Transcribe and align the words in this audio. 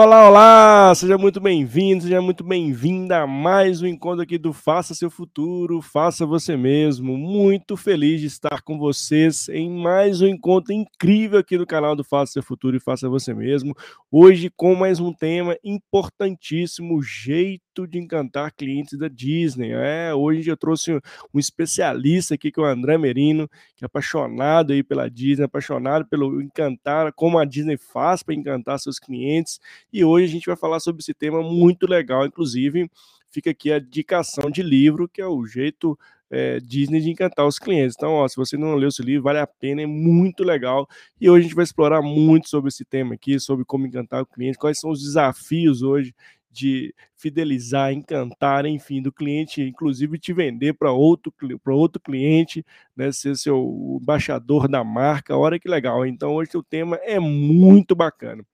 Olá, 0.00 0.28
olá! 0.28 0.94
Seja 0.94 1.18
muito 1.18 1.40
bem-vindo, 1.40 2.04
seja 2.04 2.22
muito 2.22 2.44
bem-vinda 2.44 3.22
a 3.22 3.26
mais 3.26 3.82
um 3.82 3.86
encontro 3.88 4.22
aqui 4.22 4.38
do 4.38 4.52
Faça 4.52 4.94
Seu 4.94 5.10
Futuro, 5.10 5.82
Faça 5.82 6.24
Você 6.24 6.56
Mesmo. 6.56 7.18
Muito 7.18 7.76
feliz 7.76 8.20
de 8.20 8.28
estar 8.28 8.62
com 8.62 8.78
vocês 8.78 9.48
em 9.48 9.68
mais 9.68 10.22
um 10.22 10.28
encontro 10.28 10.72
incrível 10.72 11.40
aqui 11.40 11.58
no 11.58 11.66
canal 11.66 11.96
do 11.96 12.04
Faça 12.04 12.34
Seu 12.34 12.44
Futuro 12.44 12.76
e 12.76 12.80
Faça 12.80 13.08
Você 13.08 13.34
Mesmo. 13.34 13.74
Hoje 14.08 14.52
com 14.56 14.76
mais 14.76 15.00
um 15.00 15.12
tema 15.12 15.56
importantíssimo, 15.64 17.02
jeito 17.02 17.67
de 17.86 17.98
encantar 17.98 18.52
clientes 18.52 18.98
da 18.98 19.08
Disney. 19.08 19.72
É, 19.72 20.14
hoje 20.14 20.48
eu 20.48 20.56
trouxe 20.56 21.00
um 21.32 21.38
especialista 21.38 22.34
aqui 22.34 22.50
que 22.50 22.58
é 22.58 22.62
o 22.62 22.66
André 22.66 22.96
Merino, 22.98 23.48
que 23.76 23.84
é 23.84 23.86
apaixonado 23.86 24.72
aí 24.72 24.82
pela 24.82 25.08
Disney, 25.08 25.44
apaixonado 25.44 26.06
pelo 26.06 26.40
encantar, 26.40 27.12
como 27.12 27.38
a 27.38 27.44
Disney 27.44 27.76
faz 27.76 28.22
para 28.22 28.34
encantar 28.34 28.78
seus 28.78 28.98
clientes. 28.98 29.60
E 29.92 30.04
hoje 30.04 30.24
a 30.24 30.28
gente 30.28 30.46
vai 30.46 30.56
falar 30.56 30.80
sobre 30.80 31.00
esse 31.00 31.14
tema 31.14 31.42
muito 31.42 31.86
legal, 31.86 32.26
inclusive 32.26 32.90
fica 33.30 33.50
aqui 33.50 33.70
a 33.72 33.78
indicação 33.78 34.50
de 34.50 34.62
livro, 34.62 35.08
que 35.08 35.20
é 35.20 35.26
o 35.26 35.46
jeito 35.46 35.98
é, 36.30 36.60
Disney 36.60 37.00
de 37.00 37.10
encantar 37.10 37.46
os 37.46 37.58
clientes. 37.58 37.94
Então, 37.96 38.12
ó, 38.12 38.28
se 38.28 38.36
você 38.36 38.56
não 38.56 38.74
leu 38.74 38.88
esse 38.88 39.02
livro, 39.02 39.24
vale 39.24 39.38
a 39.38 39.46
pena, 39.46 39.82
é 39.82 39.86
muito 39.86 40.44
legal. 40.44 40.88
E 41.20 41.28
hoje 41.28 41.40
a 41.40 41.42
gente 41.44 41.54
vai 41.54 41.64
explorar 41.64 42.02
muito 42.02 42.48
sobre 42.48 42.68
esse 42.68 42.84
tema 42.84 43.14
aqui, 43.14 43.38
sobre 43.40 43.64
como 43.64 43.86
encantar 43.86 44.22
o 44.22 44.26
cliente, 44.26 44.58
quais 44.58 44.78
são 44.78 44.90
os 44.90 45.02
desafios 45.02 45.82
hoje 45.82 46.14
de 46.50 46.94
fidelizar, 47.16 47.92
encantar, 47.92 48.66
enfim, 48.66 49.02
do 49.02 49.12
cliente, 49.12 49.62
inclusive 49.62 50.18
te 50.18 50.32
vender 50.32 50.74
para 50.74 50.92
outro, 50.92 51.32
outro 51.66 52.00
cliente, 52.00 52.64
né, 52.96 53.12
ser 53.12 53.36
seu 53.36 53.98
embaixador 54.00 54.68
da 54.68 54.82
marca. 54.84 55.36
Olha 55.36 55.58
que 55.58 55.68
legal. 55.68 56.06
Então, 56.06 56.34
hoje 56.34 56.56
o 56.56 56.62
tema 56.62 56.96
é 57.02 57.18
muito 57.18 57.94
bacana. 57.94 58.44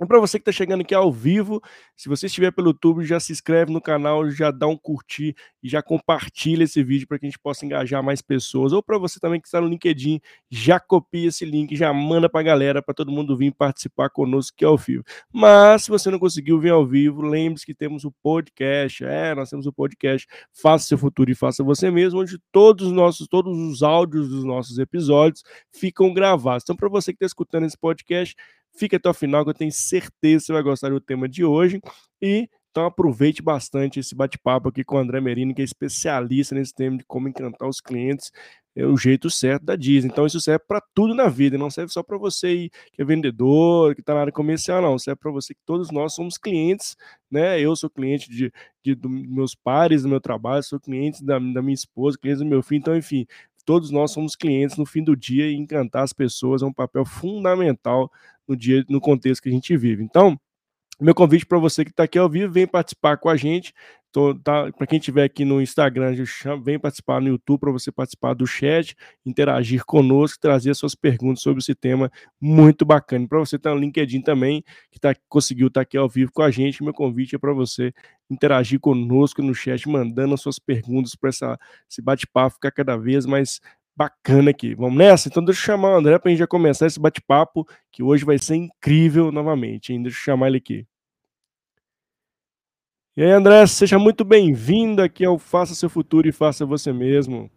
E 0.00 0.06
para 0.06 0.18
você 0.18 0.38
que 0.38 0.42
está 0.42 0.50
chegando 0.50 0.80
aqui 0.80 0.92
ao 0.92 1.12
vivo, 1.12 1.62
se 1.96 2.08
você 2.08 2.26
estiver 2.26 2.50
pelo 2.50 2.68
YouTube, 2.68 3.04
já 3.04 3.20
se 3.20 3.30
inscreve 3.30 3.72
no 3.72 3.80
canal, 3.80 4.28
já 4.28 4.50
dá 4.50 4.66
um 4.66 4.76
curtir 4.76 5.36
e 5.62 5.68
já 5.68 5.82
compartilha 5.82 6.64
esse 6.64 6.82
vídeo 6.82 7.06
para 7.06 7.16
que 7.16 7.26
a 7.26 7.28
gente 7.28 7.38
possa 7.38 7.64
engajar 7.64 8.02
mais 8.02 8.20
pessoas. 8.20 8.72
Ou 8.72 8.82
para 8.82 8.98
você 8.98 9.20
também 9.20 9.40
que 9.40 9.46
está 9.46 9.60
no 9.60 9.68
LinkedIn, 9.68 10.20
já 10.50 10.80
copia 10.80 11.28
esse 11.28 11.44
link, 11.44 11.76
já 11.76 11.92
manda 11.92 12.28
para 12.28 12.40
a 12.40 12.44
galera, 12.44 12.82
para 12.82 12.92
todo 12.92 13.12
mundo 13.12 13.36
vir 13.36 13.52
participar 13.52 14.10
conosco 14.10 14.52
aqui 14.56 14.64
ao 14.64 14.76
vivo. 14.76 15.04
Mas 15.32 15.84
se 15.84 15.90
você 15.90 16.10
não 16.10 16.18
conseguiu 16.18 16.58
vir 16.58 16.70
ao 16.70 16.84
vivo, 16.84 17.22
lembre-se 17.22 17.64
que 17.64 17.74
temos 17.74 18.04
o 18.04 18.10
podcast. 18.20 19.04
É, 19.04 19.32
nós 19.32 19.48
temos 19.48 19.64
o 19.64 19.72
podcast 19.72 20.26
Faça 20.52 20.88
Seu 20.88 20.98
Futuro 20.98 21.30
e 21.30 21.36
Faça 21.36 21.62
Você 21.62 21.88
Mesmo, 21.88 22.20
onde 22.20 22.36
todos 22.50 22.88
os 22.88 22.92
nossos, 22.92 23.28
todos 23.28 23.56
os 23.56 23.82
áudios 23.84 24.28
dos 24.28 24.44
nossos 24.44 24.76
episódios 24.78 25.44
ficam 25.70 26.12
gravados. 26.12 26.64
Então, 26.64 26.74
para 26.74 26.88
você 26.88 27.12
que 27.12 27.16
está 27.16 27.26
escutando 27.26 27.64
esse 27.64 27.78
podcast, 27.78 28.34
Fique 28.76 28.96
até 28.96 29.08
o 29.08 29.14
final, 29.14 29.44
que 29.44 29.50
eu 29.50 29.54
tenho 29.54 29.72
certeza 29.72 30.42
que 30.42 30.46
você 30.46 30.52
vai 30.52 30.62
gostar 30.62 30.90
do 30.90 31.00
tema 31.00 31.28
de 31.28 31.44
hoje. 31.44 31.80
E 32.20 32.48
então 32.74 32.86
aproveite 32.86 33.40
bastante 33.40 34.00
esse 34.00 34.16
bate-papo 34.16 34.68
aqui 34.68 34.82
com 34.82 34.96
o 34.96 34.98
André 34.98 35.20
Merino, 35.20 35.54
que 35.54 35.62
é 35.62 35.64
especialista 35.64 36.56
nesse 36.56 36.74
tema 36.74 36.96
de 36.98 37.04
como 37.04 37.28
encantar 37.28 37.68
os 37.68 37.80
clientes. 37.80 38.32
É 38.74 38.84
o 38.84 38.96
jeito 38.96 39.30
certo 39.30 39.64
da 39.64 39.76
Disney. 39.76 40.10
Então, 40.10 40.26
isso 40.26 40.40
serve 40.40 40.64
para 40.66 40.82
tudo 40.92 41.14
na 41.14 41.28
vida, 41.28 41.56
não 41.56 41.70
serve 41.70 41.92
só 41.92 42.02
para 42.02 42.18
você 42.18 42.68
que 42.92 43.00
é 43.00 43.04
vendedor, 43.04 43.94
que 43.94 44.00
está 44.00 44.12
na 44.12 44.22
área 44.22 44.32
comercial, 44.32 44.82
não. 44.82 44.98
Serve 44.98 45.20
para 45.20 45.30
você 45.30 45.54
que 45.54 45.60
todos 45.64 45.92
nós 45.92 46.14
somos 46.14 46.36
clientes, 46.36 46.96
né? 47.30 47.60
Eu 47.60 47.76
sou 47.76 47.88
cliente 47.88 48.28
de, 48.28 48.52
de 48.82 48.96
dos 48.96 49.08
meus 49.08 49.54
pares 49.54 50.02
do 50.02 50.08
meu 50.08 50.20
trabalho, 50.20 50.64
sou 50.64 50.80
cliente 50.80 51.24
da, 51.24 51.38
da 51.38 51.62
minha 51.62 51.74
esposa, 51.74 52.18
cliente 52.20 52.40
do 52.40 52.44
meu 52.44 52.60
filho. 52.64 52.80
Então, 52.80 52.96
enfim, 52.96 53.24
todos 53.64 53.92
nós 53.92 54.10
somos 54.10 54.34
clientes 54.34 54.76
no 54.76 54.84
fim 54.84 55.04
do 55.04 55.16
dia 55.16 55.48
e 55.48 55.54
encantar 55.54 56.02
as 56.02 56.12
pessoas 56.12 56.60
é 56.60 56.66
um 56.66 56.72
papel 56.72 57.04
fundamental 57.04 58.10
no 58.46 58.56
dia, 58.56 58.84
no 58.88 59.00
contexto 59.00 59.42
que 59.42 59.48
a 59.48 59.52
gente 59.52 59.76
vive. 59.76 60.02
Então, 60.02 60.38
meu 61.00 61.14
convite 61.14 61.44
para 61.44 61.58
você 61.58 61.84
que 61.84 61.90
está 61.90 62.04
aqui 62.04 62.18
ao 62.18 62.28
vivo, 62.28 62.52
vem 62.52 62.66
participar 62.66 63.16
com 63.16 63.28
a 63.28 63.36
gente. 63.36 63.72
Tá, 64.44 64.70
para 64.70 64.86
quem 64.86 65.00
estiver 65.00 65.24
aqui 65.24 65.44
no 65.44 65.60
Instagram, 65.60 66.14
vem 66.62 66.78
participar 66.78 67.20
no 67.20 67.26
YouTube 67.26 67.58
para 67.58 67.72
você 67.72 67.90
participar 67.90 68.32
do 68.32 68.46
chat, 68.46 68.94
interagir 69.26 69.84
conosco, 69.84 70.38
trazer 70.40 70.72
suas 70.74 70.94
perguntas 70.94 71.42
sobre 71.42 71.58
esse 71.60 71.74
tema 71.74 72.08
muito 72.40 72.84
bacana. 72.84 73.26
Para 73.26 73.40
você 73.40 73.56
estar 73.56 73.70
tá 73.70 73.74
no 73.74 73.80
LinkedIn 73.80 74.20
também, 74.22 74.62
que 74.92 75.00
tá, 75.00 75.16
conseguiu 75.28 75.66
estar 75.66 75.80
tá 75.80 75.82
aqui 75.82 75.96
ao 75.96 76.08
vivo 76.08 76.30
com 76.32 76.42
a 76.42 76.50
gente, 76.52 76.80
meu 76.80 76.94
convite 76.94 77.34
é 77.34 77.38
para 77.40 77.52
você 77.52 77.92
interagir 78.30 78.78
conosco 78.78 79.42
no 79.42 79.52
chat, 79.52 79.88
mandando 79.88 80.34
as 80.34 80.40
suas 80.40 80.60
perguntas 80.60 81.16
para 81.16 81.30
esse 81.30 82.00
bate-papo 82.00 82.54
ficar 82.54 82.70
cada 82.70 82.96
vez 82.96 83.26
mais 83.26 83.60
bacana 83.96 84.50
aqui. 84.50 84.74
Vamos 84.74 84.96
nessa? 84.96 85.28
Então 85.28 85.44
deixa 85.44 85.60
eu 85.60 85.64
chamar 85.64 85.94
o 85.94 85.96
André 85.96 86.18
para 86.18 86.28
a 86.28 86.30
gente 86.30 86.38
já 86.38 86.46
começar 86.46 86.86
esse 86.86 87.00
bate-papo, 87.00 87.66
que 87.92 88.02
hoje 88.02 88.24
vai 88.24 88.38
ser 88.38 88.56
incrível 88.56 89.30
novamente. 89.30 89.92
Hein? 89.92 90.02
Deixa 90.02 90.18
eu 90.18 90.22
chamar 90.22 90.48
ele 90.48 90.58
aqui. 90.58 90.86
E 93.16 93.22
aí, 93.22 93.30
André, 93.30 93.64
seja 93.66 93.96
muito 93.96 94.24
bem-vindo 94.24 95.00
aqui 95.00 95.24
ao 95.24 95.38
Faça 95.38 95.74
Seu 95.74 95.88
Futuro 95.88 96.28
e 96.28 96.32
Faça 96.32 96.66
Você 96.66 96.92
Mesmo. 96.92 97.48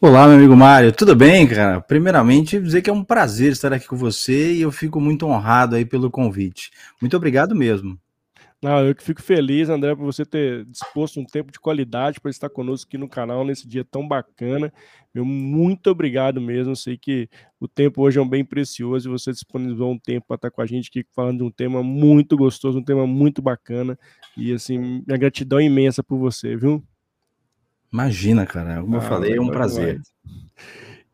Olá, 0.00 0.26
meu 0.26 0.36
amigo 0.36 0.56
Mário, 0.56 0.92
tudo 0.92 1.14
bem, 1.14 1.46
cara? 1.46 1.80
Primeiramente, 1.80 2.58
dizer 2.58 2.80
que 2.80 2.88
é 2.88 2.92
um 2.92 3.04
prazer 3.04 3.52
estar 3.52 3.72
aqui 3.72 3.86
com 3.86 3.96
você 3.96 4.54
e 4.54 4.62
eu 4.62 4.70
fico 4.70 4.98
muito 5.00 5.26
honrado 5.26 5.74
aí 5.76 5.84
pelo 5.84 6.10
convite. 6.10 6.70
Muito 7.00 7.16
obrigado 7.16 7.54
mesmo. 7.54 7.98
Não, 8.62 8.86
eu 8.86 8.94
que 8.94 9.02
fico 9.02 9.22
feliz, 9.22 9.70
André, 9.70 9.96
por 9.96 10.04
você 10.04 10.22
ter 10.22 10.66
disposto 10.66 11.18
um 11.18 11.24
tempo 11.24 11.50
de 11.50 11.58
qualidade 11.58 12.20
para 12.20 12.30
estar 12.30 12.50
conosco 12.50 12.86
aqui 12.86 12.98
no 12.98 13.08
canal 13.08 13.42
nesse 13.42 13.66
dia 13.66 13.82
tão 13.82 14.06
bacana. 14.06 14.70
Meu 15.14 15.24
muito 15.24 15.88
obrigado 15.88 16.42
mesmo. 16.42 16.76
sei 16.76 16.98
que 16.98 17.26
o 17.58 17.66
tempo 17.66 18.02
hoje 18.02 18.18
é 18.18 18.22
um 18.22 18.28
bem 18.28 18.44
precioso 18.44 19.08
e 19.08 19.10
você 19.10 19.32
disponibilizou 19.32 19.90
um 19.90 19.98
tempo 19.98 20.26
para 20.28 20.34
estar 20.34 20.50
com 20.50 20.60
a 20.60 20.66
gente 20.66 20.88
aqui 20.88 21.06
falando 21.14 21.38
de 21.38 21.44
um 21.44 21.50
tema 21.50 21.82
muito 21.82 22.36
gostoso, 22.36 22.78
um 22.78 22.84
tema 22.84 23.06
muito 23.06 23.40
bacana. 23.40 23.98
E 24.36 24.52
assim, 24.52 24.78
minha 24.78 25.16
gratidão 25.16 25.58
é 25.58 25.64
imensa 25.64 26.02
por 26.02 26.18
você, 26.18 26.54
viu? 26.54 26.84
Imagina, 27.90 28.44
cara. 28.44 28.82
Como 28.82 28.94
ah, 28.94 28.98
eu 28.98 29.02
falei, 29.02 29.36
é 29.36 29.40
um 29.40 29.48
prazer. 29.48 30.02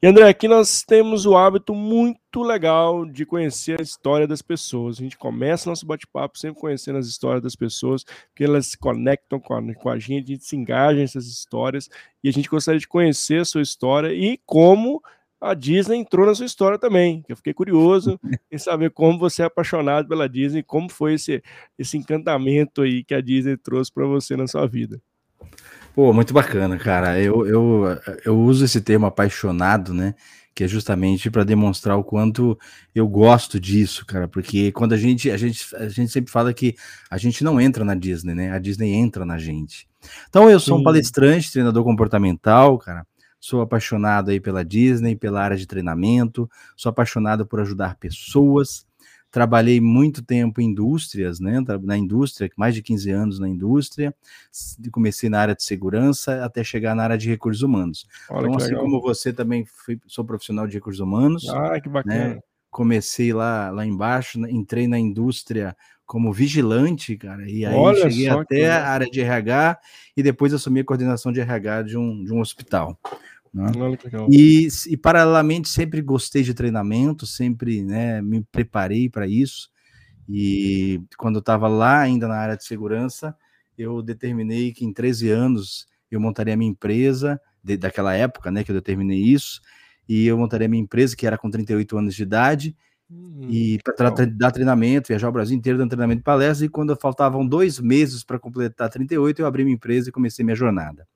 E 0.06 0.08
André, 0.08 0.28
aqui 0.28 0.46
nós 0.46 0.84
temos 0.84 1.26
o 1.26 1.36
hábito 1.36 1.74
muito 1.74 2.40
legal 2.40 3.04
de 3.04 3.26
conhecer 3.26 3.80
a 3.80 3.82
história 3.82 4.24
das 4.24 4.40
pessoas. 4.40 5.00
A 5.00 5.02
gente 5.02 5.18
começa 5.18 5.68
nosso 5.68 5.84
bate-papo 5.84 6.38
sempre 6.38 6.60
conhecendo 6.60 6.96
as 6.96 7.08
histórias 7.08 7.42
das 7.42 7.56
pessoas, 7.56 8.04
porque 8.28 8.44
elas 8.44 8.68
se 8.68 8.78
conectam 8.78 9.40
com 9.40 9.52
a, 9.52 9.74
com 9.74 9.90
a 9.90 9.98
gente, 9.98 10.30
a 10.30 10.34
gente 10.34 10.44
se 10.44 10.54
engaja 10.54 11.00
nessas 11.00 11.26
histórias 11.26 11.88
e 12.22 12.28
a 12.28 12.32
gente 12.32 12.48
gostaria 12.48 12.78
de 12.78 12.86
conhecer 12.86 13.40
a 13.40 13.44
sua 13.44 13.62
história 13.62 14.14
e 14.14 14.38
como 14.46 15.02
a 15.40 15.54
Disney 15.54 15.96
entrou 15.96 16.24
na 16.24 16.36
sua 16.36 16.46
história 16.46 16.78
também. 16.78 17.24
Eu 17.28 17.34
fiquei 17.34 17.52
curioso 17.52 18.16
em 18.48 18.58
saber 18.58 18.92
como 18.92 19.18
você 19.18 19.42
é 19.42 19.46
apaixonado 19.46 20.06
pela 20.06 20.28
Disney, 20.28 20.62
como 20.62 20.88
foi 20.88 21.14
esse, 21.14 21.42
esse 21.76 21.98
encantamento 21.98 22.82
aí 22.82 23.02
que 23.02 23.12
a 23.12 23.20
Disney 23.20 23.56
trouxe 23.56 23.92
para 23.92 24.06
você 24.06 24.36
na 24.36 24.46
sua 24.46 24.68
vida. 24.68 25.02
Pô, 25.94 26.12
muito 26.12 26.34
bacana, 26.34 26.76
cara. 26.76 27.18
Eu, 27.20 27.46
eu, 27.46 27.84
eu 28.24 28.38
uso 28.38 28.64
esse 28.64 28.80
termo 28.80 29.06
apaixonado, 29.06 29.94
né? 29.94 30.14
Que 30.54 30.64
é 30.64 30.68
justamente 30.68 31.30
para 31.30 31.44
demonstrar 31.44 31.96
o 31.96 32.04
quanto 32.04 32.58
eu 32.94 33.08
gosto 33.08 33.58
disso, 33.58 34.04
cara. 34.04 34.28
Porque 34.28 34.72
quando 34.72 34.92
a 34.92 34.96
gente, 34.96 35.30
a 35.30 35.36
gente, 35.36 35.74
a 35.74 35.88
gente 35.88 36.12
sempre 36.12 36.30
fala 36.30 36.52
que 36.52 36.74
a 37.10 37.16
gente 37.16 37.42
não 37.42 37.60
entra 37.60 37.84
na 37.84 37.94
Disney, 37.94 38.34
né? 38.34 38.52
A 38.52 38.58
Disney 38.58 38.92
entra 38.92 39.24
na 39.24 39.38
gente. 39.38 39.88
Então 40.28 40.50
eu 40.50 40.60
sou 40.60 40.76
Sim. 40.76 40.82
um 40.82 40.84
palestrante, 40.84 41.50
treinador 41.50 41.82
comportamental, 41.82 42.78
cara. 42.78 43.06
Sou 43.40 43.60
apaixonado 43.60 44.30
aí 44.30 44.40
pela 44.40 44.64
Disney, 44.64 45.16
pela 45.16 45.42
área 45.42 45.56
de 45.56 45.66
treinamento. 45.66 46.48
Sou 46.76 46.90
apaixonado 46.90 47.46
por 47.46 47.60
ajudar 47.60 47.96
pessoas 47.96 48.85
trabalhei 49.36 49.82
muito 49.82 50.24
tempo 50.24 50.62
em 50.62 50.64
indústrias, 50.64 51.38
né? 51.38 51.62
Na 51.82 51.94
indústria, 51.94 52.50
mais 52.56 52.74
de 52.74 52.80
15 52.80 53.10
anos 53.10 53.38
na 53.38 53.46
indústria. 53.46 54.14
Comecei 54.90 55.28
na 55.28 55.38
área 55.38 55.54
de 55.54 55.62
segurança 55.62 56.42
até 56.42 56.64
chegar 56.64 56.94
na 56.94 57.02
área 57.02 57.18
de 57.18 57.28
recursos 57.28 57.62
humanos. 57.62 58.06
Olha 58.30 58.46
então, 58.46 58.56
assim 58.56 58.68
legal. 58.68 58.84
como 58.84 58.98
você 58.98 59.34
também 59.34 59.66
fui, 59.66 60.00
sou 60.06 60.24
profissional 60.24 60.66
de 60.66 60.72
recursos 60.72 61.00
humanos. 61.00 61.46
Ah, 61.50 61.78
que 61.78 61.86
bacana. 61.86 62.36
Né? 62.36 62.40
Comecei 62.70 63.30
lá, 63.34 63.68
lá 63.68 63.84
embaixo, 63.84 64.38
entrei 64.48 64.88
na 64.88 64.98
indústria 64.98 65.76
como 66.06 66.32
vigilante, 66.32 67.14
cara, 67.16 67.46
e 67.46 67.66
aí 67.66 67.74
Olha 67.74 68.08
cheguei 68.08 68.28
até 68.30 68.70
a 68.70 68.88
área 68.88 69.06
de 69.06 69.20
RH 69.20 69.78
e 70.16 70.22
depois 70.22 70.54
assumi 70.54 70.80
a 70.80 70.84
coordenação 70.84 71.30
de 71.30 71.40
RH 71.40 71.82
de 71.82 71.98
um, 71.98 72.24
de 72.24 72.32
um 72.32 72.40
hospital. 72.40 72.98
Né? 73.56 73.72
E, 74.30 74.68
e, 74.88 74.96
paralelamente, 74.98 75.70
sempre 75.70 76.02
gostei 76.02 76.42
de 76.42 76.52
treinamento, 76.52 77.26
sempre 77.26 77.82
né, 77.82 78.20
me 78.20 78.44
preparei 78.52 79.08
para 79.08 79.26
isso. 79.26 79.70
E 80.28 81.00
quando 81.16 81.36
eu 81.36 81.40
estava 81.40 81.66
lá, 81.66 82.00
ainda 82.00 82.28
na 82.28 82.36
área 82.36 82.56
de 82.56 82.64
segurança, 82.64 83.34
eu 83.78 84.02
determinei 84.02 84.72
que 84.72 84.84
em 84.84 84.92
13 84.92 85.30
anos 85.30 85.86
eu 86.10 86.20
montaria 86.20 86.52
a 86.52 86.56
minha 86.56 86.70
empresa, 86.70 87.40
de, 87.64 87.78
daquela 87.78 88.12
época, 88.12 88.50
né, 88.50 88.62
que 88.62 88.70
eu 88.70 88.74
determinei 88.74 89.22
isso, 89.22 89.62
e 90.06 90.26
eu 90.26 90.36
montaria 90.36 90.66
a 90.66 90.68
minha 90.68 90.82
empresa, 90.82 91.16
que 91.16 91.26
era 91.26 91.38
com 91.38 91.48
38 91.48 91.96
anos 91.96 92.14
de 92.14 92.22
idade, 92.24 92.76
hum, 93.10 93.48
e 93.48 93.78
para 93.96 94.10
dar 94.10 94.50
treinamento, 94.50 95.08
viajar 95.08 95.30
o 95.30 95.32
Brasil 95.32 95.56
inteiro 95.56 95.78
dando 95.78 95.88
treinamento 95.88 96.18
de 96.18 96.24
palestra, 96.24 96.66
e 96.66 96.68
quando 96.68 96.94
faltavam 96.94 97.46
dois 97.46 97.80
meses 97.80 98.22
para 98.22 98.38
completar 98.38 98.90
38, 98.90 99.40
eu 99.40 99.46
abri 99.46 99.64
minha 99.64 99.76
empresa 99.76 100.10
e 100.10 100.12
comecei 100.12 100.44
minha 100.44 100.54
jornada. 100.54 101.08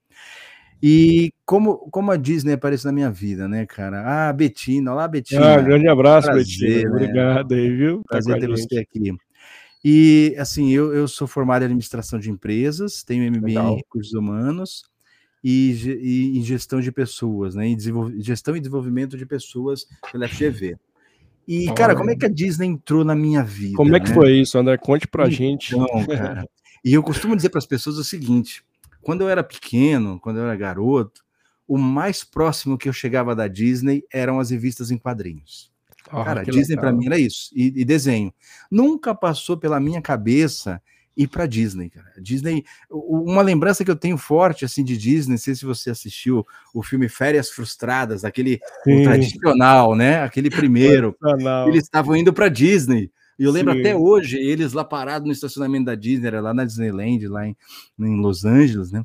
E 0.83 1.33
como, 1.45 1.77
como 1.91 2.11
a 2.11 2.17
Disney 2.17 2.55
aparece 2.55 2.87
na 2.87 2.93
minha 2.93 3.11
vida, 3.11 3.47
né, 3.47 3.67
cara? 3.67 4.29
Ah, 4.29 4.33
Betina, 4.33 4.93
olá, 4.93 5.07
Betina. 5.07 5.55
Ah, 5.55 5.61
grande 5.61 5.87
abraço, 5.89 6.29
Prazer, 6.29 6.45
Betina. 6.45 6.91
Né? 6.91 6.97
Obrigado 6.97 7.55
aí, 7.55 7.71
viu? 7.71 7.99
Tá 7.99 8.09
Prazer 8.09 8.35
tá 8.35 8.41
ter 8.41 8.49
você 8.49 8.79
aqui. 8.79 9.13
E 9.85 10.35
assim, 10.39 10.71
eu, 10.71 10.95
eu 10.95 11.07
sou 11.07 11.27
formado 11.27 11.63
em 11.63 11.67
administração 11.67 12.19
de 12.19 12.31
empresas, 12.31 13.03
tenho 13.03 13.31
MBA 13.31 13.47
Legal. 13.47 13.73
em 13.73 13.77
recursos 13.77 14.13
humanos 14.15 14.85
e, 15.43 15.73
e, 16.03 16.39
em 16.39 16.43
gestão 16.43 16.81
de 16.81 16.93
pessoas, 16.93 17.55
né? 17.55 17.67
Em 17.67 17.79
gestão 18.21 18.57
e 18.57 18.61
desenvolvimento 18.61 19.17
de 19.17 19.27
pessoas 19.27 19.87
pela 20.13 20.29
FGV. 20.29 20.77
E, 21.49 21.67
Olha. 21.67 21.75
cara, 21.75 21.97
como 21.97 22.11
é 22.11 22.17
que 22.17 22.27
a 22.27 22.29
Disney 22.29 22.69
entrou 22.69 23.05
na 23.05 23.15
minha 23.15 23.43
vida? 23.43 23.77
Como 23.77 23.95
é 23.97 24.01
que 24.01 24.11
né? 24.11 24.15
foi 24.15 24.39
isso, 24.39 24.59
André? 24.59 24.77
Conte 24.77 25.07
pra 25.09 25.25
então, 25.25 25.33
gente. 25.35 25.75
Cara, 26.07 26.47
e 26.85 26.93
eu 26.93 27.03
costumo 27.03 27.35
dizer 27.35 27.49
para 27.49 27.59
as 27.59 27.67
pessoas 27.67 27.97
o 27.97 28.05
seguinte: 28.05 28.63
quando 29.03 29.23
eu 29.23 29.29
era 29.29 29.43
pequeno, 29.43 30.19
quando 30.21 30.39
eu 30.39 30.45
era 30.45 30.57
garoto, 30.57 31.23
o 31.67 31.79
mais 31.79 32.25
próximo 32.25 32.77
que 32.77 32.89
eu 32.89 32.93
chegava 32.93 33.35
da 33.35 33.47
Disney 33.47 34.03
eram 34.13 34.41
as 34.41 34.51
revistas 34.51 34.91
em 34.91 34.99
quadrinhos. 34.99 35.71
Oh, 36.13 36.25
cara, 36.25 36.43
Disney 36.43 36.77
para 36.77 36.93
mim 36.93 37.07
era 37.07 37.19
isso, 37.19 37.51
e, 37.55 37.73
e, 37.81 37.85
desenho. 37.85 38.33
Nunca 38.71 39.15
passou 39.15 39.57
pela 39.57 39.79
minha 39.79 40.03
cabeça 40.03 40.83
ir 41.17 41.29
para 41.29 41.47
Disney, 41.47 41.91
cara. 41.91 42.13
Disney, 42.21 42.65
uma 42.91 43.43
lembrança 43.43 43.85
que 43.85 43.91
eu 43.91 43.97
tenho 43.97 44.17
forte 44.17 44.65
assim 44.65 44.83
de 44.83 44.97
Disney, 44.97 45.33
não 45.33 45.39
sei 45.39 45.55
se 45.55 45.65
você 45.65 45.91
assistiu 45.91 46.47
o 46.75 46.83
filme 46.83 47.09
Férias 47.09 47.51
Frustradas, 47.51 48.25
aquele 48.25 48.59
tradicional, 49.05 49.95
né? 49.95 50.23
Aquele 50.23 50.51
primeiro. 50.51 51.17
Eles 51.67 51.85
estavam 51.85 52.17
indo 52.17 52.33
para 52.33 52.49
Disney. 52.49 53.11
E 53.41 53.45
eu 53.45 53.51
lembro 53.51 53.73
Sim. 53.73 53.81
até 53.81 53.97
hoje 53.97 54.37
eles 54.37 54.75
lá 54.75 54.85
parados 54.85 55.27
no 55.27 55.33
estacionamento 55.33 55.87
da 55.87 55.95
Disney, 55.95 56.31
lá 56.31 56.53
na 56.53 56.63
Disneyland, 56.63 57.27
lá 57.27 57.47
em, 57.47 57.57
em 57.99 58.21
Los 58.21 58.45
Angeles, 58.45 58.93
né? 58.93 59.03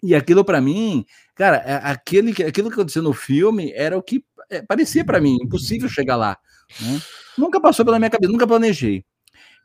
E 0.00 0.14
aquilo 0.14 0.44
para 0.44 0.60
mim, 0.60 1.04
cara, 1.34 1.56
é, 1.56 1.74
aquele, 1.82 2.30
aquilo 2.30 2.68
que 2.68 2.74
aconteceu 2.74 3.02
no 3.02 3.12
filme 3.12 3.72
era 3.72 3.98
o 3.98 4.02
que 4.02 4.24
é, 4.48 4.62
parecia 4.62 5.04
para 5.04 5.20
mim 5.20 5.38
impossível 5.42 5.88
chegar 5.88 6.14
lá. 6.14 6.38
Né? 6.80 7.02
Nunca 7.36 7.60
passou 7.60 7.84
pela 7.84 7.98
minha 7.98 8.08
cabeça, 8.08 8.30
nunca 8.30 8.46
planejei. 8.46 9.04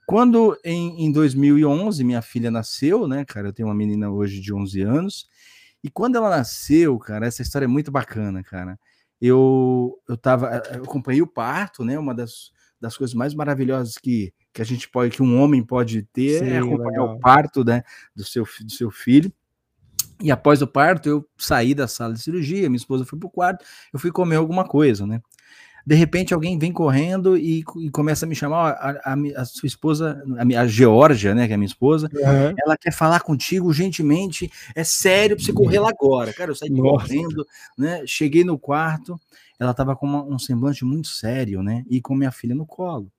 Quando 0.08 0.58
em, 0.66 1.06
em 1.06 1.12
2011 1.12 2.04
minha 2.04 2.24
filha 2.24 2.50
nasceu, 2.50 3.08
né, 3.08 3.24
cara, 3.24 3.50
eu 3.50 3.54
tenho 3.54 3.68
uma 3.68 3.76
menina 3.76 4.10
hoje 4.10 4.42
de 4.42 4.52
11 4.52 4.82
anos, 4.82 5.28
e 5.84 5.90
quando 5.92 6.16
ela 6.16 6.32
nasceu, 6.32 6.98
cara, 6.98 7.28
essa 7.28 7.44
história 7.44 7.66
é 7.66 7.68
muito 7.68 7.92
bacana, 7.92 8.42
cara. 8.42 8.80
Eu 9.22 10.00
eu 10.10 10.18
tava, 10.18 10.64
eu 10.74 10.84
acompanhei 10.84 11.22
o 11.22 11.28
parto, 11.28 11.86
né, 11.86 12.00
uma 12.00 12.16
das, 12.16 12.53
das 12.84 12.98
coisas 12.98 13.14
mais 13.14 13.34
maravilhosas 13.34 13.98
que, 13.98 14.34
que 14.52 14.62
a 14.62 14.66
gente 14.66 14.90
pode, 14.90 15.16
que 15.16 15.24
um 15.24 15.42
homem 15.42 15.64
pode 15.64 16.04
ter, 16.12 16.44
é 16.44 16.46
Sim, 16.46 16.52
é 16.52 16.58
acompanhar 16.58 17.02
legal. 17.02 17.16
o 17.16 17.20
parto, 17.20 17.64
né, 17.64 17.82
do 18.14 18.26
seu, 18.26 18.44
do 18.44 18.72
seu 18.72 18.92
filho. 18.92 19.32
E 20.22 20.30
após 20.30 20.62
o 20.62 20.68
parto, 20.68 21.08
eu 21.08 21.26
saí 21.38 21.74
da 21.74 21.88
sala 21.88 22.14
de 22.14 22.22
cirurgia, 22.22 22.70
minha 22.70 22.76
esposa 22.76 23.06
foi 23.06 23.18
pro 23.18 23.30
quarto, 23.30 23.64
eu 23.94 23.98
fui 23.98 24.12
comer 24.12 24.36
alguma 24.36 24.66
coisa, 24.66 25.08
né? 25.08 25.22
De 25.86 25.96
repente 25.96 26.34
alguém 26.34 26.58
vem 26.58 26.72
correndo 26.72 27.38
e, 27.38 27.64
e 27.78 27.90
começa 27.90 28.26
a 28.26 28.30
me 28.30 28.36
chamar, 28.36 28.72
a, 28.72 29.14
a, 29.14 29.42
a 29.42 29.46
sua 29.46 29.68
esposa, 29.68 30.24
a, 30.38 30.62
a 30.62 30.68
Georgia, 30.68 31.36
né, 31.36 31.48
que 31.48 31.54
é 31.54 31.58
minha 31.58 31.68
esposa, 31.68 32.10
uhum. 32.14 32.56
ela 32.64 32.78
quer 32.78 32.92
falar 32.92 33.20
contigo 33.20 33.72
gentilmente, 33.74 34.52
é 34.74 34.84
sério 34.84 35.36
pra 35.36 35.46
você 35.46 35.52
correr 35.52 35.80
lá 35.80 35.90
agora. 35.90 36.34
Cara, 36.34 36.52
eu 36.52 36.56
saí 36.56 36.70
Nossa. 36.70 37.08
correndo, 37.08 37.46
né, 37.78 38.04
cheguei 38.06 38.44
no 38.44 38.58
quarto, 38.58 39.20
ela 39.60 39.74
tava 39.74 39.96
com 39.96 40.06
uma, 40.06 40.24
um 40.24 40.40
semblante 40.40 40.86
muito 40.86 41.10
sério, 41.10 41.62
né, 41.62 41.84
e 41.90 42.02
com 42.02 42.16
minha 42.16 42.32
filha 42.32 42.56
no 42.56 42.66
colo. 42.66 43.12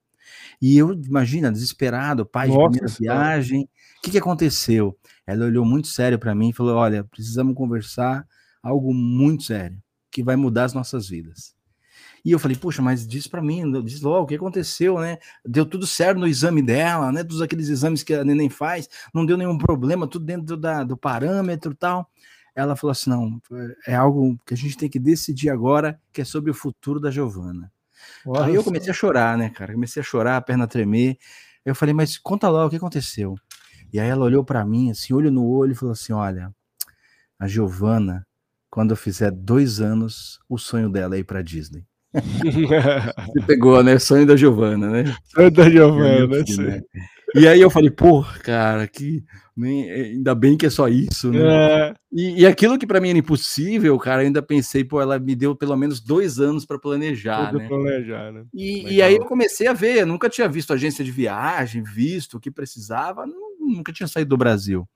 E 0.61 0.79
eu, 0.79 0.93
imagina, 0.93 1.53
desesperado, 1.53 2.25
pai 2.25 2.49
Nossa, 2.49 2.61
de 2.61 2.79
primeira 2.79 2.97
viagem, 2.99 3.69
o 3.99 4.03
que, 4.03 4.11
que 4.11 4.19
aconteceu? 4.19 4.97
Ela 5.27 5.45
olhou 5.47 5.65
muito 5.65 5.89
sério 5.89 6.19
para 6.19 6.35
mim 6.35 6.49
e 6.49 6.53
falou, 6.53 6.77
olha, 6.77 7.05
precisamos 7.05 7.55
conversar 7.55 8.27
algo 8.63 8.95
muito 8.95 9.45
sério, 9.45 9.79
que 10.11 10.23
vai 10.23 10.37
mudar 10.37 10.65
as 10.65 10.73
nossas 10.73 11.09
vidas. 11.09 11.55
E 12.25 12.31
eu 12.31 12.39
falei, 12.39 12.57
poxa, 12.57 12.81
mas 12.81 13.07
diz 13.07 13.27
para 13.27 13.43
mim, 13.43 13.71
diz 13.83 14.01
logo 14.01 14.25
o 14.25 14.27
que 14.27 14.35
aconteceu, 14.35 14.99
né? 14.99 15.19
Deu 15.45 15.67
tudo 15.67 15.87
certo 15.87 16.19
no 16.19 16.27
exame 16.27 16.63
dela, 16.63 17.13
né? 17.13 17.23
Todos 17.23 17.43
aqueles 17.43 17.69
exames 17.69 18.03
que 18.03 18.15
a 18.15 18.25
neném 18.25 18.49
faz, 18.49 18.89
não 19.13 19.27
deu 19.27 19.37
nenhum 19.37 19.59
problema, 19.59 20.09
tudo 20.09 20.25
dentro 20.25 20.57
da, 20.57 20.83
do 20.83 20.97
parâmetro 20.97 21.75
tal. 21.75 22.09
Ela 22.55 22.77
falou 22.77 22.93
assim: 22.93 23.11
não, 23.11 23.41
é 23.87 23.95
algo 23.95 24.39
que 24.47 24.55
a 24.55 24.57
gente 24.57 24.77
tem 24.77 24.89
que 24.89 24.99
decidir 24.99 25.51
agora, 25.51 26.01
que 26.13 26.23
é 26.23 26.25
sobre 26.25 26.51
o 26.51 26.55
futuro 26.55 26.99
da 26.99 27.11
Giovana. 27.11 27.71
Nossa. 28.25 28.47
Aí 28.47 28.55
eu 28.55 28.65
comecei 28.65 28.91
a 28.91 28.95
chorar, 28.95 29.37
né, 29.37 29.51
cara? 29.51 29.75
Comecei 29.75 30.01
a 30.01 30.05
chorar, 30.05 30.37
a 30.37 30.41
perna 30.41 30.67
tremer. 30.67 31.19
Eu 31.65 31.75
falei, 31.75 31.95
mas 31.95 32.17
conta 32.17 32.49
logo 32.49 32.69
o 32.69 32.71
que 32.71 32.77
aconteceu. 32.77 33.35
E 33.93 34.01
aí 34.01 34.09
ela 34.09 34.25
olhou 34.25 34.45
para 34.45 34.65
mim, 34.65 34.91
assim, 34.91 35.13
olho 35.13 35.31
no 35.31 35.47
olho, 35.47 35.73
e 35.73 35.75
falou 35.75 35.93
assim: 35.93 36.13
olha, 36.13 36.55
a 37.39 37.47
Giovana, 37.47 38.27
quando 38.71 38.93
eu 38.93 38.97
fizer 38.97 39.31
dois 39.31 39.81
anos, 39.81 40.41
o 40.49 40.57
sonho 40.57 40.89
dela 40.89 41.17
é 41.17 41.19
ir 41.19 41.25
para 41.25 41.43
Disney. 41.43 41.85
Você 43.27 43.47
pegou, 43.47 43.83
né? 43.83 43.99
Sonho 43.99 44.27
da 44.27 44.37
Giovana, 44.37 44.89
né? 44.89 45.17
Sonho 45.25 45.51
da 45.51 45.69
Giovana, 45.69 46.27
né? 46.27 46.81
E 47.35 47.49
aí 47.49 47.61
eu 47.61 47.69
falei, 47.69 47.91
pô, 47.91 48.25
cara, 48.45 48.87
que 48.87 49.25
nem, 49.57 49.91
eh, 49.91 50.03
ainda 50.13 50.35
bem 50.37 50.57
que 50.57 50.67
é 50.67 50.71
só 50.71 50.89
isso, 50.89 51.33
né? 51.33 51.89
É. 51.89 51.95
E, 52.13 52.43
e, 52.43 52.47
aquilo 52.47 52.79
que 52.79 52.87
para 52.87 53.01
mim 53.01 53.11
era 53.11 53.19
impossível, 53.19 53.99
cara, 53.99 54.23
ainda 54.23 54.41
pensei, 54.41 54.85
pô, 54.85 55.01
ela 55.01 55.19
me 55.19 55.35
deu 55.35 55.57
pelo 55.57 55.77
menos 55.77 56.01
dois 56.01 56.39
anos 56.39 56.65
para 56.65 56.79
planejar, 56.79 57.53
né? 57.53 57.67
planejar, 57.67 58.33
né? 58.33 58.45
E, 58.55 58.95
e, 58.95 59.03
aí 59.03 59.17
eu 59.17 59.25
comecei 59.25 59.67
a 59.67 59.73
ver, 59.73 59.99
eu 59.99 60.07
nunca 60.07 60.29
tinha 60.29 60.49
visto 60.49 60.73
agência 60.73 61.05
de 61.05 61.11
viagem, 61.11 61.83
visto 61.83 62.37
o 62.37 62.41
que 62.41 62.53
precisava, 62.53 63.27
nunca 63.59 63.93
tinha 63.93 64.07
saído 64.07 64.31
do 64.31 64.37
Brasil. 64.37 64.87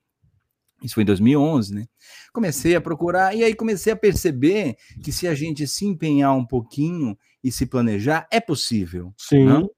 Isso 0.81 0.95
foi 0.95 1.03
em 1.03 1.05
2011, 1.05 1.75
né? 1.75 1.85
Comecei 2.31 2.75
a 2.75 2.81
procurar 2.81 3.35
e 3.35 3.43
aí 3.43 3.53
comecei 3.53 3.91
a 3.91 3.95
perceber 3.95 4.75
que 5.03 5.11
se 5.11 5.27
a 5.27 5.33
gente 5.33 5.67
se 5.67 5.85
empenhar 5.85 6.35
um 6.35 6.45
pouquinho 6.45 7.17
e 7.43 7.51
se 7.51 7.65
planejar, 7.65 8.27
é 8.31 8.39
possível. 8.39 9.13
Sim. 9.17 9.45
Não? 9.45 9.69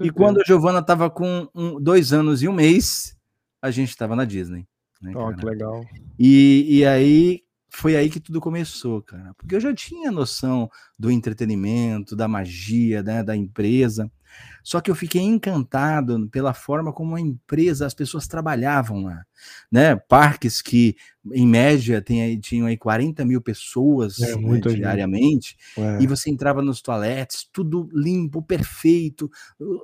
E 0.00 0.10
quando 0.10 0.40
a 0.40 0.44
Giovana 0.44 0.78
estava 0.78 1.10
com 1.10 1.48
um, 1.54 1.80
dois 1.80 2.12
anos 2.12 2.42
e 2.42 2.48
um 2.48 2.52
mês, 2.52 3.16
a 3.60 3.70
gente 3.70 3.88
estava 3.88 4.14
na 4.14 4.24
Disney. 4.24 4.66
Né, 5.02 5.12
oh, 5.16 5.34
que 5.34 5.44
legal. 5.44 5.84
E, 6.18 6.78
e 6.78 6.86
aí 6.86 7.42
foi 7.68 7.96
aí 7.96 8.08
que 8.08 8.20
tudo 8.20 8.40
começou, 8.40 9.02
cara. 9.02 9.34
Porque 9.34 9.54
eu 9.54 9.60
já 9.60 9.74
tinha 9.74 10.12
noção 10.12 10.70
do 10.96 11.10
entretenimento, 11.10 12.14
da 12.14 12.28
magia, 12.28 13.02
né, 13.02 13.22
da 13.22 13.36
empresa. 13.36 14.10
Só 14.64 14.80
que 14.80 14.90
eu 14.90 14.94
fiquei 14.94 15.20
encantado 15.20 16.26
pela 16.30 16.54
forma 16.54 16.90
como 16.90 17.14
a 17.14 17.20
empresa, 17.20 17.84
as 17.84 17.92
pessoas 17.92 18.26
trabalhavam 18.26 19.02
lá, 19.02 19.22
né? 19.70 19.94
Parques 19.94 20.62
que, 20.62 20.96
em 21.32 21.46
média, 21.46 22.00
tem, 22.00 22.40
tinham 22.40 22.66
aí 22.66 22.76
40 22.76 23.26
mil 23.26 23.42
pessoas 23.42 24.18
é, 24.20 24.34
né, 24.34 24.60
diariamente, 24.60 25.54
é. 25.76 26.02
e 26.02 26.06
você 26.06 26.30
entrava 26.30 26.62
nos 26.62 26.80
toaletes, 26.80 27.46
tudo 27.52 27.90
limpo, 27.92 28.42
perfeito, 28.42 29.30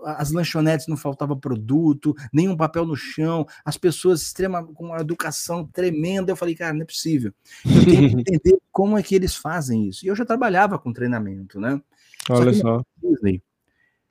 as 0.02 0.32
lanchonetes 0.32 0.86
não 0.86 0.96
faltava 0.96 1.36
produto, 1.36 2.14
nenhum 2.32 2.56
papel 2.56 2.86
no 2.86 2.96
chão, 2.96 3.46
as 3.62 3.76
pessoas 3.76 4.22
extrema, 4.22 4.64
com 4.64 4.86
uma 4.86 5.00
educação 5.00 5.66
tremenda. 5.66 6.32
Eu 6.32 6.36
falei, 6.36 6.54
cara, 6.54 6.72
não 6.72 6.82
é 6.82 6.86
possível. 6.86 7.34
Eu 7.66 7.84
tenho 7.84 8.08
que 8.08 8.16
entender 8.32 8.58
como 8.72 8.96
é 8.96 9.02
que 9.02 9.14
eles 9.14 9.34
fazem 9.34 9.88
isso. 9.88 10.06
E 10.06 10.08
eu 10.08 10.16
já 10.16 10.24
trabalhava 10.24 10.78
com 10.78 10.90
treinamento, 10.90 11.60
né? 11.60 11.80
Olha 12.30 12.52
só. 12.54 12.78
só. 12.78 12.84
Disney, 13.02 13.42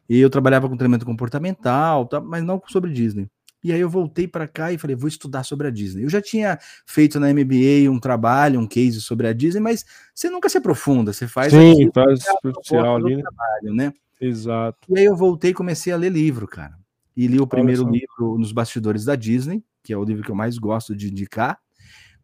e 0.10 0.20
eu 0.20 0.30
trabalhava 0.30 0.68
com 0.68 0.76
treinamento 0.76 1.06
comportamental, 1.06 2.06
tá, 2.08 2.20
mas 2.20 2.44
não 2.44 2.62
sobre 2.68 2.92
Disney. 2.92 3.30
E 3.64 3.74
aí 3.74 3.80
eu 3.80 3.90
voltei 3.90 4.28
para 4.28 4.48
cá 4.48 4.72
e 4.72 4.78
falei, 4.78 4.96
vou 4.96 5.08
estudar 5.08 5.44
sobre 5.44 5.68
a 5.68 5.70
Disney. 5.70 6.04
Eu 6.04 6.10
já 6.10 6.22
tinha 6.22 6.58
feito 6.86 7.20
na 7.20 7.28
MBA 7.34 7.92
um 7.92 8.00
trabalho, 8.00 8.60
um 8.60 8.66
case 8.66 9.02
sobre 9.02 9.28
a 9.28 9.34
Disney, 9.34 9.60
mas 9.60 9.86
você 10.16 10.30
nunca 10.30 10.48
se 10.48 10.58
aprofunda, 10.58 11.12
você 11.12 11.28
faz 11.28 11.52
Sim, 11.52 11.90
faz 11.94 12.24
superficial 12.24 12.96
ali, 12.96 13.18
né? 13.18 13.22
trabalho, 13.22 13.76
né? 13.76 13.94
Exato. 14.20 14.80
E 14.90 15.00
aí 15.00 15.06
eu 15.06 15.16
voltei 15.16 15.52
e 15.52 15.54
comecei 15.54 15.92
a 15.92 15.98
ler 15.98 16.12
livro, 16.12 16.48
cara. 16.48 16.78
E 17.16 17.28
li 17.28 17.40
o 17.40 17.46
primeiro 17.48 17.84
livro 17.90 18.38
nos 18.38 18.54
bastidores 18.54 19.04
da 19.04 19.16
Disney, 19.16 19.62
que 19.84 19.92
é 19.92 19.98
o 19.98 20.04
livro 20.04 20.24
que 20.24 20.32
eu 20.32 20.36
mais 20.36 20.58
gosto 20.58 20.96
de 20.96 21.10
indicar, 21.10 21.60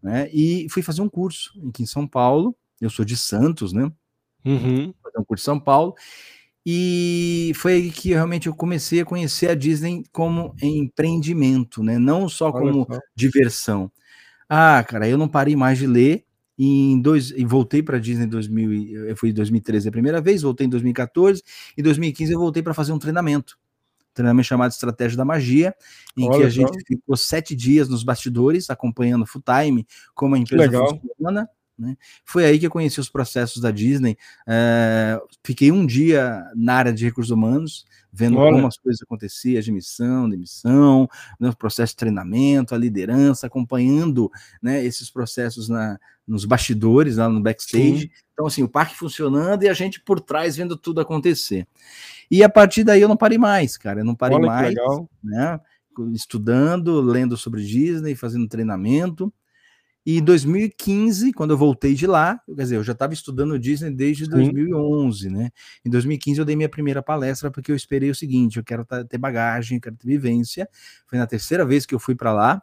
né? 0.02 0.30
E 0.32 0.68
fui 0.70 0.82
fazer 0.82 1.02
um 1.02 1.10
curso 1.10 1.52
aqui 1.68 1.84
em 1.84 1.86
São 1.86 2.08
Paulo. 2.08 2.56
Eu 2.80 2.90
sou 2.90 3.04
de 3.04 3.18
Santos, 3.18 3.74
né? 3.74 3.92
Uhum. 4.46 4.94
Fazer 5.04 5.20
um 5.20 5.24
curso 5.26 5.44
em 5.44 5.46
São 5.46 5.60
Paulo. 5.60 5.96
E 6.66 7.52
foi 7.56 7.74
aí 7.74 7.92
que 7.92 8.10
realmente 8.10 8.48
eu 8.48 8.56
comecei 8.56 9.02
a 9.02 9.06
conhecer 9.06 9.50
a 9.50 9.56
Disney 9.56 10.04
como 10.12 10.56
empreendimento, 10.62 11.84
né? 11.84 12.00
Não 12.00 12.28
só 12.28 12.52
como 12.52 12.88
diversão. 13.16 13.92
Ah, 14.50 14.84
cara, 14.84 15.08
eu 15.08 15.18
não 15.18 15.28
parei 15.28 15.56
mais 15.56 15.78
de 15.78 15.86
ler. 15.86 16.26
E, 16.58 16.94
em 16.94 17.02
dois, 17.02 17.32
e 17.32 17.44
voltei 17.44 17.84
para 17.84 17.98
a 17.98 18.00
Disney 18.00 18.26
em 18.26 18.30
2000, 18.30 19.08
eu 19.08 19.18
fui 19.18 19.30
em 19.30 19.34
2013 19.34 19.90
a 19.90 19.92
primeira 19.92 20.22
vez, 20.22 20.42
voltei 20.42 20.66
em 20.66 20.70
2014, 20.70 21.44
e 21.78 21.82
em 21.82 21.84
2015 21.84 22.32
eu 22.32 22.40
voltei 22.40 22.64
para 22.64 22.74
fazer 22.74 22.94
um 22.94 22.98
treinamento. 22.98 23.58
Um 24.00 24.14
treinamento 24.14 24.48
chamado 24.48 24.72
Estratégia 24.72 25.18
da 25.18 25.26
Magia, 25.26 25.76
em 26.16 26.30
Olha 26.30 26.38
que 26.38 26.44
a 26.46 26.50
gente 26.50 26.82
ficou 26.88 27.18
sete 27.18 27.54
dias 27.54 27.90
nos 27.90 28.04
bastidores, 28.04 28.70
acompanhando 28.70 29.26
full 29.26 29.44
time 29.46 29.86
como 30.14 30.36
a 30.36 30.40
empresa 30.40 30.82
funciona, 30.88 31.50
né? 31.78 31.98
Foi 32.24 32.46
aí 32.46 32.58
que 32.58 32.66
eu 32.66 32.72
conheci 32.72 33.00
os 33.00 33.10
processos 33.10 33.62
da 33.62 33.72
Disney. 33.72 34.18
É, 34.48 35.20
fiquei 35.44 35.72
um 35.72 35.86
dia 35.86 36.44
na 36.56 36.76
área 36.76 36.94
de 36.94 37.04
recursos 37.04 37.32
humanos, 37.32 37.86
vendo 38.12 38.38
Olha. 38.38 38.54
como 38.54 38.68
as 38.68 38.78
coisas 38.78 39.02
aconteciam, 39.02 39.60
admissão, 39.60 40.30
demissão, 40.30 41.08
né, 41.40 41.50
o 41.50 41.56
processo 41.56 41.92
de 41.94 41.98
treinamento, 41.98 42.74
a 42.74 42.78
liderança, 42.78 43.48
acompanhando 43.48 44.32
né, 44.62 44.84
esses 44.84 45.10
processos 45.10 45.68
na, 45.68 46.00
nos 46.26 46.46
bastidores, 46.46 47.18
lá 47.18 47.28
no 47.28 47.42
backstage. 47.42 48.02
Sim. 48.02 48.10
Então, 48.34 48.48
assim, 48.48 48.64
o 48.64 48.70
parque 48.70 48.96
funcionando 48.96 49.64
e 49.64 49.70
a 49.70 49.74
gente 49.74 50.00
por 50.00 50.20
trás 50.20 50.56
vendo 50.56 50.78
tudo 50.78 51.02
acontecer. 51.02 51.68
E 52.32 52.44
a 52.44 52.50
partir 52.50 52.84
daí 52.84 53.02
eu 53.02 53.08
não 53.08 53.18
parei 53.18 53.38
mais, 53.38 53.78
cara. 53.78 54.00
Eu 54.00 54.06
não 54.06 54.16
parei 54.16 54.38
Olha 54.38 54.48
mais, 54.48 54.76
né? 55.24 55.60
Estudando, 56.14 57.00
lendo 57.00 57.38
sobre 57.38 57.64
Disney, 57.64 58.16
fazendo 58.16 58.48
treinamento. 58.48 59.32
E 60.06 60.20
em 60.20 60.24
2015, 60.24 61.34
quando 61.34 61.52
eu 61.52 61.58
voltei 61.58 61.96
de 61.96 62.06
lá, 62.06 62.40
quer 62.46 62.62
dizer, 62.62 62.76
eu 62.76 62.84
já 62.84 62.94
estava 62.94 63.14
estudando 63.14 63.58
Disney 63.58 63.90
desde 63.90 64.26
Sim. 64.26 64.32
2011, 64.32 65.30
né? 65.30 65.50
Em 65.84 65.90
2015 65.90 66.40
eu 66.40 66.46
dei 66.46 66.56
minha 66.56 66.70
primeira 66.70 67.02
palestra 67.02 67.50
porque 67.50 67.72
eu 67.72 67.76
esperei 67.76 68.12
o 68.12 68.16
seguinte: 68.16 68.58
eu 68.58 68.64
quero 68.64 68.86
ter 69.10 69.18
bagagem, 69.18 69.78
eu 69.78 69.82
quero 69.82 69.96
ter 69.96 70.08
vivência. 70.08 70.70
Foi 71.08 71.18
na 71.18 71.26
terceira 71.26 71.66
vez 71.66 71.86
que 71.86 71.96
eu 71.96 72.00
fui 72.00 72.14
para 72.14 72.32
lá, 72.32 72.62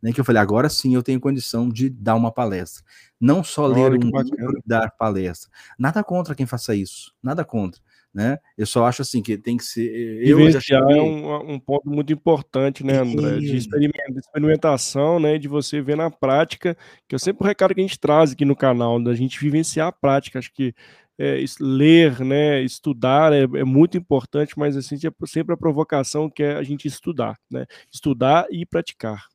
né? 0.00 0.12
Que 0.12 0.20
eu 0.20 0.24
falei, 0.24 0.40
agora 0.40 0.70
sim 0.70 0.94
eu 0.94 1.02
tenho 1.02 1.20
condição 1.20 1.68
de 1.68 1.90
dar 1.90 2.14
uma 2.14 2.32
palestra. 2.32 2.82
Não 3.20 3.44
só 3.44 3.64
Olha, 3.64 3.90
ler 3.90 3.90
um 3.92 4.10
livro 4.10 4.58
e 4.58 4.62
dar 4.64 4.90
palestra. 4.92 5.50
Nada 5.78 6.02
contra 6.02 6.34
quem 6.34 6.46
faça 6.46 6.74
isso, 6.74 7.12
nada 7.22 7.44
contra 7.44 7.82
né? 8.14 8.38
Eu 8.58 8.66
só 8.66 8.84
acho 8.84 9.02
assim 9.02 9.22
que 9.22 9.38
tem 9.38 9.56
que 9.56 9.64
ser. 9.64 9.90
Eu 10.26 10.36
Vivenciar 10.36 10.82
é 10.82 11.00
um, 11.00 11.54
um, 11.54 11.58
ponto 11.58 11.88
muito 11.88 12.12
importante, 12.12 12.84
né, 12.84 12.98
André? 12.98 13.38
De 13.38 13.56
experimentação, 13.56 15.18
né? 15.18 15.38
De 15.38 15.48
você 15.48 15.80
ver 15.80 15.96
na 15.96 16.10
prática, 16.10 16.76
que 17.08 17.14
é 17.14 17.18
sempre 17.18 17.42
o 17.42 17.46
recado 17.46 17.74
que 17.74 17.80
a 17.80 17.84
gente 17.84 17.98
traz 17.98 18.32
aqui 18.32 18.44
no 18.44 18.56
canal, 18.56 19.02
da 19.02 19.14
gente 19.14 19.40
vivenciar 19.40 19.88
a 19.88 19.92
prática. 19.92 20.38
Acho 20.38 20.52
que 20.52 20.74
é, 21.18 21.42
ler, 21.60 22.20
né, 22.20 22.62
estudar 22.62 23.32
é, 23.32 23.42
é, 23.42 23.64
muito 23.64 23.96
importante, 23.96 24.54
mas 24.56 24.76
assim, 24.76 24.96
sempre 25.26 25.54
a 25.54 25.58
provocação 25.58 26.28
que 26.28 26.42
é 26.42 26.54
a 26.54 26.62
gente 26.62 26.88
estudar, 26.88 27.38
né? 27.50 27.66
Estudar 27.92 28.46
e 28.50 28.66
praticar. 28.66 29.31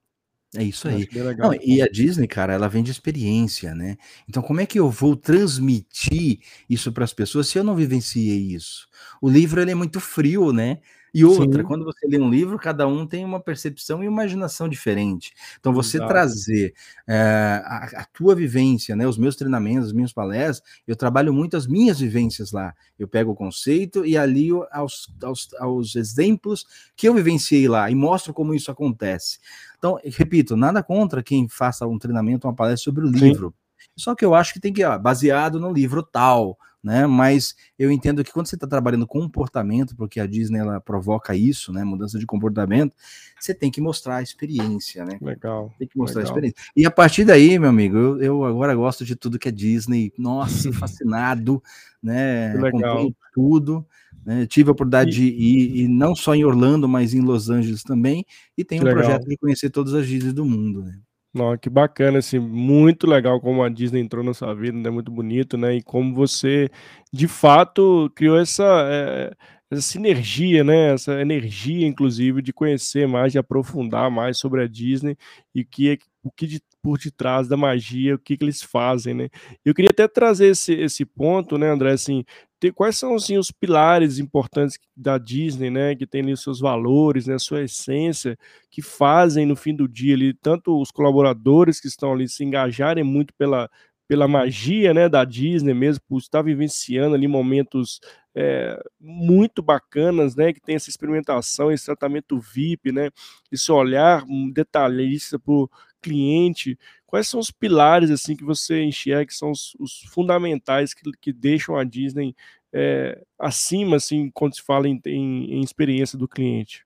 É 0.55 0.63
isso 0.63 0.87
aí. 0.87 1.07
Não, 1.37 1.53
e 1.61 1.81
a 1.81 1.87
Disney, 1.87 2.27
cara, 2.27 2.53
ela 2.53 2.69
vende 2.69 2.89
experiência, 2.89 3.75
né? 3.75 3.97
Então, 4.27 4.41
como 4.41 4.61
é 4.61 4.65
que 4.65 4.79
eu 4.79 4.89
vou 4.89 5.15
transmitir 5.15 6.39
isso 6.69 6.91
para 6.91 7.03
as 7.03 7.13
pessoas 7.13 7.47
se 7.49 7.59
eu 7.59 7.63
não 7.63 7.75
vivenciei 7.75 8.53
isso? 8.53 8.87
O 9.21 9.29
livro 9.29 9.61
ele 9.61 9.71
é 9.71 9.75
muito 9.75 9.99
frio, 9.99 10.53
né? 10.53 10.79
E 11.13 11.23
outra, 11.23 11.61
Sim. 11.61 11.67
quando 11.67 11.85
você 11.85 12.05
lê 12.07 12.19
um 12.19 12.29
livro, 12.29 12.57
cada 12.57 12.87
um 12.87 13.05
tem 13.05 13.23
uma 13.23 13.39
percepção 13.39 14.03
e 14.03 14.07
imaginação 14.07 14.67
diferente. 14.67 15.33
Então, 15.59 15.73
você 15.73 15.97
Exato. 15.97 16.11
trazer 16.11 16.73
é, 17.07 17.61
a, 17.65 18.01
a, 18.01 18.05
tua 18.05 18.35
vivência, 18.35 18.95
né, 18.95 19.07
os 19.07 19.17
meus 19.17 19.35
treinamentos, 19.35 19.87
as 19.87 19.93
minhas 19.93 20.13
palestras, 20.13 20.61
eu 20.85 20.95
trabalho 20.95 21.33
muito 21.33 21.55
as 21.55 21.67
minhas 21.67 21.99
vivências 21.99 22.51
lá. 22.51 22.73
Eu 22.99 23.07
pego 23.07 23.31
o 23.31 23.35
conceito 23.35 24.05
e 24.05 24.17
alio 24.17 24.65
aos, 24.71 25.13
aos, 25.23 25.53
aos 25.59 25.95
exemplos 25.95 26.65
que 26.95 27.07
eu 27.07 27.13
vivenciei 27.13 27.67
lá 27.67 27.89
e 27.89 27.95
mostro 27.95 28.33
como 28.33 28.53
isso 28.53 28.69
acontece. 28.69 29.39
Então, 29.77 29.99
repito, 30.03 30.55
nada 30.57 30.83
contra 30.83 31.23
quem 31.23 31.47
faça 31.47 31.87
um 31.87 31.97
treinamento, 31.97 32.47
uma 32.47 32.55
palestra 32.55 32.83
sobre 32.83 33.05
o 33.05 33.09
livro. 33.09 33.49
Sim. 33.49 33.67
Só 33.95 34.15
que 34.15 34.23
eu 34.23 34.35
acho 34.35 34.53
que 34.53 34.59
tem 34.59 34.73
que, 34.73 34.83
ó, 34.83 34.97
baseado 34.97 35.59
no 35.59 35.71
livro 35.71 36.03
tal, 36.03 36.57
né? 36.83 37.05
Mas 37.07 37.55
eu 37.77 37.91
entendo 37.91 38.23
que 38.23 38.31
quando 38.31 38.47
você 38.47 38.55
está 38.55 38.67
trabalhando 38.67 39.07
comportamento, 39.07 39.95
porque 39.95 40.19
a 40.19 40.27
Disney 40.27 40.59
ela 40.59 40.79
provoca 40.79 41.35
isso, 41.35 41.73
né? 41.73 41.83
Mudança 41.83 42.17
de 42.19 42.25
comportamento, 42.25 42.95
você 43.39 43.53
tem 43.53 43.71
que 43.71 43.81
mostrar 43.81 44.17
a 44.17 44.21
experiência, 44.21 45.03
né? 45.03 45.17
Legal. 45.21 45.73
Tem 45.77 45.87
que 45.87 45.97
mostrar 45.97 46.21
legal. 46.21 46.33
a 46.33 46.33
experiência. 46.33 46.71
E 46.75 46.85
a 46.85 46.91
partir 46.91 47.25
daí, 47.25 47.57
meu 47.59 47.69
amigo, 47.69 47.97
eu, 47.97 48.21
eu 48.21 48.45
agora 48.45 48.75
gosto 48.75 49.03
de 49.03 49.15
tudo 49.15 49.39
que 49.39 49.49
é 49.49 49.51
Disney. 49.51 50.13
Nossa, 50.17 50.71
fascinado, 50.73 51.61
né? 52.01 52.53
Legal. 52.53 53.11
tudo. 53.33 53.85
Né? 54.25 54.45
Tive 54.45 54.69
a 54.69 54.73
oportunidade 54.73 55.09
e... 55.09 55.13
de 55.13 55.23
ir, 55.23 55.81
e 55.81 55.87
não 55.87 56.13
só 56.13 56.35
em 56.35 56.43
Orlando, 56.43 56.87
mas 56.87 57.13
em 57.13 57.21
Los 57.21 57.49
Angeles 57.49 57.81
também. 57.81 58.25
E 58.57 58.63
tenho 58.63 58.81
um 58.81 58.91
projeto 58.91 59.25
de 59.25 59.37
conhecer 59.37 59.69
todas 59.69 59.93
as 59.93 60.05
Disney 60.05 60.33
do 60.33 60.45
mundo, 60.45 60.83
né? 60.83 60.99
Não, 61.37 61.55
que 61.55 61.69
bacana, 61.69 62.17
assim, 62.17 62.39
muito 62.39 63.05
legal 63.05 63.39
como 63.39 63.63
a 63.63 63.69
Disney 63.69 64.01
entrou 64.01 64.23
na 64.23 64.33
sua 64.33 64.55
vida, 64.55 64.75
né? 64.77 64.89
Muito 64.89 65.11
bonito, 65.11 65.55
né? 65.55 65.75
E 65.75 65.83
como 65.83 66.13
você, 66.15 66.67
de 67.13 67.27
fato, 67.27 68.11
criou 68.15 68.39
essa, 68.39 68.63
é, 68.89 69.35
essa 69.69 69.81
sinergia, 69.83 70.63
né? 70.63 70.93
Essa 70.93 71.21
energia, 71.21 71.85
inclusive, 71.85 72.41
de 72.41 72.51
conhecer 72.51 73.07
mais, 73.07 73.31
de 73.33 73.37
aprofundar 73.37 74.09
mais 74.09 74.39
sobre 74.39 74.63
a 74.63 74.67
Disney 74.67 75.15
e 75.53 75.63
que, 75.63 75.91
é, 75.91 75.97
o 76.23 76.31
que 76.31 76.47
de, 76.47 76.59
por 76.81 76.97
detrás 76.97 77.47
da 77.47 77.55
magia, 77.55 78.15
o 78.15 78.19
que, 78.19 78.35
que 78.35 78.43
eles 78.43 78.63
fazem, 78.63 79.13
né? 79.13 79.29
Eu 79.63 79.75
queria 79.75 79.91
até 79.91 80.07
trazer 80.07 80.47
esse, 80.47 80.73
esse 80.73 81.05
ponto, 81.05 81.57
né, 81.57 81.69
André, 81.69 81.91
assim, 81.91 82.25
ter, 82.59 82.73
quais 82.73 82.97
são 82.97 83.15
assim, 83.15 83.37
os 83.37 83.51
pilares 83.51 84.19
importantes 84.19 84.79
da 84.95 85.17
Disney, 85.17 85.69
né, 85.69 85.95
que 85.95 86.07
tem 86.07 86.21
ali 86.21 86.33
os 86.33 86.41
seus 86.41 86.59
valores, 86.59 87.27
né, 87.27 87.37
sua 87.37 87.63
essência, 87.63 88.37
que 88.69 88.81
fazem 88.81 89.45
no 89.45 89.55
fim 89.55 89.75
do 89.75 89.87
dia 89.87 90.15
ali, 90.15 90.33
tanto 90.33 90.79
os 90.81 90.91
colaboradores 90.91 91.79
que 91.79 91.87
estão 91.87 92.13
ali 92.13 92.27
se 92.27 92.43
engajarem 92.43 93.03
muito 93.03 93.33
pela, 93.35 93.69
pela 94.07 94.27
magia, 94.27 94.93
né, 94.93 95.09
da 95.09 95.23
Disney 95.25 95.73
mesmo, 95.73 96.01
por 96.07 96.19
estar 96.19 96.41
vivenciando 96.41 97.15
ali 97.15 97.27
momentos 97.27 97.99
é, 98.35 98.79
muito 98.99 99.61
bacanas, 99.61 100.35
né, 100.35 100.53
que 100.53 100.61
tem 100.61 100.75
essa 100.75 100.89
experimentação, 100.89 101.71
esse 101.71 101.85
tratamento 101.85 102.39
VIP, 102.39 102.91
né, 102.91 103.09
esse 103.51 103.71
olhar 103.71 104.23
detalhista 104.53 105.37
para 105.37 105.53
o 105.53 105.69
cliente, 106.01 106.77
quais 107.07 107.27
são 107.27 107.39
os 107.39 107.49
pilares 107.49 108.11
assim 108.11 108.35
que 108.35 108.43
você 108.43 108.83
enxerga 108.83 109.25
que 109.25 109.33
são 109.33 109.49
os, 109.49 109.73
os 109.79 110.01
fundamentais 110.09 110.93
que, 110.93 111.09
que, 111.19 111.33
deixam 111.33 111.75
a 111.75 111.83
Disney 111.83 112.35
é, 112.71 113.19
acima 113.39 113.95
assim 113.95 114.29
quando 114.31 114.55
se 114.55 114.61
fala 114.61 114.87
em, 114.87 115.01
em, 115.05 115.53
em 115.55 115.61
experiência 115.61 116.17
do 116.17 116.27
cliente? 116.27 116.85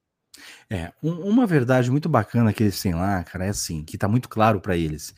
É, 0.70 0.94
um, 1.04 1.12
uma 1.30 1.46
verdade 1.46 1.92
muito 1.92 2.08
bacana 2.08 2.54
que 2.54 2.64
eles 2.64 2.82
têm 2.82 2.94
lá, 2.94 3.24
cara, 3.24 3.46
é 3.46 3.50
assim, 3.50 3.84
que 3.84 3.96
está 3.96 4.08
muito 4.08 4.30
claro 4.30 4.62
para 4.62 4.78
eles, 4.78 5.14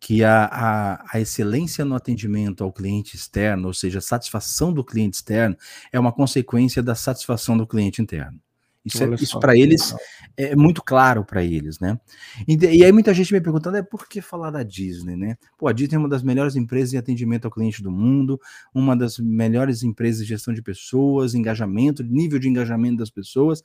que 0.00 0.24
a, 0.24 0.44
a, 0.46 1.16
a, 1.16 1.20
excelência 1.20 1.84
no 1.84 1.94
atendimento 1.94 2.64
ao 2.64 2.72
cliente 2.72 3.16
externo, 3.16 3.68
ou 3.68 3.74
seja, 3.74 3.98
a 3.98 4.02
satisfação 4.02 4.72
do 4.72 4.84
cliente 4.84 5.16
externo, 5.16 5.56
é 5.92 5.98
uma 5.98 6.12
consequência 6.12 6.82
da 6.82 6.94
satisfação 6.94 7.56
do 7.56 7.66
cliente 7.66 8.02
interno. 8.02 8.40
Isso, 8.86 9.02
é, 9.02 9.14
isso 9.16 9.40
para 9.40 9.56
eles 9.56 9.92
é 10.36 10.54
muito 10.54 10.80
claro 10.80 11.24
para 11.24 11.42
eles, 11.42 11.80
né? 11.80 11.98
E, 12.46 12.54
e, 12.54 12.84
aí 12.84 12.92
muita 12.92 13.12
gente 13.12 13.32
me 13.32 13.40
perguntando, 13.40 13.76
é 13.76 13.82
por 13.82 14.08
que 14.08 14.20
falar 14.20 14.50
da 14.50 14.62
Disney, 14.62 15.16
né? 15.16 15.36
Pô, 15.58 15.66
a 15.66 15.72
Disney 15.72 15.96
é 15.96 15.98
uma 15.98 16.08
das 16.08 16.22
melhores 16.22 16.54
empresas 16.54 16.92
em 16.92 16.96
atendimento 16.96 17.46
ao 17.46 17.50
cliente 17.50 17.82
do 17.82 17.90
mundo, 17.90 18.40
uma 18.72 18.96
das 18.96 19.18
melhores 19.18 19.82
empresas 19.82 20.20
de 20.22 20.28
gestão 20.28 20.54
de 20.54 20.62
pessoas, 20.62 21.34
engajamento, 21.34 22.04
nível 22.04 22.38
de 22.38 22.48
engajamento 22.48 22.98
das 22.98 23.10
pessoas 23.10 23.62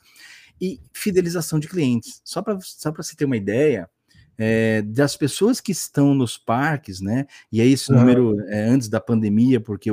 e 0.59 0.79
fidelização 0.91 1.59
de 1.59 1.67
clientes. 1.67 2.19
Só 2.23 2.41
para 2.41 2.57
só 2.61 2.91
para 2.91 3.03
você 3.03 3.15
ter 3.15 3.25
uma 3.25 3.37
ideia, 3.37 3.87
é, 4.43 4.81
das 4.81 5.15
pessoas 5.15 5.61
que 5.61 5.71
estão 5.71 6.15
nos 6.15 6.35
parques, 6.35 6.99
né? 6.99 7.27
E 7.51 7.61
aí 7.61 7.73
esse 7.73 7.91
uhum. 7.91 7.99
número 7.99 8.41
é 8.47 8.63
antes 8.63 8.89
da 8.89 8.99
pandemia, 8.99 9.61
porque 9.61 9.91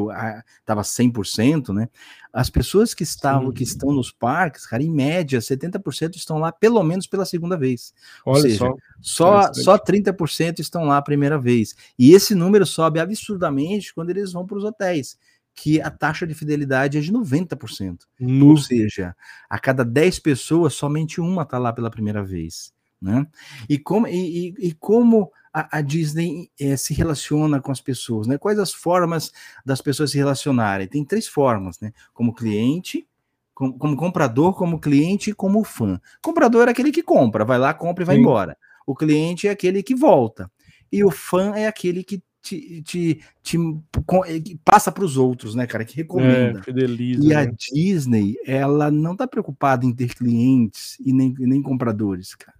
estava 0.61 0.81
100%, 0.81 1.75
né? 1.75 1.87
As 2.33 2.49
pessoas 2.49 2.95
que 2.95 3.03
estavam, 3.03 3.49
Sim. 3.49 3.53
que 3.53 3.63
estão 3.63 3.93
nos 3.93 4.11
parques, 4.11 4.65
cara, 4.65 4.83
em 4.83 4.91
média, 4.91 5.39
70% 5.39 6.17
estão 6.17 6.39
lá 6.39 6.51
pelo 6.51 6.83
menos 6.83 7.07
pela 7.07 7.27
segunda 7.27 7.59
vez. 7.59 7.93
Olha 8.25 8.37
Ou 8.37 8.41
seja, 8.41 8.59
só, 9.03 9.53
só, 9.53 9.53
só 9.53 9.79
30% 9.79 10.61
estão 10.61 10.85
lá 10.85 10.97
a 10.97 11.03
primeira 11.03 11.39
vez. 11.39 11.75
E 11.99 12.15
esse 12.15 12.35
número 12.35 12.65
sobe 12.65 13.01
absurdamente 13.01 13.93
quando 13.93 14.09
eles 14.09 14.33
vão 14.33 14.47
para 14.47 14.57
os 14.57 14.65
hotéis 14.65 15.19
que 15.55 15.79
a 15.83 15.91
taxa 15.91 16.27
de 16.27 16.35
fidelidade 16.35 16.97
é 16.97 17.01
de 17.03 17.13
90%. 17.13 17.99
No. 18.19 18.51
Ou 18.51 18.57
seja, 18.57 19.15
a 19.51 19.59
cada 19.59 19.85
10 19.85 20.21
pessoas, 20.21 20.73
somente 20.73 21.21
uma 21.21 21.43
está 21.43 21.59
lá 21.59 21.71
pela 21.71 21.91
primeira 21.91 22.23
vez. 22.23 22.73
Né? 23.01 23.27
E 23.69 23.79
como, 23.79 24.07
e, 24.09 24.55
e 24.59 24.73
como 24.73 25.31
a, 25.53 25.79
a 25.79 25.81
Disney 25.81 26.51
é, 26.59 26.77
se 26.77 26.95
relaciona 26.95 27.61
com 27.61 27.73
as 27.73 27.81
pessoas, 27.81 28.27
né? 28.27 28.39
Quais 28.39 28.59
as 28.59 28.73
formas 28.73 29.33
das 29.65 29.81
pessoas 29.81 30.11
se 30.11 30.19
relacionarem? 30.19 30.87
Tem 30.87 31.05
três 31.05 31.27
formas, 31.27 31.81
né? 31.81 31.93
Como 32.13 32.35
cliente, 32.35 33.07
como, 33.55 33.79
como 33.79 33.97
comprador, 33.97 34.55
como 34.55 34.79
cliente 34.79 35.31
e 35.31 35.35
como 35.35 35.65
fã. 35.65 36.01
Comprador 36.23 36.69
é 36.69 36.71
aquele 36.71 36.93
que 36.93 37.03
compra, 37.03 37.45
vai 37.45 37.59
lá, 37.59 37.73
compra 37.73 38.03
e 38.03 38.07
vai 38.07 38.17
Sim. 38.17 38.23
embora. 38.23 38.57
O 38.87 38.95
cliente 38.95 39.49
é 39.49 39.51
aquele 39.51 39.83
que 39.83 39.95
volta. 39.95 40.51
E 40.91 41.05
o 41.05 41.11
fã 41.11 41.55
é 41.55 41.67
aquele 41.67 42.03
que 42.03 42.23
te, 42.41 42.83
te, 42.83 43.21
te 43.43 43.59
eh, 43.59 44.57
passa 44.65 44.91
para 44.91 45.05
os 45.05 45.17
outros, 45.17 45.55
né, 45.55 45.67
cara? 45.67 45.85
Que 45.85 45.97
recomenda. 45.97 46.61
É, 46.61 46.63
fideliza, 46.63 47.23
e 47.23 47.35
a 47.35 47.45
né? 47.45 47.53
Disney, 47.73 48.37
ela 48.47 48.91
não 48.91 49.13
está 49.13 49.27
preocupada 49.27 49.85
em 49.85 49.95
ter 49.95 50.15
clientes 50.15 50.97
e 51.01 51.13
nem, 51.13 51.35
nem 51.39 51.61
compradores, 51.61 52.35
cara 52.35 52.58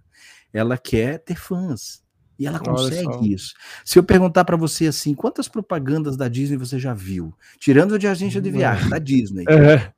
ela 0.53 0.77
quer 0.77 1.19
ter 1.19 1.35
fãs. 1.35 2.03
E 2.37 2.47
ela 2.47 2.57
consegue 2.57 3.33
isso. 3.33 3.53
Se 3.83 3.99
eu 3.99 4.03
perguntar 4.03 4.45
para 4.45 4.55
você 4.55 4.87
assim, 4.87 5.13
quantas 5.13 5.49
propagandas 5.49 6.15
da 6.15 6.29
Disney 6.29 6.55
você 6.55 6.79
já 6.79 6.93
viu? 6.93 7.33
Tirando 7.59 7.99
de 7.99 8.07
agência 8.07 8.39
de 8.39 8.49
viagem, 8.49 8.89
da 8.89 8.97
Disney. 8.97 9.43
É, 9.49 9.91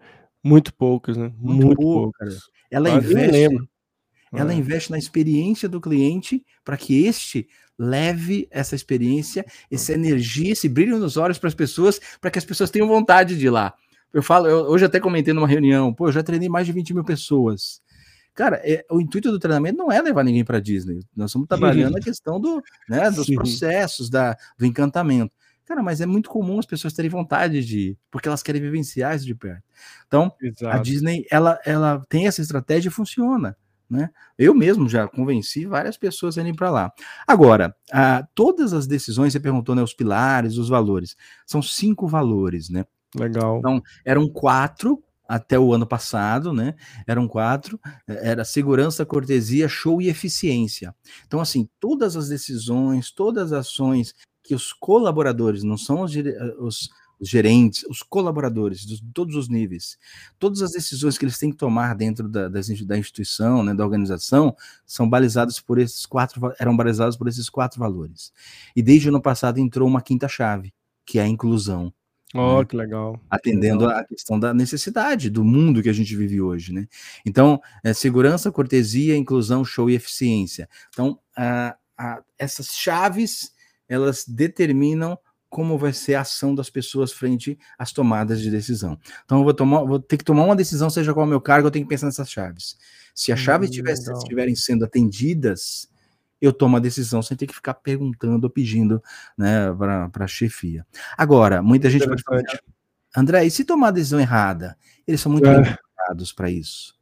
muito 0.44 0.74
poucas, 0.74 1.16
né? 1.16 1.32
Muito, 1.38 1.66
muito 1.68 1.82
poucas. 1.82 2.40
Ela 2.72 2.90
investe, 2.90 3.58
ela 4.34 4.54
é. 4.54 4.56
investe 4.56 4.90
na 4.90 4.98
experiência 4.98 5.70
do 5.70 5.80
cliente 5.80 6.44
para 6.66 6.78
que 6.78 7.06
este 7.06 7.48
leve 7.78 8.48
essa 8.50 8.76
experiência, 8.76 9.46
essa 9.70 9.94
energia, 9.94 10.52
esse 10.52 10.68
brilho 10.68 10.98
nos 10.98 11.18
olhos 11.18 11.38
para 11.38 11.48
as 11.48 11.56
pessoas, 11.56 12.00
para 12.20 12.32
que 12.32 12.40
as 12.40 12.46
pessoas 12.46 12.72
tenham 12.72 12.88
vontade 12.88 13.38
de 13.38 13.46
ir 13.46 13.50
lá. 13.50 13.74
Eu 14.14 14.22
falo, 14.22 14.48
eu, 14.48 14.66
hoje 14.66 14.86
até 14.86 15.00
comentei 15.00 15.34
numa 15.34 15.48
reunião, 15.48 15.94
pô, 15.94 16.08
eu 16.08 16.12
já 16.12 16.24
treinei 16.24 16.50
mais 16.50 16.66
de 16.66 16.74
20 16.74 16.94
mil 16.94 17.04
pessoas. 17.04 17.82
Cara, 18.34 18.62
é, 18.64 18.86
o 18.90 19.02
intuito 19.02 19.32
do 19.32 19.40
treinamento 19.40 19.78
não 19.78 19.92
é 19.92 20.02
levar 20.02 20.24
ninguém 20.24 20.44
para 20.44 20.60
Disney. 20.60 21.00
Nós 21.16 21.32
estamos 21.32 21.48
trabalhando 21.48 21.96
a 21.98 22.02
questão 22.02 22.40
do, 22.40 22.62
né, 22.88 23.10
dos 23.12 23.28
Sim. 23.28 23.36
processos, 23.36 24.10
da, 24.10 24.38
do 24.58 24.66
encantamento. 24.66 25.34
Cara, 25.66 25.84
mas 25.84 26.02
é 26.02 26.06
muito 26.06 26.30
comum 26.30 26.60
as 26.60 26.66
pessoas 26.66 26.94
terem 26.94 27.10
vontade 27.10 27.64
de 27.64 27.80
ir, 27.80 27.98
porque 28.10 28.28
elas 28.28 28.44
querem 28.44 28.62
vivenciar 28.62 29.16
isso 29.16 29.26
de 29.26 29.36
perto. 29.36 29.64
Então, 30.06 30.32
Exato. 30.42 30.76
a 30.76 30.82
Disney, 30.82 31.26
ela, 31.32 31.60
ela 31.66 32.06
tem 32.10 32.28
essa 32.28 32.42
estratégia 32.42 32.90
e 32.90 32.92
funciona. 32.92 33.56
Né? 33.90 34.10
Eu 34.38 34.54
mesmo 34.54 34.88
já 34.88 35.06
convenci 35.08 35.66
várias 35.66 35.98
pessoas 35.98 36.38
a 36.38 36.42
irem 36.42 36.56
para 36.56 36.70
lá. 36.70 36.94
Agora, 37.28 37.76
a, 37.92 38.26
todas 38.34 38.72
as 38.74 38.88
decisões, 38.88 39.34
você 39.34 39.40
perguntou, 39.40 39.76
né, 39.76 39.84
os 39.84 39.94
pilares, 39.94 40.58
os 40.58 40.70
valores, 40.70 41.16
são 41.46 41.62
cinco 41.62 42.08
valores, 42.08 42.70
né? 42.70 42.86
Legal. 43.14 43.60
Então, 43.60 43.82
eram 44.06 44.30
quatro 44.30 45.04
até 45.32 45.58
o 45.58 45.74
ano 45.74 45.88
passado, 45.88 46.52
né? 46.52 46.76
Eram 47.08 47.26
quatro: 47.26 47.80
era 48.06 48.44
segurança, 48.44 49.06
cortesia, 49.06 49.70
show 49.70 50.02
e 50.02 50.10
eficiência. 50.10 50.94
Então, 51.26 51.40
assim, 51.40 51.70
todas 51.80 52.18
as 52.18 52.28
decisões, 52.28 53.12
todas 53.12 53.54
as 53.54 53.60
ações 53.60 54.14
que 54.44 54.54
os 54.54 54.74
colaboradores, 54.74 55.64
não 55.64 55.78
são 55.78 56.02
os, 56.02 56.12
os, 56.60 56.90
os 57.18 57.30
gerentes, 57.30 57.86
os 57.90 58.04
colaboradores 58.04 58.82
de 58.82 59.02
todos 59.14 59.36
os 59.36 59.48
níveis, 59.48 59.98
todas 60.38 60.62
as 60.62 60.72
decisões 60.72 61.18
que 61.18 61.24
eles 61.24 61.38
têm 61.38 61.52
que 61.52 61.58
tomar 61.58 61.96
dentro 61.96 62.28
da, 62.28 62.50
da 62.50 62.98
instituição, 62.98 63.64
né, 63.64 63.74
da 63.74 63.86
organização, 63.86 64.54
são 64.86 65.10
balizadas 65.10 65.62
por 65.62 65.80
esses 65.80 66.06
quatro, 66.06 66.54
eram 66.60 66.76
balizadas 66.76 67.16
por 67.16 67.30
esses 67.30 67.50
quatro 67.50 67.80
valores. 67.80 68.34
E 68.76 68.82
desde 68.82 69.08
o 69.08 69.12
ano 69.12 69.22
passado 69.22 69.60
entrou 69.60 69.88
uma 69.88 70.02
quinta 70.02 70.28
chave, 70.28 70.74
que 71.06 71.20
é 71.20 71.22
a 71.22 71.28
inclusão. 71.28 71.94
Oh, 72.34 72.60
né? 72.60 72.66
que 72.66 72.76
legal. 72.76 73.20
Atendendo 73.30 73.90
à 73.90 74.04
questão 74.04 74.40
da 74.40 74.54
necessidade 74.54 75.30
do 75.30 75.44
mundo 75.44 75.82
que 75.84 75.90
a 75.90 75.94
gente 75.94 76.16
vive 76.16 76.42
hoje, 76.42 76.74
né? 76.74 76.88
Então, 77.26 77.62
é, 77.84 77.94
segurança, 77.94 78.52
cortesia, 78.52 79.18
inclusão, 79.18 79.66
show 79.66 79.90
e 79.90 79.96
eficiência. 79.96 80.70
Então, 80.90 81.20
a, 81.36 81.76
a, 81.98 82.22
essas 82.38 82.68
chaves, 82.68 83.52
elas 83.88 84.26
determinam 84.26 85.18
como 85.50 85.78
vai 85.78 85.92
ser 85.92 86.16
a 86.16 86.22
ação 86.22 86.56
das 86.56 86.70
pessoas 86.70 87.12
frente 87.12 87.60
às 87.78 87.92
tomadas 87.92 88.40
de 88.40 88.50
decisão. 88.50 88.98
Então, 89.26 89.40
eu 89.40 89.44
vou, 89.44 89.54
tomar, 89.54 89.84
vou 89.84 90.00
ter 90.00 90.16
que 90.16 90.24
tomar 90.24 90.46
uma 90.46 90.56
decisão, 90.56 90.90
seja 90.90 91.14
qual 91.14 91.26
é 91.26 91.28
o 91.28 91.30
meu 91.30 91.42
cargo, 91.42 91.68
eu 91.68 91.72
tenho 91.72 91.86
que 91.86 91.90
pensar 91.90 92.06
nessas 92.06 92.32
chaves. 92.32 92.78
Se 93.14 93.34
as 93.34 93.40
chaves 93.40 93.70
hum, 93.70 94.14
estiverem 94.18 94.56
sendo 94.56 94.86
atendidas, 94.86 95.91
eu 96.42 96.52
tomo 96.52 96.78
a 96.78 96.80
decisão 96.80 97.22
sem 97.22 97.38
ter 97.38 97.46
que 97.46 97.54
ficar 97.54 97.76
perguntando 97.76 98.46
ou 98.46 98.50
pedindo 98.50 99.02
né, 99.38 99.72
para 100.12 100.26
a 100.26 100.28
chefia. 100.28 100.86
Agora, 101.18 101.62
muita 101.62 101.90
gente 101.90 102.06
falar, 102.06 102.42
André, 103.16 103.46
e 103.46 103.52
se 103.52 103.64
tomar 103.64 103.90
a 103.90 103.92
decisão 103.92 104.20
errada? 104.20 104.78
Eles 105.06 105.22
são 105.22 105.32
muito 105.32 105.48
é. 105.48 105.54
bem 105.54 105.64
preparados 105.64 106.34
para 106.34 106.50
isso. 106.50 106.96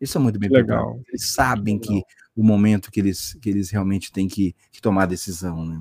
Eles 0.00 0.10
são 0.10 0.22
muito 0.22 0.38
bem 0.38 0.50
Legal. 0.50 0.78
preparados. 0.78 1.08
Eles 1.08 1.32
sabem 1.32 1.78
Legal. 1.78 2.02
que 2.02 2.02
o 2.34 2.42
momento 2.42 2.90
que 2.90 3.00
eles, 3.00 3.34
que 3.34 3.50
eles 3.50 3.70
realmente 3.70 4.10
têm 4.10 4.26
que, 4.26 4.54
que 4.72 4.80
tomar 4.80 5.04
a 5.04 5.06
decisão, 5.06 5.64
né? 5.64 5.80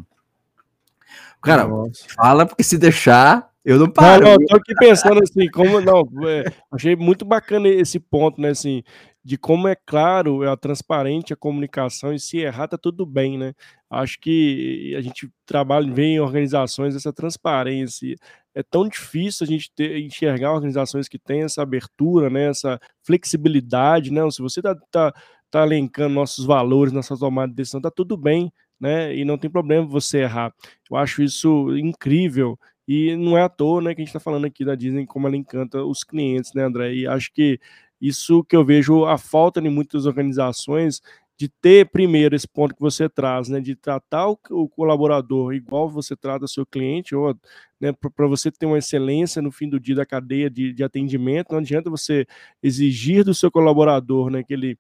Cara, 1.42 1.66
Nossa. 1.66 2.06
fala 2.16 2.46
porque 2.46 2.64
se 2.64 2.78
deixar, 2.78 3.50
eu 3.64 3.80
não 3.80 3.90
paro. 3.90 4.26
Não, 4.26 4.32
não, 4.32 4.46
tô 4.46 4.58
aqui 4.58 4.76
pensando 4.76 5.22
assim, 5.24 5.50
como 5.50 5.80
não, 5.80 6.02
é, 6.28 6.44
achei 6.72 6.96
muito 6.96 7.24
bacana 7.24 7.68
esse 7.70 8.00
ponto, 8.00 8.42
né, 8.42 8.50
assim, 8.50 8.84
de 9.30 9.38
como 9.38 9.68
é 9.68 9.76
claro, 9.76 10.44
é 10.44 10.58
transparente 10.58 11.32
a 11.32 11.36
comunicação 11.36 12.12
e 12.12 12.20
se 12.20 12.40
errar 12.40 12.68
tá 12.68 12.80
tudo 12.80 13.06
bem, 13.06 13.38
né? 13.38 13.54
Acho 13.88 14.20
que 14.20 14.96
a 14.98 15.02
gente 15.02 15.32
trabalha, 15.46 15.94
vê 15.94 16.06
em 16.06 16.20
organizações 16.20 16.96
essa 16.96 17.14
transparência. 17.14 18.16
É 18.56 18.64
tão 18.64 18.90
difícil 18.90 19.46
a 19.46 19.48
gente 19.48 19.72
ter, 19.76 20.00
enxergar 20.00 20.52
organizações 20.52 21.08
que 21.08 21.20
têm 21.20 21.44
essa 21.44 21.62
abertura, 21.62 22.28
né? 22.28 22.48
Essa 22.48 22.80
flexibilidade, 23.04 24.12
né? 24.12 24.28
Se 24.32 24.42
você 24.42 24.64
tá, 24.64 24.76
tá, 24.90 25.14
tá 25.52 25.64
elencando 25.64 26.16
nossos 26.16 26.44
valores, 26.44 26.92
nossa 26.92 27.16
tomada 27.16 27.50
de 27.50 27.56
decisão, 27.56 27.80
tá 27.80 27.92
tudo 27.92 28.18
bem, 28.18 28.52
né? 28.80 29.16
E 29.16 29.24
não 29.24 29.38
tem 29.38 29.48
problema 29.48 29.86
você 29.86 30.22
errar. 30.22 30.52
Eu 30.90 30.98
acho 30.98 31.22
isso 31.22 31.78
incrível 31.78 32.58
e 32.88 33.16
não 33.16 33.38
é 33.38 33.44
à 33.44 33.50
toa, 33.50 33.80
né, 33.80 33.94
que 33.94 34.02
a 34.02 34.04
gente 34.04 34.10
está 34.10 34.20
falando 34.20 34.46
aqui 34.46 34.66
da 34.66 34.74
Disney 34.74 35.06
como 35.06 35.28
ela 35.28 35.38
encanta 35.38 35.84
os 35.84 36.04
clientes, 36.04 36.52
né, 36.56 36.64
André? 36.64 36.96
E 36.96 37.06
acho 37.06 37.32
que 37.32 37.60
isso 38.02 38.44
que 38.44 38.56
eu 38.56 38.64
vejo 38.64 39.06
a 39.06 39.18
falta 39.18 39.60
em 39.60 39.70
muitas 39.70 40.06
organizações 40.06 41.02
de 41.40 41.48
ter 41.48 41.90
primeiro 41.90 42.36
esse 42.36 42.48
ponto 42.48 42.76
que 42.76 42.82
você 42.82 43.08
traz, 43.08 43.48
né, 43.48 43.62
de 43.62 43.74
tratar 43.74 44.28
o, 44.28 44.38
o 44.50 44.68
colaborador 44.68 45.54
igual 45.54 45.88
você 45.88 46.14
trata 46.14 46.46
seu 46.48 46.66
cliente, 46.66 47.16
ou 47.16 47.34
né, 47.80 47.94
para 47.94 48.28
você 48.28 48.52
ter 48.52 48.66
uma 48.66 48.78
excelência 48.78 49.42
no 49.42 49.50
fim 49.50 49.70
do 49.70 49.80
dia 49.80 49.96
da 49.96 50.06
cadeia 50.06 50.50
de, 50.50 50.74
de 50.74 50.84
atendimento, 50.84 51.54
não 51.54 51.60
adianta 51.60 51.90
você 51.90 52.28
exigir 52.62 53.24
do 53.24 53.34
seu 53.34 53.50
colaborador, 53.50 54.30
né, 54.30 54.44
que 54.44 54.54
ele 54.54 54.78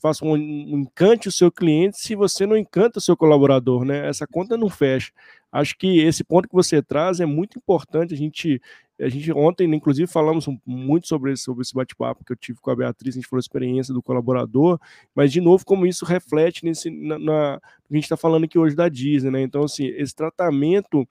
faça 0.00 0.24
um, 0.24 0.36
encante 0.36 1.28
o 1.28 1.32
seu 1.32 1.50
cliente 1.50 1.98
se 1.98 2.14
você 2.14 2.46
não 2.46 2.56
encanta 2.56 2.98
o 2.98 3.02
seu 3.02 3.16
colaborador, 3.16 3.84
né? 3.84 4.08
Essa 4.08 4.26
conta 4.26 4.56
não 4.56 4.68
fecha. 4.68 5.12
Acho 5.52 5.76
que 5.76 6.00
esse 6.00 6.22
ponto 6.22 6.48
que 6.48 6.54
você 6.54 6.80
traz 6.82 7.20
é 7.20 7.26
muito 7.26 7.58
importante 7.58 8.14
a 8.14 8.16
gente 8.16 8.60
a 9.00 9.08
gente 9.08 9.32
ontem, 9.32 9.64
inclusive, 9.74 10.06
falamos 10.06 10.46
muito 10.66 11.08
sobre 11.08 11.32
esse, 11.32 11.42
sobre 11.42 11.62
esse 11.62 11.74
bate-papo 11.74 12.24
que 12.24 12.32
eu 12.32 12.36
tive 12.36 12.60
com 12.60 12.70
a 12.70 12.76
Beatriz, 12.76 13.14
a 13.14 13.18
gente 13.18 13.26
falou 13.26 13.40
a 13.40 13.40
experiência 13.40 13.94
do 13.94 14.02
colaborador, 14.02 14.78
mas, 15.14 15.32
de 15.32 15.40
novo, 15.40 15.64
como 15.64 15.86
isso 15.86 16.04
reflete 16.04 16.64
nesse, 16.64 16.90
na, 16.90 17.18
na 17.18 17.54
a 17.54 17.94
gente 17.94 18.04
está 18.04 18.16
falando 18.16 18.44
aqui 18.44 18.58
hoje 18.58 18.76
da 18.76 18.88
Disney, 18.88 19.30
né? 19.30 19.42
Então, 19.42 19.64
assim, 19.64 19.86
esse 19.86 20.14
tratamento 20.14 21.08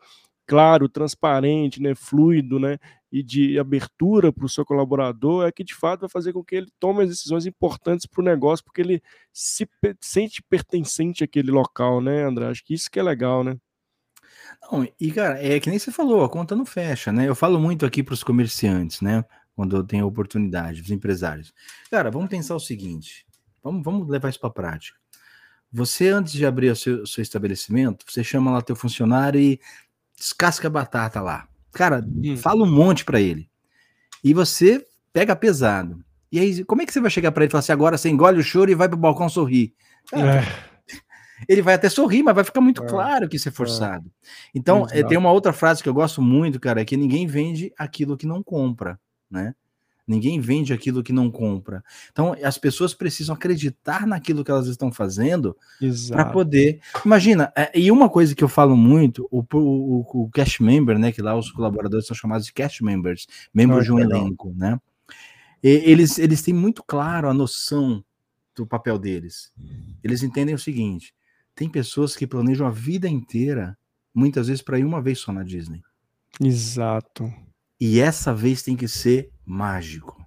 claro, 0.50 0.90
transparente, 0.90 1.80
né, 1.80 1.94
fluido, 1.94 2.58
né, 2.58 2.80
e 3.12 3.22
de 3.22 3.60
abertura 3.60 4.34
para 4.34 4.46
o 4.46 4.50
seu 4.50 4.66
colaborador 4.66 5.46
é 5.46 5.52
que 5.52 5.64
de 5.64 5.76
fato 5.76 6.02
vai 6.02 6.10
fazer 6.10 6.34
com 6.34 6.44
que 6.44 6.56
ele 6.56 6.72
tome 6.80 7.04
as 7.04 7.10
decisões 7.10 7.46
importantes 7.46 8.08
para 8.08 8.20
o 8.20 8.26
negócio, 8.26 8.66
porque 8.66 8.82
ele 8.82 9.00
se 9.32 9.70
sente 10.02 10.42
pertencente 10.42 11.24
àquele 11.24 11.52
local, 11.52 12.02
né, 12.02 12.24
André? 12.24 12.48
Acho 12.48 12.66
que 12.66 12.74
isso 12.74 12.90
que 12.90 13.00
é 13.00 13.04
legal, 13.04 13.44
né? 13.44 13.58
Não, 14.72 14.88
e 15.00 15.12
cara, 15.12 15.40
é 15.40 15.60
que 15.60 15.70
nem 15.70 15.78
você 15.78 15.92
falou, 15.92 16.24
a 16.24 16.30
conta 16.30 16.56
não 16.56 16.66
fecha, 16.66 17.12
né? 17.12 17.30
Eu 17.30 17.36
falo 17.36 17.60
muito 17.60 17.86
aqui 17.86 18.02
para 18.02 18.14
os 18.14 18.24
comerciantes, 18.24 19.02
né? 19.02 19.24
Quando 19.56 19.76
eu 19.76 19.84
tenho 19.84 20.08
oportunidade, 20.08 20.82
os 20.82 20.90
empresários. 20.90 21.54
Cara, 21.92 22.10
vamos 22.10 22.28
pensar 22.28 22.56
o 22.56 22.60
seguinte: 22.60 23.24
vamos, 23.64 23.84
vamos 23.84 24.10
levar 24.10 24.30
isso 24.30 24.40
para 24.40 24.50
a 24.50 24.54
prática. 24.54 24.98
Você, 25.72 26.10
antes 26.10 26.34
de 26.34 26.46
abrir 26.46 26.72
o 26.72 26.76
seu, 26.76 27.06
seu, 27.06 27.22
estabelecimento, 27.22 28.04
você 28.08 28.24
chama 28.24 28.52
lá 28.52 28.62
teu 28.62 28.76
funcionário 28.76 29.40
e 29.40 29.60
descasca 30.20 30.68
a 30.68 30.72
batata 30.72 31.22
lá. 31.22 31.48
Cara, 31.72 32.06
hum. 32.06 32.36
fala 32.38 32.64
um 32.64 32.72
monte 32.72 33.06
para 33.06 33.22
ele. 33.22 33.50
E 34.24 34.34
você 34.34 34.86
pega 35.14 35.36
pesado. 35.36 36.04
E 36.32 36.40
aí, 36.40 36.64
como 36.66 36.82
é 36.82 36.86
que 36.86 36.94
você 36.94 37.00
vai 37.00 37.10
chegar 37.10 37.32
para 37.32 37.44
ele 37.44 37.50
e 37.50 37.52
falar 37.52 37.60
assim: 37.60 37.72
agora 37.72 37.98
você 37.98 38.10
engole 38.10 38.40
o 38.40 38.44
choro 38.44 38.70
e 38.70 38.76
vai 38.76 38.88
pro 38.88 38.98
balcão 38.98 39.30
sorrir? 39.30 39.74
Cara, 40.12 40.42
é 40.42 40.70
ele 41.48 41.62
vai 41.62 41.76
até 41.76 41.88
sorrir, 41.90 42.24
mas 42.24 42.36
vai 42.36 42.44
ficar 42.44 42.62
muito 42.62 42.84
é, 42.84 42.88
claro 42.88 43.30
que 43.30 43.38
isso 43.38 43.48
é, 43.48 43.52
é. 43.52 43.54
forçado. 43.54 44.12
Então, 44.54 44.88
é, 44.92 45.04
tem 45.04 45.18
uma 45.18 45.32
outra 45.32 45.54
frase 45.54 45.82
que 45.82 45.88
eu 45.88 45.94
gosto 45.94 46.22
muito, 46.22 46.60
cara, 46.60 46.82
é 46.82 46.86
que 46.86 46.98
ninguém 46.98 47.28
vende 47.28 47.72
aquilo 47.78 48.18
que 48.18 48.26
não 48.26 48.44
compra, 48.44 49.00
né? 49.30 49.54
Ninguém 50.10 50.42
vende 50.42 50.74
aquilo 50.74 51.04
que 51.04 51.14
não 51.14 51.30
compra. 51.30 51.84
Então, 52.12 52.36
as 52.44 52.58
pessoas 52.58 52.96
precisam 52.96 53.36
acreditar 53.36 54.08
naquilo 54.08 54.44
que 54.44 54.50
elas 54.50 54.66
estão 54.66 54.92
fazendo 54.92 55.56
para 56.08 56.26
poder. 56.26 56.82
Imagina, 57.06 57.54
é, 57.56 57.72
e 57.80 57.92
uma 57.92 58.10
coisa 58.10 58.34
que 58.34 58.44
eu 58.44 58.50
falo 58.50 58.76
muito, 58.76 59.28
o, 59.30 59.46
o, 59.54 60.24
o 60.24 60.30
cash 60.32 60.60
member, 60.60 60.98
né? 60.98 61.12
Que 61.12 61.22
lá 61.22 61.38
os 61.38 61.52
colaboradores 61.52 62.08
são 62.08 62.16
chamados 62.16 62.48
de 62.48 62.54
cash 62.54 62.82
members, 62.82 63.28
membros 63.54 63.86
de 63.86 63.92
um 63.92 64.00
elenco, 64.00 64.52
né? 64.58 64.80
E, 65.62 65.70
eles, 65.70 66.18
eles 66.18 66.42
têm 66.42 66.56
muito 66.56 66.84
claro 66.84 67.30
a 67.30 67.34
noção 67.34 68.04
do 68.56 68.66
papel 68.66 68.98
deles. 68.98 69.54
Eles 70.04 70.24
entendem 70.24 70.56
o 70.56 70.60
seguinte: 70.60 71.14
tem 71.54 71.70
pessoas 71.70 72.16
que 72.16 72.26
planejam 72.26 72.66
a 72.66 72.72
vida 72.72 73.08
inteira, 73.08 73.78
muitas 74.12 74.48
vezes, 74.48 74.64
para 74.64 74.80
ir 74.80 74.86
uma 74.86 75.04
vez 75.04 75.20
só 75.20 75.32
na 75.32 75.44
Disney. 75.44 75.84
Exato. 76.42 77.32
E 77.80 78.00
essa 78.00 78.34
vez 78.34 78.62
tem 78.62 78.76
que 78.76 78.88
ser 78.88 79.32
mágico. 79.46 80.26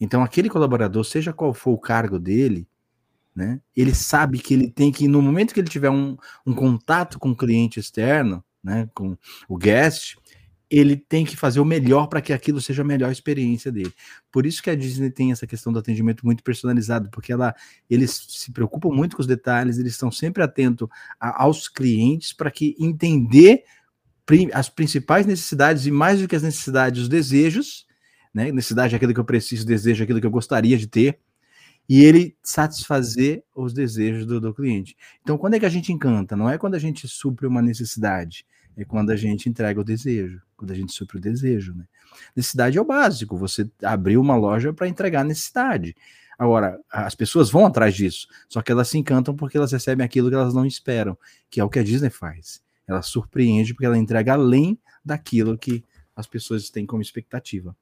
Então, 0.00 0.22
aquele 0.22 0.48
colaborador, 0.48 1.04
seja 1.04 1.32
qual 1.32 1.52
for 1.54 1.72
o 1.72 1.78
cargo 1.78 2.18
dele, 2.18 2.66
né, 3.34 3.60
ele 3.76 3.94
sabe 3.94 4.38
que 4.38 4.54
ele 4.54 4.70
tem 4.70 4.90
que, 4.90 5.06
no 5.06 5.22
momento 5.22 5.54
que 5.54 5.60
ele 5.60 5.68
tiver 5.68 5.90
um, 5.90 6.16
um 6.44 6.52
contato 6.52 7.18
com 7.18 7.30
o 7.30 7.36
cliente 7.36 7.78
externo, 7.78 8.44
né, 8.62 8.88
com 8.94 9.16
o 9.48 9.56
guest, 9.56 10.16
ele 10.70 10.96
tem 10.96 11.24
que 11.24 11.36
fazer 11.36 11.58
o 11.58 11.64
melhor 11.64 12.06
para 12.06 12.20
que 12.20 12.32
aquilo 12.32 12.60
seja 12.60 12.82
a 12.82 12.84
melhor 12.84 13.10
experiência 13.10 13.72
dele. 13.72 13.92
Por 14.30 14.46
isso 14.46 14.62
que 14.62 14.70
a 14.70 14.76
Disney 14.76 15.10
tem 15.10 15.32
essa 15.32 15.46
questão 15.46 15.72
do 15.72 15.80
atendimento 15.80 16.24
muito 16.24 16.44
personalizado, 16.44 17.10
porque 17.10 17.32
ela, 17.32 17.54
eles 17.88 18.26
se 18.28 18.52
preocupam 18.52 18.90
muito 18.90 19.16
com 19.16 19.22
os 19.22 19.26
detalhes, 19.26 19.78
eles 19.78 19.92
estão 19.92 20.12
sempre 20.12 20.42
atentos 20.42 20.88
aos 21.18 21.68
clientes 21.68 22.32
para 22.32 22.50
que 22.52 22.76
entender 22.78 23.64
as 24.52 24.68
principais 24.68 25.26
necessidades 25.26 25.86
e 25.86 25.90
mais 25.90 26.20
do 26.20 26.28
que 26.28 26.36
as 26.36 26.42
necessidades, 26.42 27.02
os 27.02 27.08
desejos, 27.08 27.86
né? 28.32 28.52
Necessidade 28.52 28.94
é 28.94 28.96
aquilo 28.96 29.12
que 29.12 29.20
eu 29.20 29.24
preciso, 29.24 29.66
desejo 29.66 30.02
é 30.02 30.04
aquilo 30.04 30.20
que 30.20 30.26
eu 30.26 30.30
gostaria 30.30 30.76
de 30.76 30.86
ter, 30.86 31.18
e 31.88 32.04
ele 32.04 32.36
satisfazer 32.42 33.42
os 33.54 33.72
desejos 33.72 34.24
do, 34.24 34.40
do 34.40 34.54
cliente. 34.54 34.96
Então, 35.22 35.36
quando 35.36 35.54
é 35.54 35.58
que 35.58 35.66
a 35.66 35.70
gente 35.70 35.92
encanta? 35.92 36.36
Não 36.36 36.48
é 36.48 36.56
quando 36.56 36.76
a 36.76 36.78
gente 36.78 37.08
supre 37.08 37.46
uma 37.46 37.60
necessidade, 37.60 38.46
é 38.76 38.84
quando 38.84 39.10
a 39.10 39.16
gente 39.16 39.48
entrega 39.48 39.80
o 39.80 39.84
desejo, 39.84 40.40
quando 40.56 40.70
a 40.70 40.74
gente 40.74 40.92
supre 40.92 41.18
o 41.18 41.20
desejo, 41.20 41.74
né? 41.74 41.84
Necessidade 42.36 42.78
é 42.78 42.80
o 42.80 42.84
básico, 42.84 43.36
você 43.36 43.68
abriu 43.82 44.20
uma 44.20 44.36
loja 44.36 44.72
para 44.72 44.88
entregar 44.88 45.24
necessidade. 45.24 45.96
Agora, 46.38 46.78
as 46.90 47.14
pessoas 47.14 47.50
vão 47.50 47.66
atrás 47.66 47.94
disso, 47.94 48.26
só 48.48 48.62
que 48.62 48.72
elas 48.72 48.88
se 48.88 48.96
encantam 48.96 49.34
porque 49.34 49.56
elas 49.56 49.72
recebem 49.72 50.04
aquilo 50.04 50.28
que 50.28 50.34
elas 50.34 50.54
não 50.54 50.64
esperam, 50.64 51.18
que 51.50 51.60
é 51.60 51.64
o 51.64 51.68
que 51.68 51.78
a 51.78 51.82
Disney 51.82 52.10
faz. 52.10 52.62
Ela 52.90 53.02
surpreende 53.02 53.72
porque 53.72 53.86
ela 53.86 53.96
entrega 53.96 54.32
além 54.32 54.76
daquilo 55.04 55.56
que 55.56 55.84
as 56.14 56.26
pessoas 56.26 56.68
têm 56.70 56.84
como 56.84 57.00
expectativa. 57.00 57.74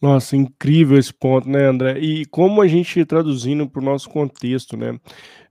Nossa, 0.00 0.34
incrível 0.34 0.98
esse 0.98 1.12
ponto, 1.12 1.48
né, 1.48 1.66
André? 1.66 1.98
E 2.00 2.24
como 2.26 2.60
a 2.60 2.66
gente 2.66 3.04
traduzindo 3.04 3.68
para 3.68 3.80
o 3.80 3.84
nosso 3.84 4.08
contexto, 4.08 4.76
né? 4.76 4.98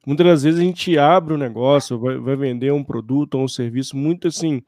Muitas 0.06 0.26
das 0.26 0.44
vezes 0.44 0.60
a 0.60 0.64
gente 0.64 0.98
abre 0.98 1.34
o 1.34 1.36
um 1.36 1.40
negócio, 1.40 2.00
vai, 2.00 2.18
vai, 2.18 2.36
vender 2.36 2.74
um 2.74 2.84
produto 2.84 3.36
ou 3.36 3.44
um 3.44 3.48
serviço 3.48 3.96
muito 3.96 4.28
assim, 4.28 4.64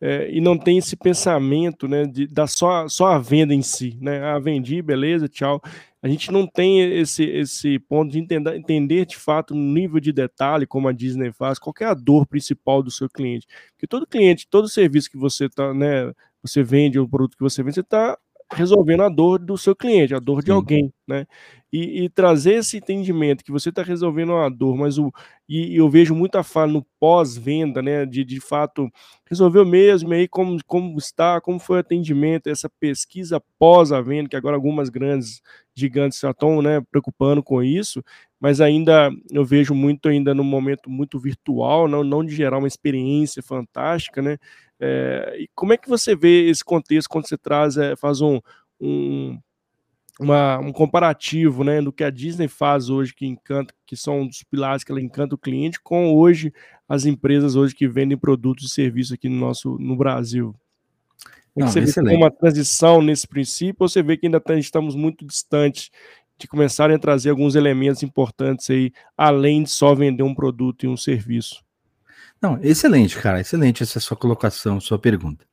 é, 0.00 0.30
e 0.30 0.40
não 0.40 0.56
tem 0.56 0.78
esse 0.78 0.96
pensamento, 0.96 1.88
né, 1.88 2.06
de 2.06 2.26
dar 2.26 2.46
só, 2.46 2.88
só 2.88 3.08
a 3.08 3.18
venda 3.18 3.52
em 3.52 3.62
si, 3.62 3.98
né? 4.00 4.22
Ah, 4.22 4.38
vendi, 4.38 4.80
beleza, 4.80 5.28
tchau. 5.28 5.60
A 6.00 6.08
gente 6.08 6.30
não 6.30 6.46
tem 6.46 6.80
esse, 7.00 7.24
esse 7.24 7.78
ponto 7.80 8.12
de 8.12 8.18
entender, 8.20 8.54
entender 8.56 9.04
de 9.06 9.16
fato 9.16 9.54
no 9.54 9.60
nível 9.74 9.98
de 9.98 10.12
detalhe, 10.12 10.66
como 10.66 10.86
a 10.88 10.92
Disney 10.92 11.32
faz, 11.32 11.58
qual 11.58 11.74
é 11.80 11.84
a 11.84 11.94
dor 11.94 12.26
principal 12.26 12.82
do 12.82 12.90
seu 12.90 13.08
cliente. 13.08 13.46
Porque 13.72 13.86
todo 13.88 14.06
cliente, 14.06 14.46
todo 14.48 14.68
serviço 14.68 15.10
que 15.10 15.16
você 15.18 15.48
tá, 15.48 15.74
né, 15.74 16.12
você 16.42 16.62
vende, 16.62 17.00
o 17.00 17.08
produto 17.08 17.36
que 17.36 17.42
você 17.42 17.62
vende, 17.62 17.74
você 17.74 17.80
está 17.80 18.16
resolvendo 18.52 19.02
a 19.02 19.08
dor 19.08 19.38
do 19.38 19.58
seu 19.58 19.74
cliente, 19.76 20.14
a 20.14 20.18
dor 20.20 20.40
de 20.40 20.46
Sim. 20.46 20.52
alguém, 20.52 20.92
né? 21.06 21.26
E, 21.72 22.04
e, 22.04 22.08
trazer 22.08 22.54
esse 22.54 22.78
entendimento 22.78 23.44
que 23.44 23.52
você 23.52 23.68
está 23.68 23.82
resolvendo 23.82 24.30
uma 24.30 24.48
dor, 24.50 24.74
mas 24.76 24.96
o 24.96 25.12
e, 25.46 25.74
e, 25.74 25.76
eu 25.76 25.88
vejo 25.90 26.14
muita 26.14 26.42
fala 26.42 26.72
no 26.72 26.86
pós-venda, 26.98 27.82
né? 27.82 28.06
De, 28.06 28.24
de 28.24 28.40
fato 28.40 28.90
resolveu 29.26 29.66
mesmo, 29.66 30.12
aí 30.12 30.26
como, 30.26 30.58
como 30.66 30.96
está, 30.98 31.40
como 31.40 31.58
foi 31.58 31.76
o 31.76 31.80
atendimento, 31.80 32.48
essa 32.48 32.70
pesquisa 32.80 33.42
pós 33.58 33.92
a 33.92 34.00
venda, 34.00 34.30
que 34.30 34.36
agora 34.36 34.56
algumas 34.56 34.88
grandes 34.88 35.42
gigantes 35.74 36.20
já 36.20 36.30
estão 36.30 36.62
né, 36.62 36.80
preocupando 36.90 37.42
com 37.42 37.62
isso, 37.62 38.02
mas 38.40 38.60
ainda 38.60 39.10
eu 39.30 39.44
vejo 39.44 39.74
muito 39.74 40.08
ainda 40.08 40.34
no 40.34 40.44
momento 40.44 40.88
muito 40.90 41.18
virtual, 41.18 41.86
não, 41.86 42.02
não 42.02 42.24
de 42.24 42.34
gerar 42.34 42.58
uma 42.58 42.68
experiência 42.68 43.42
fantástica, 43.42 44.22
né? 44.22 44.38
É, 44.80 45.36
e 45.40 45.48
como 45.54 45.72
é 45.72 45.76
que 45.76 45.88
você 45.88 46.14
vê 46.14 46.48
esse 46.48 46.64
contexto 46.64 47.08
quando 47.08 47.28
você 47.28 47.36
traz, 47.36 47.76
é, 47.76 47.96
faz 47.96 48.20
um, 48.20 48.40
um, 48.80 49.38
uma, 50.18 50.58
um 50.58 50.72
comparativo 50.72 51.62
né, 51.62 51.80
do 51.80 51.92
que 51.92 52.02
a 52.02 52.10
Disney 52.10 52.48
faz 52.48 52.90
hoje, 52.90 53.14
que 53.14 53.24
encanta, 53.24 53.72
que 53.86 53.96
são 53.96 54.20
um 54.20 54.26
dos 54.26 54.42
pilares 54.42 54.82
que 54.82 54.90
ela 54.90 55.00
encanta 55.00 55.34
o 55.34 55.38
cliente, 55.38 55.80
com 55.80 56.12
hoje 56.12 56.52
as 56.88 57.06
empresas 57.06 57.54
hoje 57.54 57.74
que 57.74 57.86
vendem 57.86 58.18
produtos 58.18 58.64
e 58.64 58.74
serviços 58.74 59.12
aqui 59.12 59.28
no 59.28 59.36
nosso 59.36 59.78
no 59.78 59.96
Brasil? 59.96 60.54
Não, 61.54 61.66
você 61.66 61.80
excelente. 61.80 62.10
vê 62.10 62.16
uma 62.16 62.30
transição 62.30 63.02
nesse 63.02 63.26
princípio, 63.26 63.76
ou 63.80 63.88
você 63.88 64.02
vê 64.02 64.16
que 64.16 64.26
ainda 64.26 64.40
tá, 64.40 64.54
estamos 64.54 64.94
muito 64.94 65.24
distantes 65.24 65.90
de 66.38 66.46
começarem 66.46 66.94
a 66.94 66.98
trazer 66.98 67.30
alguns 67.30 67.56
elementos 67.56 68.02
importantes 68.02 68.70
aí, 68.70 68.92
além 69.16 69.64
de 69.64 69.70
só 69.70 69.94
vender 69.94 70.22
um 70.22 70.34
produto 70.34 70.84
e 70.84 70.88
um 70.88 70.96
serviço? 70.96 71.64
Não, 72.40 72.58
excelente, 72.62 73.16
cara, 73.18 73.40
excelente 73.40 73.82
essa 73.82 73.98
sua 74.00 74.16
colocação, 74.16 74.80
sua 74.80 74.98
pergunta. 74.98 75.44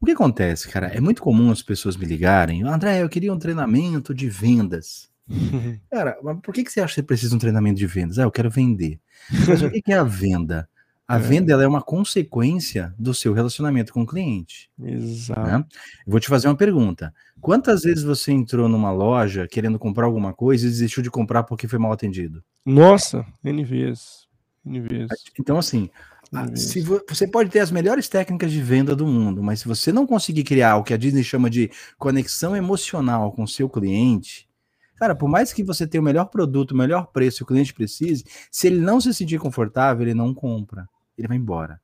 O 0.00 0.06
que 0.06 0.12
acontece, 0.12 0.68
cara? 0.68 0.88
É 0.88 1.00
muito 1.00 1.22
comum 1.22 1.50
as 1.50 1.62
pessoas 1.62 1.96
me 1.96 2.04
ligarem, 2.04 2.62
André, 2.62 3.02
eu 3.02 3.08
queria 3.08 3.32
um 3.32 3.38
treinamento 3.38 4.14
de 4.14 4.28
vendas. 4.28 5.08
cara, 5.90 6.18
mas 6.22 6.38
por 6.40 6.52
que, 6.52 6.64
que 6.64 6.70
você 6.70 6.80
acha 6.80 6.90
que 6.90 6.94
você 6.96 7.02
precisa 7.02 7.30
de 7.30 7.36
um 7.36 7.38
treinamento 7.38 7.78
de 7.78 7.86
vendas? 7.86 8.18
Ah, 8.18 8.22
eu 8.22 8.30
quero 8.30 8.50
vender. 8.50 9.00
Mas 9.48 9.62
o 9.62 9.70
que, 9.70 9.80
que 9.80 9.92
é 9.92 9.96
a 9.96 10.04
venda? 10.04 10.68
A 11.06 11.16
é. 11.16 11.18
venda 11.18 11.52
ela 11.52 11.62
é 11.62 11.66
uma 11.66 11.82
consequência 11.82 12.94
do 12.98 13.12
seu 13.12 13.32
relacionamento 13.32 13.92
com 13.92 14.02
o 14.02 14.06
cliente. 14.06 14.70
Exato. 14.82 15.40
Né? 15.40 15.64
Vou 16.06 16.18
te 16.18 16.28
fazer 16.28 16.48
uma 16.48 16.56
pergunta. 16.56 17.14
Quantas 17.40 17.82
vezes 17.82 18.02
você 18.02 18.32
entrou 18.32 18.68
numa 18.68 18.90
loja 18.90 19.46
querendo 19.46 19.78
comprar 19.78 20.06
alguma 20.06 20.32
coisa 20.32 20.66
e 20.66 20.70
desistiu 20.70 21.02
de 21.02 21.10
comprar 21.10 21.44
porque 21.44 21.68
foi 21.68 21.78
mal 21.78 21.92
atendido? 21.92 22.42
Nossa, 22.64 23.24
N 23.44 23.62
vezes. 23.64 24.26
N 24.64 24.80
vezes. 24.80 25.24
Então, 25.38 25.58
assim, 25.58 25.90
ah, 26.34 26.56
se 26.56 26.80
vo 26.80 27.00
você 27.08 27.26
pode 27.26 27.50
ter 27.50 27.60
as 27.60 27.70
melhores 27.70 28.08
técnicas 28.08 28.50
de 28.50 28.60
venda 28.60 28.94
do 28.96 29.06
mundo, 29.06 29.42
mas 29.42 29.60
se 29.60 29.68
você 29.68 29.92
não 29.92 30.06
conseguir 30.06 30.44
criar 30.44 30.76
o 30.76 30.82
que 30.82 30.92
a 30.92 30.96
Disney 30.96 31.22
chama 31.22 31.48
de 31.48 31.70
conexão 31.98 32.56
emocional 32.56 33.32
com 33.32 33.44
o 33.44 33.48
seu 33.48 33.68
cliente, 33.68 34.48
cara, 34.96 35.14
por 35.14 35.28
mais 35.28 35.52
que 35.52 35.62
você 35.62 35.86
tenha 35.86 36.00
o 36.00 36.04
melhor 36.04 36.26
produto, 36.26 36.72
o 36.72 36.76
melhor 36.76 37.06
preço, 37.06 37.44
o 37.44 37.46
cliente 37.46 37.72
precise, 37.72 38.24
se 38.50 38.66
ele 38.66 38.80
não 38.80 39.00
se 39.00 39.12
sentir 39.14 39.38
confortável, 39.38 40.02
ele 40.02 40.14
não 40.14 40.34
compra, 40.34 40.88
ele 41.16 41.28
vai 41.28 41.36
embora. 41.36 41.80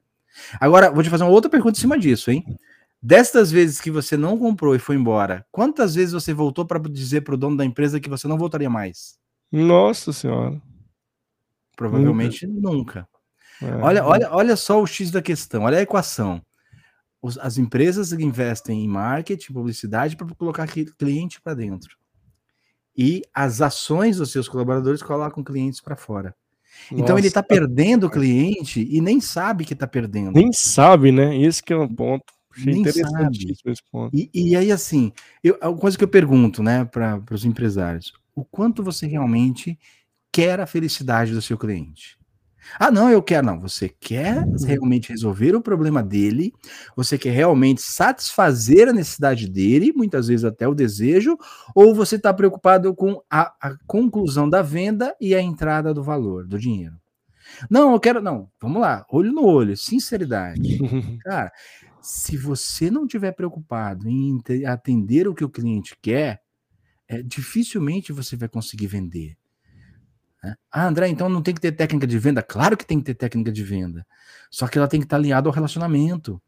Agora, 0.61 0.91
vou 0.91 1.03
te 1.03 1.11
fazer 1.11 1.25
uma 1.25 1.31
outra 1.31 1.51
pergunta 1.51 1.79
em 1.79 1.81
cima 1.81 1.99
disso, 1.99 2.31
hein? 2.31 2.45
Destas 3.03 3.51
vezes 3.51 3.81
que 3.81 3.91
você 3.91 4.17
não 4.17 4.39
comprou 4.39 4.75
e 4.75 4.79
foi 4.79 4.97
embora, 4.97 5.47
quantas 5.51 5.95
vezes 5.95 6.13
você 6.13 6.35
voltou 6.35 6.67
para 6.67 6.79
dizer 6.81 7.23
para 7.23 7.35
o 7.35 7.39
dono 7.39 7.57
da 7.57 7.65
empresa 7.65 8.01
que 8.01 8.11
você 8.11 8.29
não 8.29 8.37
voltaria 8.37 8.69
mais? 8.69 9.19
Nossa 9.51 10.13
senhora. 10.13 10.61
Provavelmente 11.77 12.47
nunca. 12.47 12.71
nunca. 12.71 13.09
É. 13.63 13.75
Olha, 13.77 14.05
olha, 14.05 14.29
olha 14.31 14.57
só 14.57 14.81
o 14.81 14.87
X 14.87 15.11
da 15.11 15.21
questão, 15.21 15.65
olha 15.65 15.79
a 15.79 15.83
equação. 15.83 16.43
Os, 17.23 17.37
as 17.39 17.59
empresas 17.59 18.13
investem 18.13 18.85
em 18.85 18.89
marketing, 18.89 19.53
publicidade 19.53 20.17
para 20.17 20.27
colocar 20.35 20.67
cliente 20.67 21.41
para 21.41 21.55
dentro. 21.55 21.97
E 22.97 23.23
as 23.35 23.61
ações 23.61 24.17
dos 24.17 24.33
seus 24.33 24.49
colaboradores 24.49 25.03
colocam 25.03 25.45
clientes 25.45 25.81
para 25.81 25.97
fora. 25.97 26.35
Nossa. 26.91 27.03
Então 27.03 27.19
ele 27.19 27.29
está 27.29 27.43
perdendo 27.43 28.07
o 28.07 28.11
cliente 28.11 28.87
e 28.91 29.01
nem 29.01 29.21
sabe 29.21 29.65
que 29.65 29.75
está 29.75 29.87
perdendo. 29.87 30.33
Nem 30.33 30.53
sabe, 30.53 31.13
né? 31.13 31.37
Esse 31.37 31.63
que 31.63 31.73
é 31.73 31.77
um 31.77 31.89
ponto. 31.89 32.25
Achei 32.53 32.73
nem 32.73 32.85
sabe. 32.85 33.57
Esse 33.65 33.83
ponto. 33.91 34.17
E, 34.17 34.31
e 34.35 34.57
aí, 34.57 34.73
assim, 34.73 35.13
eu, 35.43 35.57
a 35.61 35.73
coisa 35.73 35.97
que 35.97 36.05
eu 36.05 36.09
pergunto 36.09 36.63
né, 36.63 36.85
para 36.85 37.23
os 37.31 37.45
empresários: 37.45 38.13
o 38.35 38.45
quanto 38.45 38.83
você 38.83 39.07
realmente 39.07 39.79
quer 40.33 40.61
a 40.61 40.67
felicidade 40.67 41.33
do 41.33 41.43
seu 41.43 41.59
cliente? 41.59 42.20
Ah, 42.79 42.91
não, 42.91 43.11
eu 43.11 43.23
quero. 43.23 43.47
Não, 43.47 43.61
você 43.61 43.89
quer 43.89 44.45
realmente 44.67 45.11
resolver 45.11 45.55
o 45.55 45.63
problema 45.63 46.03
dele, 46.03 46.53
você 46.97 47.19
quer 47.19 47.31
realmente 47.31 47.83
satisfazer 47.83 48.89
a 48.89 48.93
necessidade 48.93 49.49
dele, 49.49 49.93
muitas 49.95 50.29
vezes 50.29 50.45
até 50.45 50.67
o 50.69 50.75
desejo, 50.75 51.37
ou 51.75 51.95
você 51.95 52.17
está 52.17 52.33
preocupado 52.33 52.95
com 52.95 53.23
a, 53.31 53.53
a, 53.61 53.77
conclusão 53.87 54.49
da 54.49 54.63
venda 54.63 55.15
e 55.21 55.35
a 55.35 55.41
entrada 55.41 55.93
do 55.95 56.03
valor, 56.03 56.47
do 56.47 56.59
dinheiro? 56.59 56.97
Não, 57.69 57.93
eu 57.93 58.01
quero. 58.01 58.21
Não, 58.23 58.49
vamos 58.61 58.81
lá, 58.81 59.05
olho 59.11 59.33
no 59.33 59.45
olho, 59.45 59.77
sinceridade. 59.77 60.79
Cara, 61.25 61.51
se 62.01 62.37
você 62.37 62.91
não 62.91 63.07
tiver 63.07 63.33
preocupado 63.33 64.09
em 64.09 64.41
atender 64.67 65.27
o 65.29 65.35
que 65.35 65.45
o 65.45 65.51
cliente 65.51 65.97
quer, 66.01 66.41
é, 67.09 67.23
dificilmente 67.23 68.13
você 68.13 68.37
vai 68.37 68.49
conseguir 68.49 68.87
vender. 68.87 69.37
Né? 70.43 70.55
Ah, 70.71 70.87
André, 70.87 71.09
então 71.09 71.29
não 71.29 71.43
tem 71.43 71.55
que 71.55 71.61
ter 71.61 71.73
técnica 71.73 72.07
de 72.07 72.19
venda? 72.19 72.43
Claro 72.43 72.77
que 72.77 72.87
tem 72.87 72.99
que 72.99 73.05
ter 73.05 73.15
técnica 73.15 73.53
de 73.53 73.63
venda. 73.63 74.07
Só 74.51 74.67
que 74.67 74.79
ela 74.79 74.89
tem 74.89 75.01
que 75.01 75.07
estar 75.07 75.17
alinhada 75.17 75.49
ao 75.49 75.55
relacionamento. 75.55 76.41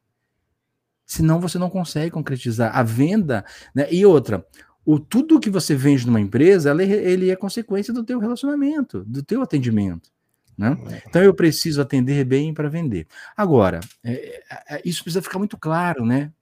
Senão 1.05 1.41
você 1.41 1.59
não 1.59 1.69
consegue 1.69 2.11
concretizar. 2.11 2.77
A 2.77 2.83
venda, 2.83 3.45
né? 3.75 3.87
E 3.93 4.05
outra, 4.07 4.47
o 4.85 4.99
tudo 4.99 5.41
que 5.41 5.51
você 5.51 5.75
vende 5.75 6.07
numa 6.07 6.21
empresa, 6.21 6.71
ela, 6.71 6.83
ele 6.83 7.31
é 7.31 7.37
consequência 7.37 7.93
do 7.93 8.03
teu 8.03 8.19
relacionamento, 8.19 9.05
do 9.05 9.23
teu 9.23 9.43
atendimento. 9.43 10.11
Né? 10.57 10.77
É. 10.91 11.03
Então 11.07 11.23
eu 11.23 11.35
preciso 11.35 11.81
atender 11.81 12.25
bem 12.25 12.53
para 12.53 12.69
vender. 12.69 13.07
Agora, 13.37 13.81
é, 14.05 14.13
é, 14.13 14.77
é, 14.77 14.83
isso 14.85 15.03
precisa 15.03 15.23
ficar 15.23 15.39
muito 15.39 15.57
claro, 15.57 16.05
né? 16.05 16.33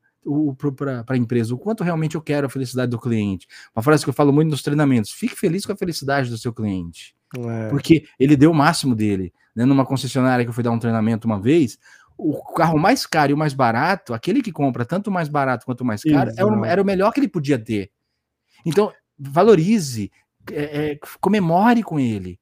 Para 0.77 1.05
a 1.09 1.17
empresa, 1.17 1.55
o 1.55 1.59
quanto 1.59 1.83
realmente 1.83 2.15
eu 2.15 2.21
quero 2.21 2.47
a 2.47 2.51
felicidade 2.51 2.91
do 2.91 3.01
cliente. 3.01 3.47
Uma 3.75 3.83
frase 3.83 4.05
que 4.05 4.11
eu 4.11 4.15
falo 4.15 4.33
muito 4.33 4.51
nos 4.51 4.63
treinamentos: 4.63 5.13
fique 5.13 5.35
feliz 5.35 5.65
com 5.65 5.73
a 5.73 5.77
felicidade 5.77 6.29
do 6.29 6.37
seu 6.37 6.53
cliente. 6.53 7.15
É. 7.39 7.69
Porque 7.69 8.05
ele 8.19 8.37
deu 8.37 8.51
o 8.51 8.55
máximo 8.55 8.95
dele. 8.95 9.33
Né? 9.55 9.65
Numa 9.65 9.87
concessionária 9.87 10.45
que 10.45 10.51
eu 10.51 10.55
fui 10.55 10.65
dar 10.65 10.71
um 10.71 10.79
treinamento 10.79 11.27
uma 11.27 11.41
vez, 11.41 11.79
o 12.17 12.43
carro 12.53 12.79
mais 12.79 13.07
caro 13.07 13.33
e 13.33 13.35
o 13.35 13.39
mais 13.39 13.55
barato, 13.55 14.13
aquele 14.13 14.43
que 14.43 14.53
compra 14.53 14.85
tanto 14.85 15.11
mais 15.11 15.29
barato 15.29 15.65
quanto 15.65 15.85
mais 15.85 16.03
caro, 16.03 16.31
era 16.37 16.47
o, 16.47 16.65
era 16.65 16.83
o 16.83 16.85
melhor 16.85 17.13
que 17.13 17.21
ele 17.21 17.29
podia 17.29 17.59
ter. 17.59 17.91
Então, 18.65 18.93
valorize, 19.19 20.11
é, 20.53 20.93
é, 20.93 20.99
comemore 21.21 21.83
com 21.83 21.99
ele. 21.99 22.39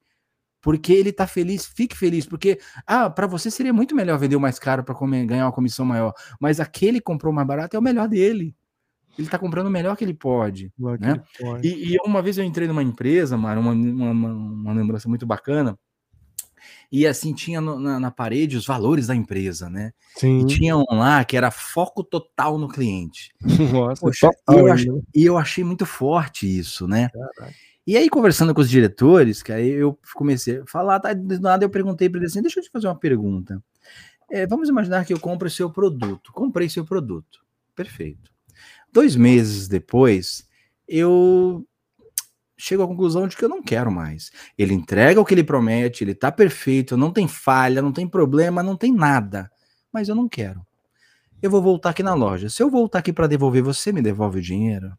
Porque 0.61 0.91
ele 0.91 1.11
tá 1.11 1.25
feliz, 1.25 1.65
fique 1.65 1.95
feliz. 1.95 2.25
Porque, 2.25 2.59
ah, 2.85 3.09
para 3.09 3.27
você 3.27 3.49
seria 3.49 3.73
muito 3.73 3.95
melhor 3.95 4.17
vender 4.19 4.35
o 4.35 4.41
mais 4.41 4.59
caro 4.59 4.83
para 4.83 4.95
ganhar 5.25 5.45
uma 5.45 5.51
comissão 5.51 5.85
maior. 5.85 6.13
Mas 6.39 6.59
aquele 6.59 6.99
que 6.99 7.05
comprou 7.05 7.31
o 7.31 7.35
mais 7.35 7.47
barato 7.47 7.75
é 7.75 7.79
o 7.79 7.83
melhor 7.83 8.07
dele 8.07 8.55
ele 9.19 9.27
está 9.27 9.37
comprando 9.37 9.67
o 9.67 9.71
melhor 9.71 9.97
que 9.97 10.03
ele 10.03 10.13
pode. 10.13 10.71
né? 10.79 11.11
Ele 11.11 11.21
pode. 11.37 11.67
E, 11.67 11.93
e, 11.93 11.97
uma 12.05 12.21
vez 12.21 12.37
eu 12.37 12.43
entrei 12.43 12.67
numa 12.69 12.81
empresa, 12.81 13.35
mano, 13.35 13.59
uma, 13.59 13.73
uma, 13.73 14.29
uma, 14.29 14.73
lembrança 14.73 15.09
muito 15.09 15.25
bacana. 15.25 15.77
E 16.91 17.05
assim, 17.05 17.33
tinha 17.33 17.59
no, 17.59 17.77
na, 17.77 17.99
na, 17.99 18.11
parede 18.11 18.55
os 18.55 18.65
valores 18.65 19.07
da 19.07 19.15
empresa, 19.15 19.69
né? 19.69 19.91
Sim. 20.15 20.41
E 20.41 20.45
tinha 20.45 20.77
um 20.77 20.85
lá 20.89 21.23
que 21.25 21.35
era 21.35 21.51
foco 21.51 22.03
total 22.03 22.57
no 22.57 22.67
cliente. 22.67 23.33
Nossa, 23.73 24.01
Poxa, 24.01 24.29
total, 24.45 24.55
e, 24.55 24.59
eu 24.59 24.73
achei, 24.73 24.91
né? 24.91 25.01
e 25.15 25.25
eu 25.25 25.37
achei 25.37 25.63
muito 25.63 25.85
forte 25.85 26.47
isso, 26.47 26.87
né? 26.87 27.09
Caraca. 27.09 27.53
E 27.89 27.97
aí, 27.97 28.07
conversando 28.07 28.53
com 28.53 28.61
os 28.61 28.69
diretores, 28.69 29.41
que 29.41 29.51
aí 29.51 29.67
eu 29.71 29.97
comecei 30.13 30.59
a 30.59 30.65
falar, 30.67 30.99
tá, 30.99 31.11
do 31.11 31.39
nada 31.41 31.65
eu 31.65 31.71
perguntei 31.71 32.07
para 32.07 32.19
ele 32.19 32.27
assim: 32.27 32.39
deixa 32.39 32.59
eu 32.59 32.63
te 32.63 32.69
fazer 32.69 32.85
uma 32.85 32.95
pergunta. 32.95 33.63
É, 34.29 34.45
vamos 34.45 34.69
imaginar 34.69 35.03
que 35.05 35.11
eu 35.11 35.19
compro 35.19 35.49
seu 35.49 35.71
produto. 35.71 36.31
Comprei 36.31 36.69
seu 36.69 36.85
produto. 36.85 37.43
Perfeito. 37.75 38.31
Dois 38.93 39.15
meses 39.15 39.67
depois, 39.67 40.47
eu 40.87 41.65
chego 42.55 42.83
à 42.83 42.87
conclusão 42.87 43.27
de 43.27 43.35
que 43.35 43.43
eu 43.43 43.49
não 43.49 43.63
quero 43.63 43.91
mais. 43.91 44.29
Ele 44.55 44.75
entrega 44.75 45.19
o 45.19 45.25
que 45.25 45.33
ele 45.33 45.43
promete, 45.43 46.03
ele 46.03 46.13
tá 46.13 46.31
perfeito, 46.31 46.95
não 46.95 47.11
tem 47.11 47.27
falha, 47.27 47.81
não 47.81 47.91
tem 47.91 48.07
problema, 48.07 48.61
não 48.61 48.77
tem 48.77 48.93
nada. 48.93 49.51
Mas 49.91 50.07
eu 50.07 50.13
não 50.13 50.29
quero. 50.29 50.63
Eu 51.41 51.49
vou 51.49 51.59
voltar 51.59 51.89
aqui 51.89 52.03
na 52.03 52.13
loja. 52.13 52.51
Se 52.51 52.61
eu 52.61 52.69
voltar 52.69 52.99
aqui 52.99 53.11
para 53.11 53.25
devolver, 53.25 53.63
você 53.63 53.91
me 53.91 53.99
devolve 53.99 54.37
o 54.37 54.43
dinheiro? 54.43 54.95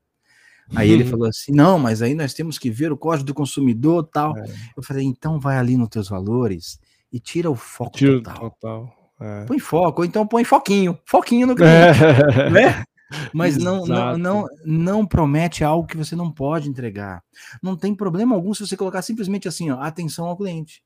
Aí 0.75 0.91
ele 0.91 1.05
falou 1.05 1.29
assim: 1.29 1.53
não, 1.53 1.79
mas 1.79 2.03
aí 2.03 2.15
nós 2.15 2.35
temos 2.35 2.59
que 2.59 2.71
ver 2.71 2.93
o 2.93 2.97
código 2.97 3.27
do 3.27 3.35
consumidor 3.35 4.09
tal. 4.13 4.37
É. 4.37 4.45
Eu 4.77 4.83
falei, 4.83 5.05
então 5.05 5.39
vai 5.39 5.59
ali 5.59 5.77
nos 5.77 5.89
teus 5.89 6.09
valores 6.09 6.79
e 7.13 7.19
tira 7.19 7.51
o 7.51 7.57
foco 7.57 7.99
tira 7.99 8.21
total. 8.23 8.51
total. 8.51 9.01
É. 9.21 9.45
Põe 9.45 9.59
foco, 9.59 10.01
ou 10.01 10.05
então 10.07 10.27
põe 10.27 10.45
foquinho, 10.45 10.99
foquinho 11.05 11.47
no 11.47 11.55
cliente, 11.57 12.03
é. 12.03 12.51
né? 12.51 12.85
Mas 13.35 13.57
não, 13.57 13.85
não, 13.85 14.17
não, 14.17 14.47
não 14.65 15.07
promete 15.07 15.65
algo 15.65 15.87
que 15.87 15.97
você 15.97 16.15
não 16.15 16.31
pode 16.31 16.69
entregar. 16.69 17.23
Não 17.61 17.77
tem 17.77 17.95
problema 17.95 18.37
algum 18.37 18.55
se 18.55 18.67
você 18.67 18.77
colocar 18.77 19.03
simplesmente 19.03 19.49
assim, 19.49 19.71
ó, 19.71 19.81
atenção 19.81 20.27
ao 20.27 20.37
cliente. 20.37 20.83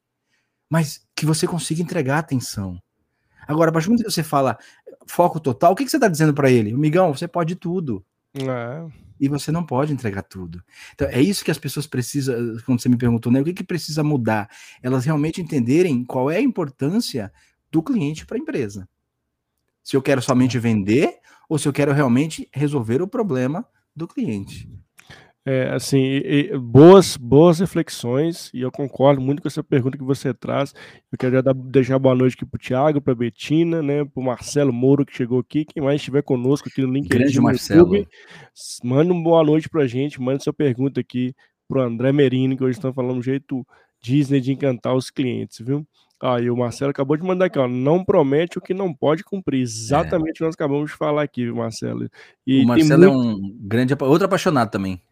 Mas 0.68 1.06
que 1.14 1.26
você 1.26 1.46
consiga 1.46 1.82
entregar 1.82 2.18
atenção. 2.18 2.78
Agora, 3.46 3.68
a 3.68 3.72
partir 3.72 3.86
do 3.86 3.90
momento 3.90 4.06
que 4.06 4.10
você 4.10 4.22
fala 4.22 4.58
foco 5.06 5.38
total, 5.38 5.72
o 5.72 5.76
que, 5.76 5.84
que 5.84 5.90
você 5.90 5.98
está 5.98 6.08
dizendo 6.08 6.32
para 6.32 6.50
ele? 6.50 6.72
Migão, 6.72 7.14
você 7.14 7.28
pode 7.28 7.54
tudo. 7.56 8.02
É. 8.34 9.03
E 9.18 9.28
você 9.28 9.52
não 9.52 9.64
pode 9.64 9.92
entregar 9.92 10.22
tudo. 10.22 10.62
Então, 10.94 11.08
é 11.08 11.20
isso 11.20 11.44
que 11.44 11.50
as 11.50 11.58
pessoas 11.58 11.86
precisam, 11.86 12.56
quando 12.66 12.80
você 12.80 12.88
me 12.88 12.96
perguntou, 12.96 13.30
né? 13.30 13.40
O 13.40 13.44
que, 13.44 13.54
que 13.54 13.64
precisa 13.64 14.02
mudar? 14.02 14.50
Elas 14.82 15.04
realmente 15.04 15.40
entenderem 15.40 16.04
qual 16.04 16.30
é 16.30 16.36
a 16.36 16.42
importância 16.42 17.32
do 17.70 17.82
cliente 17.82 18.26
para 18.26 18.36
a 18.36 18.40
empresa. 18.40 18.88
Se 19.82 19.96
eu 19.96 20.02
quero 20.02 20.22
somente 20.22 20.58
vender 20.58 21.18
ou 21.48 21.58
se 21.58 21.68
eu 21.68 21.72
quero 21.72 21.92
realmente 21.92 22.48
resolver 22.52 23.02
o 23.02 23.08
problema 23.08 23.66
do 23.94 24.08
cliente. 24.08 24.68
É, 25.46 25.68
assim, 25.74 25.98
e, 25.98 26.50
e, 26.52 26.58
boas, 26.58 27.18
boas 27.18 27.58
reflexões, 27.58 28.50
e 28.54 28.62
eu 28.62 28.72
concordo 28.72 29.20
muito 29.20 29.42
com 29.42 29.48
essa 29.48 29.62
pergunta 29.62 29.98
que 29.98 30.04
você 30.04 30.32
traz. 30.32 30.74
Eu 31.12 31.18
quero 31.18 31.42
dar, 31.42 31.52
deixar 31.52 31.98
boa 31.98 32.14
noite 32.14 32.34
aqui 32.34 32.46
para 32.46 32.56
o 32.56 32.60
Thiago, 32.60 33.00
para 33.02 33.12
a 33.12 33.16
Betina, 33.16 33.82
né, 33.82 34.04
para 34.06 34.20
o 34.20 34.24
Marcelo 34.24 34.72
Mouro, 34.72 35.04
que 35.04 35.14
chegou 35.14 35.38
aqui. 35.40 35.66
Quem 35.66 35.82
mais 35.82 35.96
estiver 35.96 36.22
conosco 36.22 36.68
aqui 36.70 36.80
no 36.80 36.90
LinkedIn, 36.92 37.18
Grande 37.18 37.40
Marcelo. 37.40 37.94
YouTube, 37.94 38.08
manda 38.82 39.12
uma 39.12 39.22
boa 39.22 39.44
noite 39.44 39.68
para 39.68 39.82
a 39.82 39.86
gente, 39.86 40.18
manda 40.18 40.40
sua 40.40 40.52
pergunta 40.52 41.00
aqui 41.00 41.34
para 41.68 41.80
o 41.80 41.82
André 41.82 42.10
Merino, 42.10 42.56
que 42.56 42.64
hoje 42.64 42.78
estão 42.78 42.94
falando 42.94 43.18
um 43.18 43.22
jeito 43.22 43.66
Disney 44.02 44.40
de 44.40 44.52
encantar 44.52 44.94
os 44.94 45.10
clientes, 45.10 45.58
viu? 45.60 45.86
Ah, 46.22 46.40
e 46.40 46.48
o 46.48 46.56
Marcelo 46.56 46.90
acabou 46.90 47.18
de 47.18 47.22
mandar 47.22 47.46
aqui, 47.46 47.58
ó. 47.58 47.68
Não 47.68 48.02
promete 48.02 48.56
o 48.56 48.62
que 48.62 48.72
não 48.72 48.94
pode 48.94 49.22
cumprir. 49.22 49.60
É. 49.60 49.62
Exatamente 49.62 50.30
o 50.30 50.34
que 50.36 50.44
nós 50.44 50.54
acabamos 50.54 50.90
de 50.90 50.96
falar 50.96 51.22
aqui, 51.22 51.50
Marcelo. 51.52 52.08
E 52.46 52.62
o 52.62 52.66
Marcelo 52.66 53.04
é 53.04 53.08
muito... 53.08 53.28
é 53.28 53.34
um 53.34 53.58
grande, 53.60 53.94
outro 54.00 54.24
apaixonado 54.24 54.70
também. 54.70 55.02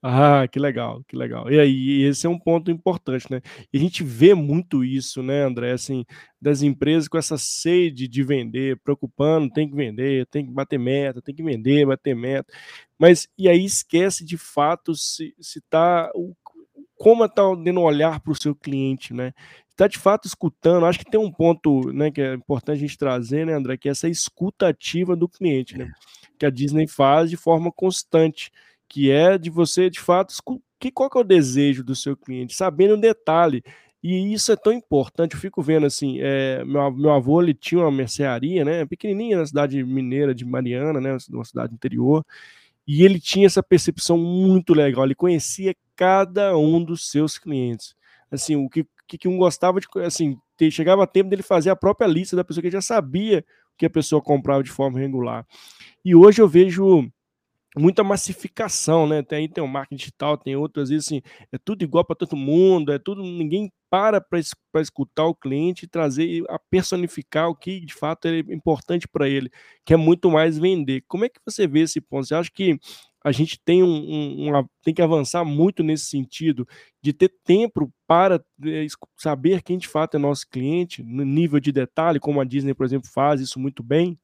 Ah, 0.00 0.46
que 0.46 0.60
legal, 0.60 1.02
que 1.08 1.16
legal. 1.16 1.50
E 1.50 1.58
aí, 1.58 2.02
esse 2.02 2.24
é 2.24 2.30
um 2.30 2.38
ponto 2.38 2.70
importante, 2.70 3.26
né? 3.30 3.40
E 3.72 3.78
a 3.78 3.80
gente 3.80 4.04
vê 4.04 4.32
muito 4.32 4.84
isso, 4.84 5.22
né, 5.24 5.42
André, 5.42 5.72
assim, 5.72 6.04
das 6.40 6.62
empresas 6.62 7.08
com 7.08 7.18
essa 7.18 7.36
sede 7.36 8.06
de 8.06 8.22
vender, 8.22 8.78
preocupando, 8.84 9.52
tem 9.52 9.68
que 9.68 9.74
vender, 9.74 10.26
tem 10.26 10.46
que 10.46 10.52
bater 10.52 10.78
meta, 10.78 11.20
tem 11.20 11.34
que 11.34 11.42
vender, 11.42 11.84
bater 11.84 12.14
meta. 12.14 12.52
Mas, 12.96 13.26
e 13.36 13.48
aí 13.48 13.64
esquece 13.64 14.24
de 14.24 14.36
fato 14.38 14.94
se, 14.94 15.34
se 15.40 15.60
tá, 15.68 16.10
o, 16.14 16.32
como 16.96 17.24
está 17.24 17.42
dando 17.54 17.80
olhar 17.80 18.20
para 18.20 18.32
o 18.32 18.40
seu 18.40 18.54
cliente, 18.54 19.12
né? 19.12 19.32
está 19.78 19.86
de 19.86 19.96
fato 19.98 20.26
escutando. 20.26 20.84
Acho 20.84 20.98
que 20.98 21.10
tem 21.10 21.20
um 21.20 21.30
ponto 21.30 21.92
né, 21.92 22.10
que 22.10 22.20
é 22.20 22.34
importante 22.34 22.78
a 22.78 22.80
gente 22.80 22.98
trazer, 22.98 23.46
né, 23.46 23.54
André, 23.54 23.76
que 23.76 23.88
é 23.88 23.92
essa 23.92 24.08
escuta 24.08 24.68
ativa 24.68 25.14
do 25.14 25.28
cliente, 25.28 25.78
né? 25.78 25.84
É. 25.84 26.28
Que 26.36 26.46
a 26.46 26.50
Disney 26.50 26.88
faz 26.88 27.30
de 27.30 27.36
forma 27.36 27.70
constante, 27.70 28.50
que 28.88 29.10
é 29.10 29.36
de 29.36 29.50
você, 29.50 29.90
de 29.90 30.00
fato, 30.00 30.34
que, 30.78 30.90
qual 30.90 31.10
que 31.10 31.18
é 31.18 31.20
o 31.20 31.24
desejo 31.24 31.84
do 31.84 31.94
seu 31.94 32.16
cliente, 32.16 32.54
sabendo 32.54 32.94
o 32.94 33.00
detalhe. 33.00 33.62
E 34.02 34.32
isso 34.32 34.52
é 34.52 34.56
tão 34.56 34.72
importante, 34.72 35.34
eu 35.34 35.40
fico 35.40 35.60
vendo 35.60 35.86
assim, 35.86 36.18
é, 36.20 36.64
meu, 36.64 36.90
meu 36.92 37.10
avô 37.10 37.42
ele 37.42 37.52
tinha 37.52 37.80
uma 37.80 37.90
mercearia, 37.90 38.64
né, 38.64 38.86
pequenininha 38.86 39.38
na 39.38 39.46
cidade 39.46 39.82
mineira 39.82 40.34
de 40.34 40.44
Mariana, 40.44 41.00
né, 41.00 41.16
uma 41.30 41.44
cidade 41.44 41.74
interior, 41.74 42.24
e 42.86 43.04
ele 43.04 43.18
tinha 43.18 43.46
essa 43.46 43.62
percepção 43.62 44.16
muito 44.16 44.72
legal, 44.72 45.04
ele 45.04 45.16
conhecia 45.16 45.74
cada 45.96 46.56
um 46.56 46.82
dos 46.82 47.10
seus 47.10 47.38
clientes. 47.38 47.94
Assim, 48.30 48.54
o 48.54 48.68
que 48.68 48.86
que, 49.16 49.26
um 49.26 49.38
gostava 49.38 49.80
de, 49.80 49.86
assim, 50.04 50.38
ter, 50.56 50.70
chegava 50.70 51.06
tempo 51.06 51.30
dele 51.30 51.42
fazer 51.42 51.70
a 51.70 51.76
própria 51.76 52.06
lista 52.06 52.36
da 52.36 52.44
pessoa 52.44 52.62
que 52.62 52.70
já 52.70 52.82
sabia 52.82 53.42
que 53.78 53.86
a 53.86 53.90
pessoa 53.90 54.20
comprava 54.20 54.62
de 54.62 54.70
forma 54.70 54.98
regular. 54.98 55.46
E 56.04 56.14
hoje 56.14 56.42
eu 56.42 56.48
vejo 56.48 57.10
muita 57.76 58.02
massificação, 58.02 59.06
né? 59.06 59.22
Tem 59.22 59.38
aí 59.40 59.48
tem 59.48 59.62
o 59.62 59.68
marketing 59.68 59.96
digital, 59.96 60.36
tem 60.36 60.56
outras 60.56 60.90
assim, 60.90 61.20
é 61.52 61.58
tudo 61.58 61.82
igual 61.82 62.04
para 62.04 62.16
todo 62.16 62.36
mundo, 62.36 62.92
é 62.92 62.98
tudo, 62.98 63.22
ninguém 63.22 63.70
para 63.90 64.20
para 64.20 64.80
escutar 64.82 65.26
o 65.26 65.34
cliente 65.34 65.84
e 65.84 65.88
trazer 65.88 66.44
a 66.48 66.58
personificar 66.58 67.48
o 67.48 67.54
que 67.54 67.80
de 67.80 67.94
fato 67.94 68.26
é 68.28 68.38
importante 68.40 69.08
para 69.08 69.28
ele, 69.28 69.50
que 69.84 69.94
é 69.94 69.96
muito 69.96 70.30
mais 70.30 70.58
vender. 70.58 71.04
Como 71.08 71.24
é 71.24 71.28
que 71.28 71.40
você 71.44 71.66
vê 71.66 71.80
esse 71.80 72.00
ponto? 72.00 72.26
Você 72.26 72.34
acha 72.34 72.50
que 72.52 72.78
a 73.24 73.32
gente 73.32 73.60
tem, 73.62 73.82
um, 73.82 73.88
um, 73.88 74.48
uma, 74.48 74.68
tem 74.82 74.94
que 74.94 75.02
avançar 75.02 75.44
muito 75.44 75.82
nesse 75.82 76.06
sentido 76.06 76.66
de 77.02 77.12
ter 77.12 77.30
tempo 77.44 77.92
para 78.06 78.42
é, 78.64 78.86
saber 79.16 79.62
quem 79.62 79.76
de 79.76 79.88
fato 79.88 80.16
é 80.16 80.18
nosso 80.18 80.48
cliente, 80.48 81.02
no 81.02 81.24
nível 81.24 81.58
de 81.60 81.72
detalhe, 81.72 82.20
como 82.20 82.40
a 82.40 82.44
Disney, 82.44 82.74
por 82.74 82.86
exemplo, 82.86 83.10
faz 83.12 83.40
isso 83.40 83.58
muito 83.58 83.82
bem? 83.82 84.18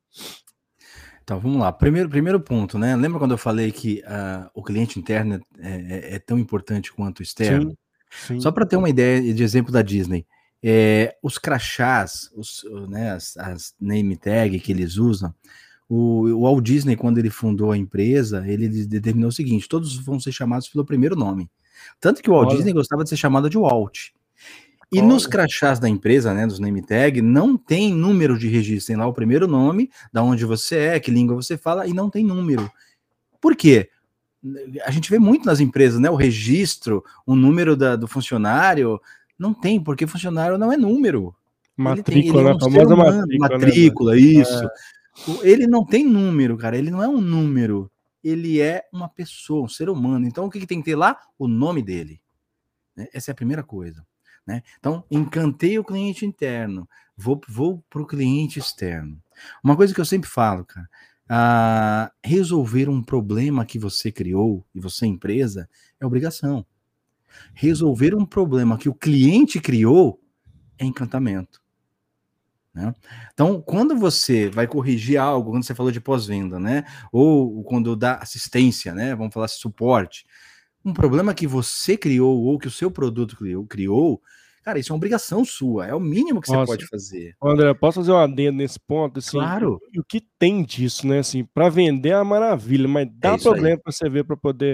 Então, 1.25 1.41
vamos 1.41 1.59
lá. 1.59 1.73
Primeiro, 1.73 2.09
primeiro 2.09 2.39
ponto, 2.39 2.79
né? 2.79 2.95
Lembra 2.95 3.19
quando 3.19 3.31
eu 3.31 3.39
falei 3.39 3.73
que 3.73 4.03
uh, 4.07 4.51
o 4.55 4.63
cliente 4.63 4.99
interno 4.99 5.41
é, 5.59 5.71
é, 5.71 6.15
é, 6.17 6.19
tão 6.19 6.39
importante 6.39 6.93
quanto 6.93 7.21
o 7.21 7.23
externo? 7.23 7.71
Sim, 8.11 8.35
sim. 8.35 8.41
Só 8.41 8.53
para 8.53 8.67
ter 8.67 8.77
uma 8.77 8.91
ideia 8.91 9.33
de 9.33 9.43
exemplo 9.43 9.73
da 9.73 9.81
Disney, 9.81 10.27
é, 10.63 11.17
os 11.23 11.39
crachás, 11.39 12.31
os, 12.37 12.63
né, 12.91 13.13
as, 13.13 13.39
as 13.39 13.75
name 13.81 14.17
tag 14.19 14.61
que 14.61 14.71
eles 14.71 14.99
usam, 14.99 15.35
o, 15.89 16.27
o 16.27 16.43
Walt 16.43 16.63
Disney, 16.63 16.95
quando 16.95 17.17
ele 17.17 17.31
fundou 17.31 17.73
a 17.73 17.77
empresa, 17.77 18.47
ele 18.47 18.69
determinou 18.87 19.31
o 19.31 19.33
seguinte: 19.33 19.67
todos 19.67 19.97
vão 19.97 20.21
ser 20.21 20.33
chamados 20.33 20.69
pelo 20.69 20.85
primeiro 20.85 21.17
nome. 21.17 21.51
Tanto 21.99 22.23
que 22.23 22.29
o 22.29 22.35
Walt 22.35 22.49
Olha. 22.49 22.57
Disney 22.57 22.75
gostava 22.75 23.03
de 23.03 23.09
ser 23.09 23.17
chamado 23.17 23.49
de 23.49 23.57
Walt. 23.57 24.11
E 24.93 24.99
Olha. 24.99 25.09
nos 25.09 25.27
crachás 25.27 25.79
da 25.79 25.89
empresa, 25.89 26.35
né, 26.35 26.47
dos 26.47 26.59
name 26.59 26.83
tag, 26.83 27.21
não 27.21 27.57
tem 27.57 27.95
número 27.95 28.39
de 28.39 28.49
registro. 28.49 28.89
Tem 28.89 28.97
lá 28.97 29.07
o 29.07 29.15
primeiro 29.15 29.47
nome, 29.47 29.91
da 30.13 30.23
onde 30.23 30.45
você 30.45 30.77
é, 30.77 31.01
que 31.01 31.11
língua 31.11 31.35
você 31.35 31.57
fala, 31.57 31.87
e 31.87 31.93
não 31.93 32.11
tem 32.11 32.25
número. 32.25 32.71
Por 33.41 33.57
quê? 33.57 33.91
A 34.85 34.91
gente 34.91 35.11
vê 35.11 35.19
muito 35.19 35.47
nas 35.47 35.61
empresas, 35.61 35.99
né? 35.99 36.11
O 36.11 36.17
registro, 36.17 37.03
o 37.27 37.35
número 37.35 37.77
da, 37.77 37.97
do 37.97 38.07
funcionário. 38.07 39.01
Não 39.39 39.55
tem, 39.55 39.83
porque 39.83 40.07
funcionário 40.07 40.59
não 40.59 40.73
é 40.73 40.77
número. 40.77 41.35
Matrícula, 41.77 42.15
ele 42.15 42.31
tem, 42.31 42.41
ele 42.41 42.49
é 42.49 42.55
um 42.55 42.61
famosa 42.61 42.97
matrícula. 42.97 43.49
Matrícula, 43.49 44.13
né? 44.13 44.21
isso. 44.21 44.65
É. 44.65 44.71
Ele 45.49 45.67
não 45.67 45.85
tem 45.85 46.05
número, 46.05 46.57
cara. 46.57 46.77
Ele 46.77 46.91
não 46.91 47.03
é 47.03 47.09
um 47.09 47.21
número. 47.21 47.91
Ele 48.23 48.61
é 48.61 48.85
uma 48.93 49.09
pessoa, 49.09 49.65
um 49.65 49.69
ser 49.69 49.89
humano. 49.89 50.27
Então, 50.27 50.47
o 50.47 50.51
que, 50.51 50.61
que 50.61 50.67
tem 50.67 50.79
que 50.79 50.85
ter 50.85 50.97
lá? 50.97 51.19
O 51.39 51.49
nome 51.49 51.83
dele. 51.83 52.21
Né? 52.97 53.09
Essa 53.13 53.31
é 53.31 53.33
a 53.33 53.37
primeira 53.37 53.63
coisa. 53.63 54.05
Né? 54.47 54.63
Então, 54.79 55.05
encantei 55.11 55.79
o 55.79 55.85
cliente 55.85 56.27
interno, 56.27 56.89
vou, 57.17 57.41
vou 57.49 57.83
para 57.89 58.03
o 58.03 58.07
cliente 58.07 58.59
externo. 58.59 59.21
Uma 59.63 59.77
coisa 59.77 59.95
que 59.95 60.01
eu 60.01 60.05
sempre 60.05 60.29
falo, 60.29 60.65
cara, 60.65 60.89
resolver 62.23 62.89
um 62.89 63.03
problema 63.03 63.65
que 63.65 63.79
você 63.79 64.13
criou 64.13 64.65
e 64.75 64.81
você 64.81 65.07
empresa 65.07 65.69
é 65.99 66.07
obrigação. 66.07 66.67
Resolver 67.55 68.15
um 68.15 68.27
problema 68.27 68.79
que 68.79 68.89
o 68.89 68.95
cliente 68.95 69.61
criou 69.61 70.21
é 70.79 70.85
encantamento. 70.85 71.63
Né? 72.75 72.93
Então, 73.33 73.63
quando 73.63 73.97
você 73.97 74.51
vai 74.51 74.67
corrigir 74.67 75.17
algo, 75.17 75.53
quando 75.53 75.65
você 75.65 75.75
falou 75.75 75.93
de 75.93 76.01
pós-venda, 76.01 76.59
né? 76.59 76.85
Ou 77.13 77.63
quando 77.63 77.95
dá 77.95 78.17
assistência, 78.17 78.93
né? 78.93 79.15
Vamos 79.15 79.33
falar 79.33 79.47
suporte. 79.47 80.27
Um 80.85 80.93
problema 80.93 81.35
que 81.35 81.47
você 81.47 81.97
criou 81.97 82.43
ou 82.45 82.59
que 82.59 82.69
o 82.69 82.71
seu 82.71 82.91
produto 82.91 83.37
criou, 83.37 83.67
criou 83.67 84.21
cara, 84.65 84.79
isso 84.79 84.91
é 84.91 84.93
uma 84.95 84.97
obrigação 84.97 85.45
sua, 85.45 85.87
é 85.87 85.95
o 85.95 86.01
mínimo 86.01 86.41
que 86.41 86.51
Nossa. 86.51 86.65
você 86.65 86.73
pode 86.73 86.87
fazer. 86.87 87.37
André, 87.43 87.75
posso 87.75 88.01
fazer 88.01 88.13
um 88.13 88.17
adendo 88.17 88.57
nesse 88.57 88.81
ponto? 88.81 89.19
Assim, 89.19 89.33
claro. 89.33 89.79
E 89.93 90.01
o 90.01 90.05
que 90.05 90.23
tem 90.39 90.63
disso, 90.63 91.07
né? 91.07 91.19
Assim, 91.19 91.45
para 91.45 91.69
vender 91.69 92.11
é 92.11 92.17
uma 92.17 92.25
maravilha, 92.25 92.89
mas 92.89 93.07
dá 93.13 93.35
é 93.35 93.39
problema 93.39 93.79
para 93.79 93.93
você 93.93 94.09
ver 94.09 94.25
para 94.25 94.37
poder 94.37 94.73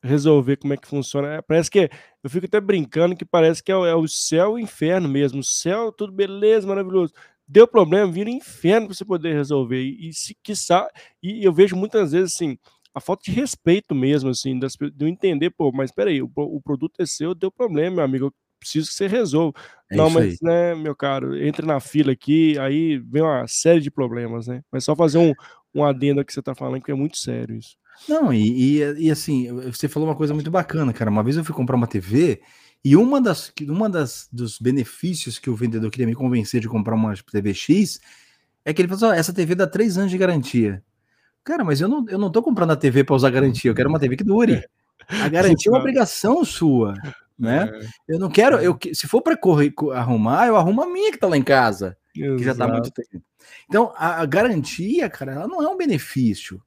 resolver 0.00 0.56
como 0.56 0.72
é 0.72 0.76
que 0.76 0.86
funciona. 0.86 1.34
É, 1.34 1.42
parece 1.42 1.68
que 1.68 1.90
eu 2.22 2.30
fico 2.30 2.46
até 2.46 2.60
brincando 2.60 3.16
que 3.16 3.24
parece 3.24 3.60
que 3.62 3.72
é, 3.72 3.74
é 3.74 3.94
o 3.94 4.06
céu 4.06 4.58
e 4.58 4.62
o 4.62 4.64
inferno 4.64 5.08
mesmo. 5.08 5.40
O 5.40 5.44
céu, 5.44 5.90
tudo 5.90 6.12
beleza, 6.12 6.66
maravilhoso 6.66 7.12
deu 7.44 7.68
problema, 7.68 8.10
vira 8.10 8.30
um 8.30 8.32
inferno 8.32 8.86
para 8.86 8.94
você 8.94 9.04
poder 9.04 9.34
resolver. 9.34 9.82
E, 9.82 10.08
e 10.08 10.12
se 10.14 10.34
quiçá, 10.42 10.88
e 11.22 11.44
eu 11.44 11.52
vejo 11.52 11.76
muitas 11.76 12.12
vezes 12.12 12.34
assim, 12.34 12.56
a 12.94 13.00
falta 13.00 13.22
de 13.24 13.30
respeito 13.30 13.94
mesmo, 13.94 14.30
assim, 14.30 14.58
das, 14.58 14.74
de 14.74 14.92
eu 15.04 15.08
entender, 15.08 15.50
pô, 15.50 15.72
mas 15.72 15.90
peraí, 15.90 16.22
o, 16.22 16.30
o 16.34 16.60
produto 16.60 17.00
é 17.00 17.06
seu, 17.06 17.34
deu 17.34 17.50
problema, 17.50 17.96
meu 17.96 18.04
amigo, 18.04 18.26
eu 18.26 18.34
preciso 18.58 18.88
que 18.88 18.94
você 18.94 19.06
resolva. 19.06 19.58
É 19.90 19.96
Não, 19.96 20.08
mas, 20.08 20.32
aí. 20.32 20.38
né, 20.42 20.74
meu 20.74 20.94
caro, 20.94 21.36
entre 21.36 21.66
na 21.66 21.80
fila 21.80 22.12
aqui, 22.12 22.58
aí 22.58 22.98
vem 22.98 23.22
uma 23.22 23.46
série 23.48 23.80
de 23.80 23.90
problemas, 23.90 24.46
né? 24.46 24.62
Mas 24.70 24.84
só 24.84 24.94
fazer 24.94 25.18
um, 25.18 25.32
um 25.74 25.84
adendo 25.84 26.24
que 26.24 26.32
você 26.32 26.40
está 26.40 26.54
falando, 26.54 26.82
que 26.82 26.90
é 26.90 26.94
muito 26.94 27.18
sério 27.18 27.56
isso. 27.56 27.76
Não, 28.08 28.32
e, 28.32 28.78
e, 28.78 29.06
e, 29.06 29.10
assim, 29.10 29.52
você 29.64 29.88
falou 29.88 30.08
uma 30.08 30.16
coisa 30.16 30.32
muito 30.32 30.50
bacana, 30.50 30.92
cara. 30.92 31.10
Uma 31.10 31.22
vez 31.22 31.36
eu 31.36 31.44
fui 31.44 31.54
comprar 31.54 31.76
uma 31.76 31.86
TV 31.86 32.40
e 32.84 32.96
uma 32.96 33.20
das, 33.20 33.52
uma 33.68 33.88
das 33.88 34.28
dos 34.32 34.58
benefícios 34.58 35.38
que 35.38 35.50
o 35.50 35.54
vendedor 35.54 35.90
queria 35.90 36.06
me 36.06 36.14
convencer 36.14 36.60
de 36.60 36.68
comprar 36.68 36.94
uma 36.94 37.14
TV 37.14 37.54
X 37.54 38.00
é 38.64 38.72
que 38.72 38.82
ele 38.82 38.88
falou: 38.88 39.10
oh, 39.10 39.12
essa 39.12 39.32
TV 39.32 39.54
dá 39.54 39.66
três 39.66 39.98
anos 39.98 40.10
de 40.10 40.18
garantia. 40.18 40.82
Cara, 41.44 41.64
mas 41.64 41.80
eu 41.80 41.88
não, 41.88 42.04
eu 42.08 42.18
não 42.18 42.30
tô 42.30 42.42
comprando 42.42 42.70
a 42.70 42.76
TV 42.76 43.02
para 43.04 43.16
usar 43.16 43.30
garantia, 43.30 43.70
eu 43.70 43.74
quero 43.74 43.88
uma 43.88 43.98
TV 43.98 44.16
que 44.16 44.24
dure. 44.24 44.64
A 45.08 45.28
garantia 45.28 45.70
é 45.70 45.72
uma 45.72 45.80
obrigação 45.80 46.44
sua, 46.44 46.94
né? 47.38 47.70
É. 47.72 48.14
Eu 48.14 48.18
não 48.18 48.30
quero, 48.30 48.58
eu, 48.58 48.78
se 48.92 49.08
for 49.08 49.20
para 49.20 49.38
arrumar, 49.94 50.46
eu 50.46 50.56
arrumo 50.56 50.82
a 50.82 50.86
minha 50.86 51.10
que 51.10 51.18
tá 51.18 51.26
lá 51.26 51.36
em 51.36 51.42
casa, 51.42 51.96
Exato. 52.16 52.36
que 52.36 52.44
já 52.44 52.54
tá 52.54 52.68
muito 52.68 52.90
tempo. 52.90 53.24
Então, 53.68 53.92
a, 53.96 54.22
a, 54.22 54.26
garantia, 54.26 55.10
cara, 55.10 55.32
ela 55.32 55.48
não 55.48 55.62
é 55.62 55.68
um 55.68 55.76
benefício, 55.76 56.62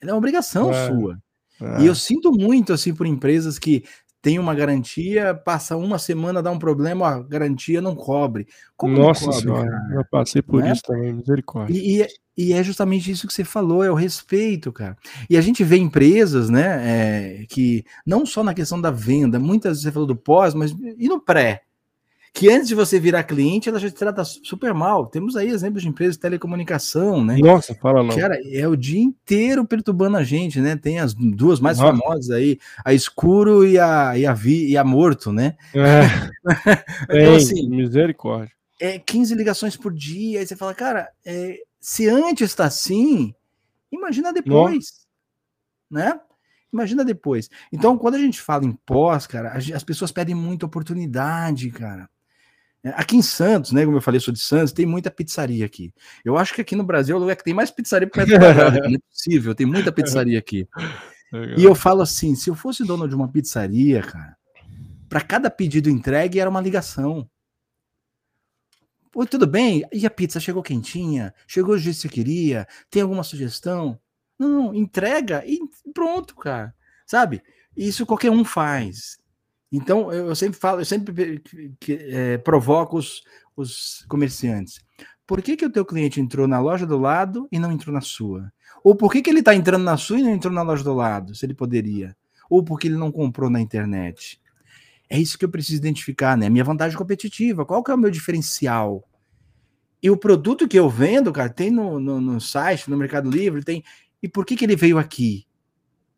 ela 0.00 0.12
é 0.12 0.14
uma 0.14 0.18
obrigação 0.18 0.70
é. 0.70 0.86
sua. 0.86 1.18
É. 1.60 1.82
E 1.82 1.86
eu 1.86 1.94
sinto 1.94 2.32
muito, 2.32 2.72
assim, 2.72 2.94
por 2.94 3.06
empresas 3.06 3.58
que 3.58 3.84
tem 4.22 4.38
uma 4.38 4.54
garantia, 4.54 5.34
passa 5.34 5.76
uma 5.76 5.98
semana, 5.98 6.40
dá 6.40 6.50
um 6.52 6.58
problema, 6.58 7.08
a 7.08 7.22
garantia 7.22 7.80
não 7.80 7.96
cobre. 7.96 8.46
Como 8.76 8.96
Nossa 8.96 9.24
cobre, 9.24 9.40
senhora, 9.40 9.68
cara? 9.68 9.94
eu 9.94 10.04
passei 10.08 10.40
por 10.40 10.62
né? 10.62 10.72
isso 10.72 10.82
também, 10.82 11.12
misericórdia. 11.12 11.74
E, 11.74 12.02
e, 12.02 12.06
e, 12.36 12.52
é 12.52 12.62
justamente 12.62 13.10
isso 13.10 13.26
que 13.26 13.32
você 13.32 13.44
falou, 13.44 13.84
é 13.84 13.90
o 13.90 13.94
respeito, 13.94 14.72
cara. 14.72 14.96
E 15.28 15.36
a 15.36 15.40
gente 15.40 15.62
vê 15.62 15.76
empresas, 15.76 16.48
né, 16.48 16.80
é, 17.42 17.46
que 17.48 17.84
não 18.06 18.24
só 18.24 18.42
na 18.42 18.54
questão 18.54 18.80
da 18.80 18.90
venda, 18.90 19.38
muitas 19.38 19.72
vezes 19.72 19.82
você 19.84 19.92
falou 19.92 20.06
do 20.06 20.16
pós, 20.16 20.54
mas 20.54 20.74
e 20.98 21.08
no 21.08 21.20
pré? 21.20 21.62
que 22.34 22.48
antes 22.48 22.66
de 22.66 22.74
você 22.74 22.98
virar 22.98 23.24
cliente, 23.24 23.68
ela 23.68 23.78
já 23.78 23.88
te 23.90 23.94
trata 23.94 24.24
super 24.24 24.72
mal. 24.72 25.06
Temos 25.06 25.36
aí 25.36 25.48
exemplos 25.48 25.82
de 25.82 25.88
empresas 25.88 26.16
de 26.16 26.22
telecomunicação, 26.22 27.22
né? 27.22 27.36
Nossa, 27.36 27.74
fala 27.74 28.02
não. 28.02 28.16
Cara, 28.16 28.38
é 28.50 28.66
o 28.66 28.74
dia 28.74 29.00
inteiro 29.00 29.66
perturbando 29.66 30.16
a 30.16 30.24
gente, 30.24 30.58
né? 30.58 30.74
Tem 30.76 30.98
as 30.98 31.14
duas 31.14 31.60
mais 31.60 31.78
Nossa. 31.78 31.92
famosas 31.92 32.30
aí, 32.30 32.58
a 32.84 32.94
Escuro 32.94 33.66
e 33.66 33.78
a, 33.78 34.16
e 34.16 34.24
a, 34.24 34.32
Vi, 34.32 34.70
e 34.70 34.76
a 34.78 34.84
Morto, 34.84 35.30
né? 35.30 35.56
É. 35.74 36.02
então, 37.04 37.34
assim, 37.34 37.68
misericórdia. 37.68 38.52
É 38.80 38.98
15 38.98 39.34
ligações 39.34 39.76
por 39.76 39.92
dia, 39.92 40.40
aí 40.40 40.46
você 40.46 40.56
fala, 40.56 40.74
cara, 40.74 41.08
é, 41.24 41.58
se 41.82 42.08
antes 42.08 42.50
está 42.50 42.66
assim, 42.66 43.34
imagina 43.90 44.32
depois, 44.32 45.04
Nossa. 45.90 46.06
né? 46.06 46.20
Imagina 46.72 47.04
depois. 47.04 47.50
Então, 47.72 47.98
quando 47.98 48.14
a 48.14 48.18
gente 48.18 48.40
fala 48.40 48.64
em 48.64 48.72
pós, 48.72 49.26
cara, 49.26 49.52
as 49.52 49.84
pessoas 49.84 50.12
pedem 50.12 50.34
muita 50.34 50.64
oportunidade, 50.64 51.68
cara. 51.70 52.08
É, 52.84 52.90
aqui 52.90 53.16
em 53.16 53.22
Santos, 53.22 53.72
né? 53.72 53.84
Como 53.84 53.96
eu 53.96 54.00
falei, 54.00 54.20
sou 54.20 54.32
de 54.32 54.40
Santos, 54.40 54.72
tem 54.72 54.86
muita 54.86 55.10
pizzaria 55.10 55.66
aqui. 55.66 55.92
Eu 56.24 56.38
acho 56.38 56.54
que 56.54 56.60
aqui 56.60 56.76
no 56.76 56.84
Brasil 56.84 57.16
é 57.16 57.18
o 57.18 57.20
lugar 57.20 57.34
que 57.36 57.44
tem 57.44 57.52
mais 57.52 57.70
pizzaria 57.70 58.08
por 58.08 58.18
metro 58.18 58.38
quadrado. 58.38 58.78
Não 58.88 58.94
é 58.94 58.98
possível, 59.10 59.54
tem 59.54 59.66
muita 59.66 59.92
pizzaria 59.92 60.38
aqui. 60.38 60.66
Legal. 61.32 61.58
E 61.58 61.64
eu 61.64 61.74
falo 61.74 62.00
assim: 62.00 62.36
se 62.36 62.48
eu 62.48 62.54
fosse 62.54 62.84
dono 62.84 63.08
de 63.08 63.14
uma 63.14 63.28
pizzaria, 63.28 64.02
cara, 64.02 64.36
para 65.08 65.20
cada 65.20 65.50
pedido 65.50 65.90
entregue 65.90 66.38
era 66.38 66.48
uma 66.48 66.60
ligação. 66.60 67.28
Oi, 69.14 69.26
tudo 69.26 69.46
bem? 69.46 69.84
E 69.92 70.06
a 70.06 70.10
pizza 70.10 70.40
chegou 70.40 70.62
quentinha? 70.62 71.34
Chegou 71.46 71.74
o 71.74 71.78
jeito 71.78 71.96
que 71.96 72.02
você 72.02 72.08
queria? 72.08 72.66
Tem 72.90 73.02
alguma 73.02 73.22
sugestão? 73.22 74.00
Não, 74.38 74.48
não, 74.48 74.74
entrega 74.74 75.44
e 75.46 75.58
pronto, 75.92 76.34
cara. 76.34 76.74
Sabe? 77.06 77.42
Isso 77.76 78.06
qualquer 78.06 78.30
um 78.30 78.42
faz. 78.42 79.18
Então, 79.70 80.10
eu 80.10 80.34
sempre 80.34 80.58
falo, 80.58 80.80
eu 80.80 80.84
sempre 80.86 81.42
é, 81.88 82.38
provoco 82.38 82.96
os, 82.96 83.22
os 83.54 84.02
comerciantes. 84.08 84.80
Por 85.26 85.42
que, 85.42 85.58
que 85.58 85.66
o 85.66 85.70
teu 85.70 85.84
cliente 85.84 86.18
entrou 86.18 86.48
na 86.48 86.58
loja 86.58 86.86
do 86.86 86.96
lado 86.98 87.46
e 87.52 87.58
não 87.58 87.70
entrou 87.70 87.92
na 87.94 88.00
sua? 88.00 88.50
Ou 88.82 88.94
por 88.96 89.12
que, 89.12 89.20
que 89.20 89.28
ele 89.28 89.40
está 89.40 89.54
entrando 89.54 89.84
na 89.84 89.98
sua 89.98 90.20
e 90.20 90.22
não 90.22 90.30
entrou 90.30 90.52
na 90.54 90.62
loja 90.62 90.82
do 90.82 90.94
lado, 90.94 91.34
se 91.34 91.44
ele 91.44 91.54
poderia? 91.54 92.16
Ou 92.48 92.64
porque 92.64 92.88
ele 92.88 92.96
não 92.96 93.12
comprou 93.12 93.50
na 93.50 93.60
internet? 93.60 94.40
É 95.12 95.18
isso 95.18 95.36
que 95.36 95.44
eu 95.44 95.50
preciso 95.50 95.76
identificar, 95.76 96.36
né? 96.36 96.48
Minha 96.48 96.64
vantagem 96.64 96.96
competitiva, 96.96 97.66
qual 97.66 97.84
que 97.84 97.90
é 97.90 97.94
o 97.94 97.98
meu 97.98 98.10
diferencial? 98.10 99.06
E 100.02 100.10
o 100.10 100.16
produto 100.16 100.66
que 100.66 100.78
eu 100.78 100.88
vendo, 100.88 101.32
cara, 101.32 101.50
tem 101.50 101.70
no, 101.70 102.00
no, 102.00 102.20
no 102.20 102.40
site, 102.40 102.88
no 102.88 102.96
Mercado 102.96 103.30
Livre, 103.30 103.62
tem. 103.62 103.84
E 104.22 104.28
por 104.28 104.46
que, 104.46 104.56
que 104.56 104.64
ele 104.64 104.76
veio 104.76 104.98
aqui? 104.98 105.46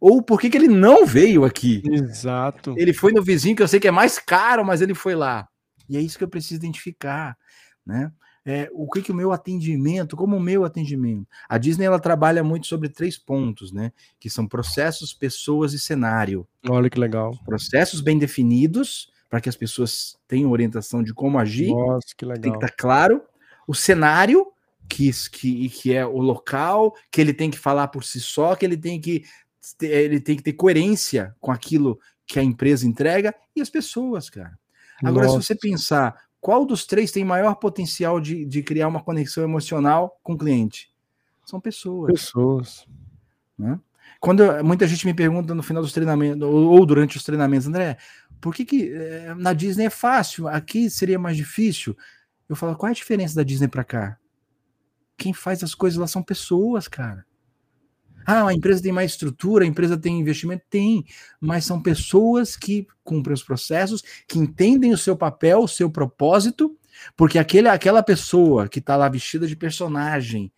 ou 0.07 0.23
por 0.23 0.39
que, 0.39 0.51
que 0.51 0.59
ele 0.59 0.69
não 0.69 1.07
veio 1.07 1.47
aqui. 1.47 1.83
Exato. 1.91 2.75
Ele 2.77 2.93
foi 2.93 3.11
no 3.11 3.23
vizinho 3.23 3.57
que 3.57 3.63
eu 3.63 3.69
sei 3.69 3.81
que 3.81 3.89
é 3.89 3.91
mais 3.91 4.19
caro, 4.19 4.63
mas 4.63 4.83
ele 4.83 4.93
foi 4.93 5.15
lá. 5.15 5.49
E 5.89 5.97
é 5.97 6.01
isso 6.01 6.19
que 6.19 6.25
eu 6.25 6.29
preciso 6.29 6.57
identificar, 6.57 7.35
né? 7.87 8.13
É, 8.47 8.69
o 8.75 8.89
que, 8.91 9.01
que 9.01 9.11
o 9.11 9.15
meu 9.15 9.33
atendimento, 9.33 10.17
como 10.17 10.37
o 10.37 10.41
meu 10.41 10.65
atendimento. 10.65 11.27
A 11.49 11.57
Disney 11.57 11.87
ela 11.87 11.99
trabalha 11.99 12.45
muito 12.45 12.67
sobre 12.67 12.91
três 12.91 13.17
pontos, 13.17 13.73
né? 13.73 13.91
Que 14.21 14.29
são 14.29 14.47
processos, 14.47 15.15
pessoas 15.15 15.73
e 15.73 15.79
cenário. 15.79 16.47
Olha 16.69 16.91
que 16.91 17.01
legal. 17.01 17.33
Processos 17.47 18.03
bem 18.03 18.19
definidos, 18.19 19.11
para 19.31 19.41
que 19.41 19.49
as 19.49 19.57
pessoas 19.57 20.17
tenham 20.29 20.51
orientação 20.51 21.03
de 21.03 21.15
como 21.15 21.39
agir. 21.39 21.71
Nossa, 21.71 22.09
que 22.17 22.25
legal. 22.25 22.43
Tem 22.43 22.53
que 22.53 22.59
estar 22.59 22.69
tá 22.69 22.75
claro. 22.77 23.23
O 23.67 23.75
cenário, 23.75 24.47
que, 24.89 25.11
que, 25.33 25.69
que 25.71 25.95
é 25.95 26.05
o 26.07 26.19
local, 26.19 26.95
que 27.11 27.21
ele 27.21 27.33
tem 27.33 27.51
que 27.51 27.59
falar 27.59 27.89
por 27.89 28.05
si 28.05 28.21
só, 28.21 28.55
que 28.55 28.65
ele 28.65 28.77
tem 28.77 29.01
que 29.01 29.25
ele 29.81 30.21
tem 30.21 30.37
que 30.37 30.43
ter 30.43 30.53
coerência 30.53 31.35
com 31.41 31.51
aquilo 31.51 31.99
que 32.27 32.39
a 32.39 32.43
empresa 32.43 32.87
entrega 32.87 33.35
e 33.57 33.61
as 33.63 33.71
pessoas, 33.71 34.29
cara. 34.29 34.59
Agora, 35.03 35.27
Nossa. 35.27 35.41
se 35.41 35.47
você 35.47 35.55
pensar 35.55 36.15
qual 36.45 36.67
dos 36.67 36.85
três 36.85 37.11
tem 37.11 37.25
maior 37.25 37.55
potencial 37.55 38.21
de, 38.21 38.45
de 38.45 38.63
criar 38.63 38.87
uma 38.87 39.03
conexão 39.03 39.43
emocional 39.43 40.21
com 40.23 40.35
o 40.35 40.37
cliente? 40.37 40.93
São 41.43 41.59
pessoas. 41.59 42.13
Pessoas. 42.13 42.87
Né? 43.57 43.81
Quando 44.21 44.43
muita 44.63 44.87
gente 44.87 45.07
me 45.07 45.15
pergunta 45.15 45.55
no 45.55 45.63
final 45.63 45.83
dos 45.83 45.95
treinamentos, 45.95 46.43
ou 46.43 46.85
durante 46.85 47.17
os 47.17 47.25
treinamentos, 47.25 47.67
André, 47.67 47.97
por 48.43 48.55
que, 48.55 48.67
que 48.67 48.93
é, 48.93 49.35
na 49.35 49.55
Disney 49.55 49.87
é 49.87 49.91
fácil, 49.91 50.47
aqui 50.47 50.91
seria 50.91 51.19
mais 51.19 51.35
difícil? 51.35 51.97
Eu 52.47 52.55
falo, 52.55 52.77
qual 52.77 52.89
é 52.89 52.93
a 52.93 52.95
diferença 52.95 53.35
da 53.35 53.43
Disney 53.43 53.69
para 53.69 53.83
cá? 53.83 54.19
Quem 55.17 55.33
faz 55.33 55.65
as 55.65 55.75
coisas 55.75 55.99
lá 55.99 56.07
são 56.07 56.23
pessoas, 56.23 56.89
cara. 56.89 57.25
Ah, 58.27 58.49
a 58.49 58.55
empresa 58.55 58.83
tem 58.83 58.93
mais 58.93 59.13
estrutura, 59.13 59.65
a 59.65 59.67
empresa 59.67 59.97
tem 59.97 60.21
investimento? 60.21 60.65
Tem, 60.71 61.05
mas 61.41 61.65
são 61.65 61.81
pessoas 61.81 62.57
que 62.57 62.87
cumprem 63.03 63.35
os 63.35 63.43
processos, 63.43 64.03
que 64.27 64.39
entendem 64.39 64.93
o 64.93 64.99
seu 64.99 65.17
papel, 65.17 65.61
o 65.61 65.69
seu 65.69 65.91
propósito, 65.91 66.77
porque 67.17 67.39
aquele, 67.39 67.69
aquela 67.69 68.03
pessoa 68.03 68.69
que 68.69 68.79
está 68.79 68.97
lá 68.97 69.09
vestida 69.09 69.47
de 69.47 69.57
personagem, 69.57 70.53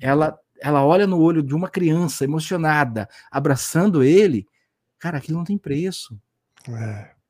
ela, 0.00 0.38
ela 0.60 0.84
olha 0.84 1.06
no 1.06 1.18
olho 1.18 1.42
de 1.42 1.54
uma 1.54 1.68
criança 1.68 2.24
emocionada, 2.24 3.08
abraçando 3.30 4.02
ele, 4.02 4.46
cara, 4.98 5.18
aquilo 5.18 5.38
não 5.38 5.44
tem 5.44 5.58
preço. 5.58 6.18
É. 6.68 7.22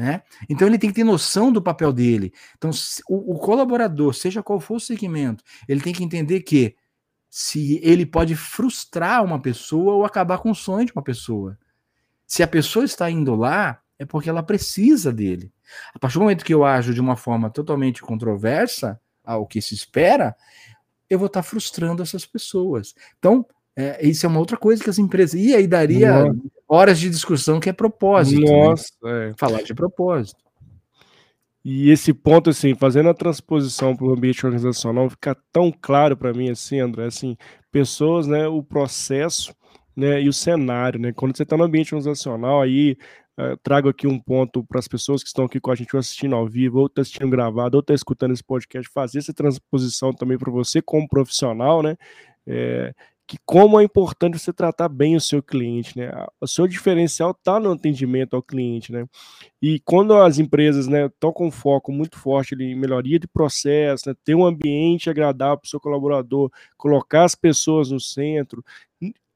É? 0.00 0.22
Então 0.48 0.68
ele 0.68 0.78
tem 0.78 0.90
que 0.90 0.94
ter 0.94 1.02
noção 1.02 1.50
do 1.50 1.60
papel 1.60 1.92
dele. 1.92 2.32
Então, 2.56 2.70
o, 3.08 3.34
o 3.34 3.38
colaborador, 3.40 4.14
seja 4.14 4.44
qual 4.44 4.60
for 4.60 4.76
o 4.76 4.80
segmento, 4.80 5.42
ele 5.66 5.80
tem 5.80 5.92
que 5.92 6.04
entender 6.04 6.42
que 6.42 6.76
se 7.28 7.80
ele 7.82 8.06
pode 8.06 8.34
frustrar 8.34 9.24
uma 9.24 9.40
pessoa 9.40 9.94
ou 9.94 10.04
acabar 10.04 10.38
com 10.38 10.50
o 10.50 10.54
sonho 10.54 10.86
de 10.86 10.92
uma 10.92 11.02
pessoa. 11.02 11.58
Se 12.26 12.42
a 12.42 12.46
pessoa 12.46 12.84
está 12.84 13.10
indo 13.10 13.34
lá, 13.34 13.80
é 13.98 14.04
porque 14.04 14.30
ela 14.30 14.42
precisa 14.42 15.12
dele. 15.12 15.52
A 15.94 15.98
partir 15.98 16.14
do 16.14 16.20
momento 16.20 16.44
que 16.44 16.54
eu 16.54 16.64
ajo 16.64 16.94
de 16.94 17.00
uma 17.00 17.16
forma 17.16 17.50
totalmente 17.50 18.02
controversa 18.02 19.00
ao 19.24 19.46
que 19.46 19.60
se 19.60 19.74
espera, 19.74 20.34
eu 21.08 21.18
vou 21.18 21.26
estar 21.26 21.42
frustrando 21.42 22.02
essas 22.02 22.24
pessoas. 22.24 22.94
Então, 23.18 23.46
é, 23.76 24.06
isso 24.06 24.26
é 24.26 24.28
uma 24.28 24.40
outra 24.40 24.56
coisa 24.56 24.82
que 24.82 24.90
as 24.90 24.98
empresas. 24.98 25.40
E 25.40 25.54
aí 25.54 25.66
daria 25.66 26.24
Nossa. 26.24 26.40
horas 26.66 26.98
de 26.98 27.08
discussão 27.10 27.60
que 27.60 27.68
é 27.68 27.72
propósito. 27.72 28.40
Né? 28.40 28.50
Nossa, 28.50 28.92
né? 29.02 29.30
é. 29.30 29.34
Falar 29.36 29.62
de 29.62 29.74
propósito. 29.74 30.47
E 31.64 31.90
esse 31.90 32.14
ponto, 32.14 32.50
assim, 32.50 32.74
fazendo 32.74 33.08
a 33.08 33.14
transposição 33.14 33.94
para 33.94 34.06
o 34.06 34.12
ambiente 34.12 34.44
organizacional, 34.46 35.10
fica 35.10 35.36
tão 35.52 35.72
claro 35.72 36.16
para 36.16 36.32
mim, 36.32 36.50
assim, 36.50 36.80
André, 36.80 37.06
assim, 37.06 37.36
pessoas, 37.70 38.26
né, 38.26 38.46
o 38.46 38.62
processo, 38.62 39.54
né, 39.96 40.22
e 40.22 40.28
o 40.28 40.32
cenário, 40.32 41.00
né, 41.00 41.12
quando 41.12 41.36
você 41.36 41.42
está 41.42 41.56
no 41.56 41.64
ambiente 41.64 41.94
organizacional, 41.94 42.62
aí 42.62 42.96
uh, 43.38 43.56
trago 43.62 43.88
aqui 43.88 44.06
um 44.06 44.18
ponto 44.18 44.64
para 44.64 44.78
as 44.78 44.88
pessoas 44.88 45.22
que 45.22 45.28
estão 45.28 45.44
aqui 45.44 45.60
com 45.60 45.70
a 45.70 45.74
gente, 45.74 45.94
ou 45.94 46.00
assistindo 46.00 46.36
ao 46.36 46.46
vivo, 46.46 46.78
ou 46.78 46.86
estão 46.86 46.94
tá 46.96 47.02
assistindo 47.02 47.28
gravado, 47.28 47.76
ou 47.76 47.80
estão 47.80 47.94
tá 47.94 47.96
escutando 47.96 48.32
esse 48.32 48.44
podcast, 48.44 48.88
fazer 48.92 49.18
essa 49.18 49.34
transposição 49.34 50.12
também 50.12 50.38
para 50.38 50.52
você 50.52 50.80
como 50.80 51.08
profissional, 51.08 51.82
né, 51.82 51.96
é, 52.46 52.94
que 53.28 53.36
como 53.44 53.78
é 53.78 53.84
importante 53.84 54.38
você 54.38 54.54
tratar 54.54 54.88
bem 54.88 55.14
o 55.14 55.20
seu 55.20 55.42
cliente, 55.42 55.98
né? 55.98 56.10
O 56.40 56.46
seu 56.46 56.66
diferencial 56.66 57.32
está 57.32 57.60
no 57.60 57.72
atendimento 57.72 58.34
ao 58.34 58.42
cliente, 58.42 58.90
né? 58.90 59.06
E 59.60 59.80
quando 59.80 60.14
as 60.16 60.38
empresas, 60.38 60.88
né, 60.88 61.06
estão 61.06 61.30
com 61.32 61.50
foco 61.50 61.92
muito 61.92 62.18
forte 62.18 62.54
em 62.54 62.74
melhoria 62.74 63.18
de 63.18 63.28
processo, 63.28 64.08
né, 64.08 64.14
ter 64.24 64.34
um 64.34 64.46
ambiente 64.46 65.10
agradável 65.10 65.58
para 65.58 65.66
o 65.66 65.68
seu 65.68 65.80
colaborador, 65.80 66.50
colocar 66.76 67.24
as 67.24 67.34
pessoas 67.34 67.90
no 67.90 68.00
centro, 68.00 68.64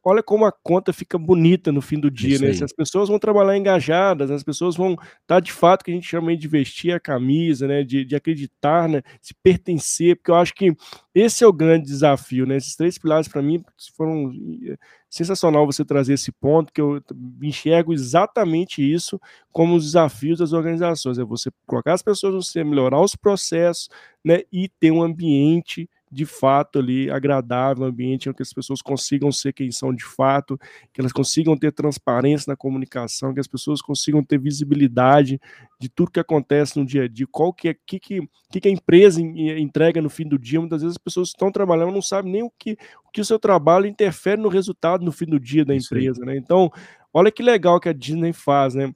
olha 0.05 0.23
como 0.23 0.45
a 0.45 0.53
conta 0.53 0.93
fica 0.93 1.17
bonita 1.17 1.71
no 1.71 1.81
fim 1.81 1.99
do 1.99 2.11
dia, 2.11 2.35
Isso 2.35 2.43
né? 2.43 2.49
Aí. 2.49 2.55
Se 2.55 2.65
as 2.65 2.73
pessoas 2.73 3.09
vão 3.09 3.19
trabalhar 3.19 3.57
engajadas, 3.57 4.31
as 4.31 4.43
pessoas 4.43 4.77
vão 4.77 4.93
estar 4.93 5.09
tá, 5.27 5.41
de 5.41 5.53
fato 5.53 5.85
que 5.85 5.91
a 5.91 5.95
gente 5.95 6.07
chama 6.07 6.37
de 6.37 6.49
vestir 6.49 6.93
a 6.93 7.01
camisa, 7.01 7.67
né? 7.67 7.85
De, 7.85 8.05
de 8.05 8.17
acreditar, 8.17 8.89
né? 8.89 9.03
Se 9.21 9.35
pertencer, 9.35 10.17
porque 10.17 10.31
eu 10.31 10.35
acho 10.35 10.55
que 10.55 10.75
esse 11.15 11.45
é 11.45 11.47
o 11.47 11.53
grande 11.53 11.87
desafio, 11.87 12.47
né? 12.47 12.57
Esses 12.57 12.75
três 12.75 12.99
pilares 12.99 13.29
para 13.29 13.43
mim 13.43 13.63
foram 13.97 14.33
eh, 14.67 14.77
sensacional 15.09 15.67
você 15.67 15.85
trazer 15.85 16.15
esse 16.15 16.33
ponto, 16.33 16.73
que 16.73 16.81
eu 16.81 17.03
enxergo 17.43 17.93
exatamente 17.93 18.83
isso 18.83 19.21
como 19.53 19.77
os 19.77 19.85
desafios 19.85 20.39
das 20.39 20.55
organizações, 20.55 21.19
é 21.19 21.25
você 21.25 21.51
colocar 21.67 21.93
as 21.93 22.03
pessoas 22.03 22.35
no 22.35 22.43
centro, 22.43 22.71
melhorar 22.71 23.01
os 23.01 23.15
processos, 23.15 23.91
né, 24.25 24.41
e 24.51 24.69
ter 24.69 24.91
um 24.91 25.03
ambiente 25.03 25.89
de 26.13 26.27
fato 26.27 26.79
ali 26.79 27.11
agradável, 27.11 27.85
um 27.85 27.89
ambiente 27.89 28.29
em 28.29 28.33
que 28.35 28.43
as 28.43 28.53
pessoas 28.53 28.83
consigam 28.83 29.33
ser 29.33 29.55
quem 29.55 29.71
são 29.73 29.95
de 29.95 30.05
fato, 30.05 30.59
que 30.93 31.01
elas 31.01 31.13
consigam 31.13 31.57
ter 31.57 31.73
transparência 31.73 32.51
na 32.51 32.57
comunicação, 32.57 33.33
que 33.33 33.41
as 33.41 33.47
pessoas 33.47 33.81
consigam 33.81 34.23
ter 34.23 34.39
visibilidade 34.39 35.41
de 35.81 35.89
tudo 35.89 36.11
que 36.11 36.21
acontece 36.21 36.79
no 36.79 36.85
dia 36.85 37.05
a 37.05 37.09
dia, 37.09 37.27
qual 37.31 37.53
que 37.53 37.71
é 37.71 37.75
que, 37.87 37.99
que, 37.99 38.21
que 38.51 38.69
a 38.69 38.71
empresa 38.71 39.23
entrega 39.23 40.03
no 40.03 40.11
fim 40.11 40.29
do 40.29 40.39
dia. 40.39 40.61
Muitas 40.61 40.83
vezes 40.83 40.97
as 40.97 41.03
pessoas 41.03 41.29
estão 41.29 41.51
trabalhando 41.51 41.93
não 41.93 42.03
sabem 42.03 42.31
nem 42.31 42.43
o 42.43 42.53
que, 42.59 42.73
o 43.07 43.11
que 43.11 43.23
o 43.23 43.25
seu 43.25 43.39
trabalho 43.39 43.87
interfere 43.87 44.41
no 44.41 44.51
resultado 44.51 45.03
no 45.03 45.13
fim 45.13 45.25
do 45.25 45.41
dia 45.41 45.65
da 45.65 45.75
empresa, 45.75 46.23
né? 46.27 46.37
Então, 46.37 46.71
olha 47.13 47.33
que 47.33 47.43
legal 47.43 47.81
que 47.81 47.89
a 47.89 47.93
Disney 47.95 48.35
faz, 48.35 48.75
né? 48.75 48.93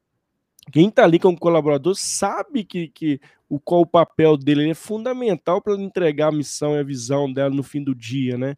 Quem 0.73 0.89
está 0.89 1.05
ali 1.05 1.19
como 1.19 1.39
colaborador 1.39 1.95
sabe 1.95 2.65
que, 2.65 2.89
que 2.89 3.21
o 3.49 3.61
qual 3.61 3.83
o 3.83 3.87
papel 3.87 4.37
dele 4.37 4.63
ele 4.63 4.71
é 4.71 4.75
fundamental 4.75 5.63
para 5.63 5.75
entregar 5.75 6.29
a 6.29 6.33
missão 6.33 6.75
e 6.75 6.81
a 6.81 6.83
visão 6.83 7.33
dela 7.33 7.55
no 7.55 7.63
fim 7.63 7.83
do 7.83 7.95
dia, 7.95 8.37
né? 8.37 8.57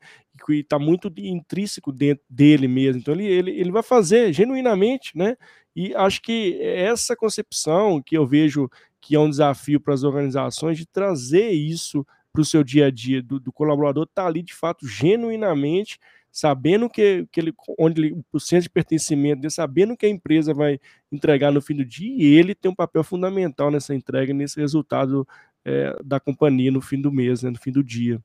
E 0.49 0.61
está 0.61 0.79
muito 0.79 1.13
intrínseco 1.19 1.93
dentro 1.93 2.25
dele 2.31 2.67
mesmo. 2.67 3.01
Então 3.01 3.15
ele, 3.15 3.27
ele, 3.27 3.51
ele 3.51 3.71
vai 3.71 3.83
fazer 3.83 4.33
genuinamente, 4.33 5.17
né? 5.17 5.37
E 5.77 5.95
acho 5.95 6.23
que 6.23 6.59
essa 6.63 7.15
concepção 7.15 8.03
que 8.03 8.17
eu 8.17 8.27
vejo 8.27 8.71
que 9.01 9.15
é 9.15 9.21
um 9.21 9.31
desafio 9.31 9.81
para 9.81 9.95
as 9.95 10.03
organizações 10.03 10.79
de 10.79 10.87
trazer 10.87 11.51
isso 11.51 12.07
para 12.33 12.43
o 12.43 12.45
seu 12.45 12.65
dia 12.65 12.87
a 12.87 12.91
dia, 12.91 13.23
do, 13.23 13.39
do 13.39 13.53
colaborador 13.53 14.05
estar 14.05 14.23
tá 14.23 14.29
ali 14.29 14.43
de 14.43 14.55
fato 14.55 14.87
genuinamente 14.87 15.99
sabendo 16.31 16.89
que, 16.89 17.27
que 17.33 17.41
ele, 17.41 17.55
onde 17.79 18.01
ele, 18.01 18.23
o 18.33 18.39
centro 18.39 18.65
de 18.65 18.71
pertencimento 18.71 19.41
dele, 19.41 19.51
sabendo 19.51 19.97
que 19.97 20.07
a 20.07 20.09
empresa 20.09 20.55
vai 20.55 20.79
entregar 21.11 21.51
no 21.51 21.61
fim 21.61 21.75
do 21.75 21.85
dia, 21.85 22.15
e 22.17 22.37
ele 22.37 22.55
tem 22.55 22.71
um 22.71 22.75
papel 22.75 23.03
fundamental 23.03 23.71
nessa 23.71 23.95
entrega, 23.95 24.33
nesse 24.33 24.61
resultado 24.61 25.27
é, 25.65 25.97
da 26.05 26.21
companhia 26.21 26.71
no 26.71 26.81
fim 26.81 27.01
do 27.01 27.13
mês, 27.13 27.43
né, 27.43 27.51
no 27.51 27.59
fim 27.59 27.73
do 27.73 27.83
dia. 27.83 28.23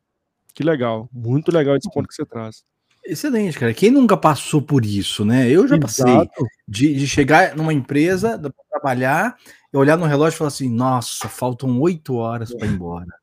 Que 0.53 0.63
legal, 0.63 1.09
muito 1.11 1.51
legal 1.51 1.75
esse 1.75 1.91
ponto 1.91 2.07
que 2.07 2.13
você 2.13 2.25
traz. 2.25 2.63
Excelente, 3.05 3.59
cara. 3.59 3.73
Quem 3.73 3.91
nunca 3.91 4.15
passou 4.15 4.61
por 4.61 4.85
isso, 4.85 5.25
né? 5.25 5.49
Eu 5.49 5.67
já 5.67 5.75
Exato. 5.75 5.81
passei 5.81 6.29
de, 6.65 6.95
de, 6.95 7.05
chegar 7.05 7.55
numa 7.55 7.73
empresa, 7.73 8.39
para 8.39 8.53
trabalhar, 8.69 9.35
e 9.73 9.77
olhar 9.77 9.97
no 9.97 10.05
relógio 10.05 10.35
e 10.35 10.37
falar 10.37 10.47
assim: 10.47 10.69
nossa, 10.69 11.27
faltam 11.27 11.81
oito 11.81 12.15
horas 12.15 12.53
para 12.53 12.65
ir 12.65 12.71
embora. 12.71 13.13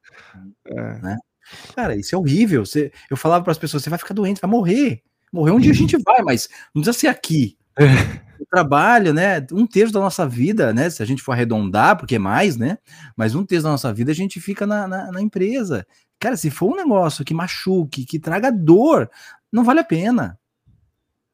É. 0.66 0.98
Né? 0.98 1.16
Cara, 1.74 1.96
isso 1.96 2.14
é 2.14 2.18
horrível. 2.18 2.64
Você, 2.64 2.92
eu 3.10 3.16
falava 3.16 3.44
para 3.44 3.52
as 3.52 3.58
pessoas: 3.58 3.82
você 3.82 3.90
vai 3.90 3.98
ficar 3.98 4.14
doente, 4.14 4.40
vai 4.40 4.50
morrer. 4.50 5.02
Morrer 5.32 5.52
um 5.52 5.60
dia 5.60 5.72
a 5.72 5.74
gente 5.74 5.96
vai, 5.98 6.22
mas 6.22 6.48
não 6.74 6.82
precisa 6.82 6.98
ser 6.98 7.06
aqui. 7.08 7.56
O 8.40 8.46
trabalho, 8.50 9.12
né? 9.12 9.46
Um 9.52 9.66
terço 9.66 9.92
da 9.92 10.00
nossa 10.00 10.26
vida, 10.26 10.72
né? 10.72 10.90
Se 10.90 11.02
a 11.02 11.06
gente 11.06 11.22
for 11.22 11.32
arredondar, 11.32 11.96
porque 11.96 12.16
é 12.16 12.18
mais, 12.18 12.56
né? 12.56 12.78
Mas 13.16 13.34
um 13.34 13.44
terço 13.44 13.64
da 13.64 13.70
nossa 13.70 13.92
vida 13.92 14.10
a 14.10 14.14
gente 14.14 14.40
fica 14.40 14.66
na, 14.66 14.88
na, 14.88 15.12
na 15.12 15.20
empresa. 15.20 15.86
Cara, 16.18 16.36
se 16.36 16.50
for 16.50 16.72
um 16.72 16.76
negócio 16.76 17.24
que 17.24 17.32
machuque, 17.32 18.04
que 18.04 18.18
traga 18.18 18.50
dor, 18.50 19.10
não 19.52 19.64
vale 19.64 19.80
a 19.80 19.84
pena. 19.84 20.38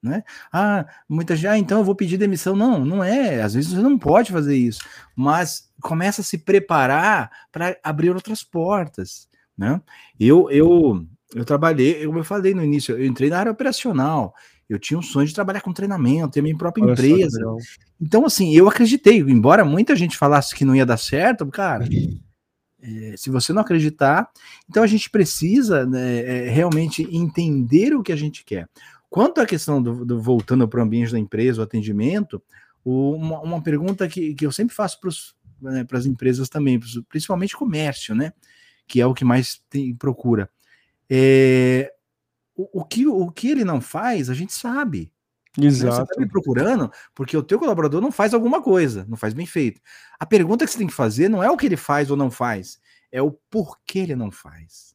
Né? 0.02 0.22
Ah, 0.52 0.86
muita 1.08 1.34
gente, 1.34 1.48
ah, 1.48 1.58
então 1.58 1.78
eu 1.78 1.84
vou 1.84 1.94
pedir 1.94 2.16
demissão. 2.16 2.54
Não, 2.54 2.84
não 2.84 3.02
é. 3.02 3.42
Às 3.42 3.54
vezes 3.54 3.72
você 3.72 3.82
não 3.82 3.98
pode 3.98 4.30
fazer 4.30 4.56
isso, 4.56 4.80
mas 5.14 5.68
começa 5.82 6.20
a 6.20 6.24
se 6.24 6.38
preparar 6.38 7.30
para 7.50 7.76
abrir 7.82 8.10
outras 8.10 8.44
portas. 8.44 9.28
Né? 9.57 9.80
Eu, 10.18 10.50
eu, 10.50 11.07
eu 11.34 11.44
trabalhei, 11.44 12.04
como 12.07 12.18
eu 12.18 12.24
falei 12.24 12.54
no 12.54 12.64
início, 12.64 12.96
eu 12.96 13.07
entrei 13.07 13.30
na 13.30 13.38
área 13.38 13.52
operacional. 13.52 14.34
Eu 14.68 14.78
tinha 14.78 14.98
um 14.98 15.02
sonho 15.02 15.26
de 15.26 15.34
trabalhar 15.34 15.61
com 15.61 15.72
treinamento, 15.72 16.32
ter 16.32 16.42
minha 16.42 16.57
própria 16.57 16.84
Olha 16.84 16.92
empresa. 16.92 17.40
Então, 18.00 18.26
assim, 18.26 18.54
eu 18.54 18.68
acreditei, 18.68 19.18
embora 19.18 19.64
muita 19.64 19.94
gente 19.94 20.16
falasse 20.16 20.54
que 20.54 20.64
não 20.64 20.74
ia 20.74 20.84
dar 20.84 20.96
certo, 20.96 21.46
cara, 21.46 21.88
é, 22.82 23.14
se 23.16 23.30
você 23.30 23.52
não 23.52 23.62
acreditar, 23.62 24.28
então 24.68 24.82
a 24.82 24.86
gente 24.86 25.09
precisa 25.09 25.86
né, 25.86 26.18
é, 26.18 26.48
realmente 26.48 27.09
entender 27.11 27.94
o 27.94 28.02
que 28.02 28.12
a 28.12 28.16
gente 28.16 28.44
quer. 28.44 28.68
Quanto 29.09 29.40
à 29.40 29.46
questão 29.46 29.82
do, 29.82 30.04
do 30.04 30.20
voltando 30.20 30.68
para 30.68 30.80
o 30.80 30.82
ambiente 30.82 31.12
da 31.12 31.18
empresa, 31.18 31.61
o 31.61 31.64
atendimento, 31.64 32.42
o, 32.84 33.12
uma, 33.12 33.40
uma, 33.40 33.62
pergunta 33.62 34.07
que, 34.09 34.34
que 34.34 34.44
eu 34.44 34.52
sempre 34.52 34.74
faço 34.74 35.00
para 35.00 35.11
né, 35.61 35.86
as 35.90 36.07
empresas 36.07 36.48
também, 36.48 36.78
principalmente 37.09 37.57
comércio, 37.57 38.14
né? 38.14 38.32
Que 38.87 39.01
é 39.01 39.07
o 39.07 39.14
que 39.14 39.24
mais 39.24 39.61
tem, 39.68 39.95
procura. 39.95 40.51
É, 41.09 41.93
o, 42.55 42.80
o, 42.80 42.84
que, 42.84 43.07
o 43.07 43.30
que 43.30 43.51
ele 43.51 43.64
não 43.64 43.80
faz, 43.80 44.30
a 44.30 44.34
gente 44.34 44.53
sabe. 44.53 45.12
Exato. 45.59 45.91
Né? 45.91 45.97
Você 45.97 46.03
está 46.03 46.20
me 46.20 46.28
procurando 46.28 46.91
porque 47.14 47.37
o 47.37 47.43
teu 47.43 47.59
colaborador 47.59 48.01
não 48.01 48.12
faz 48.12 48.34
alguma 48.34 48.62
coisa, 48.62 49.07
não 49.09 49.16
faz 49.16 49.32
bem 49.34 49.47
feito. 49.47 49.80
A 50.18 50.26
pergunta 50.26 50.64
que 50.64 50.70
você 50.70 50.78
tem 50.78 50.87
que 50.87 50.93
fazer 50.93 51.28
não 51.28 51.43
é 51.43 51.51
o 51.51 51.57
que 51.57 51.66
ele 51.66 51.76
faz 51.76 52.11
ou 52.11 52.16
não 52.16 52.30
faz, 52.30 52.78
é 53.11 53.22
o 53.22 53.32
porquê 53.51 54.01
ele 54.01 54.16
não 54.16 54.30
faz. 54.30 54.95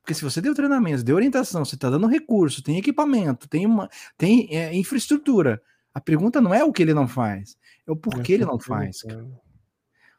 Porque 0.00 0.14
se 0.14 0.22
você 0.22 0.40
deu 0.40 0.54
treinamento, 0.54 1.02
deu 1.02 1.16
orientação, 1.16 1.64
você 1.64 1.74
está 1.74 1.90
dando 1.90 2.06
recurso, 2.06 2.62
tem 2.62 2.78
equipamento, 2.78 3.48
tem, 3.48 3.66
uma, 3.66 3.90
tem 4.16 4.48
é, 4.56 4.74
infraestrutura. 4.74 5.60
A 5.92 6.00
pergunta 6.00 6.40
não 6.40 6.54
é 6.54 6.64
o 6.64 6.72
que 6.72 6.82
ele 6.82 6.94
não 6.94 7.08
faz, 7.08 7.58
é 7.86 7.90
o 7.90 7.96
porquê 7.96 8.32
é 8.32 8.34
ele 8.36 8.46
não 8.46 8.58
faz. 8.58 9.02
Cara 9.02 9.26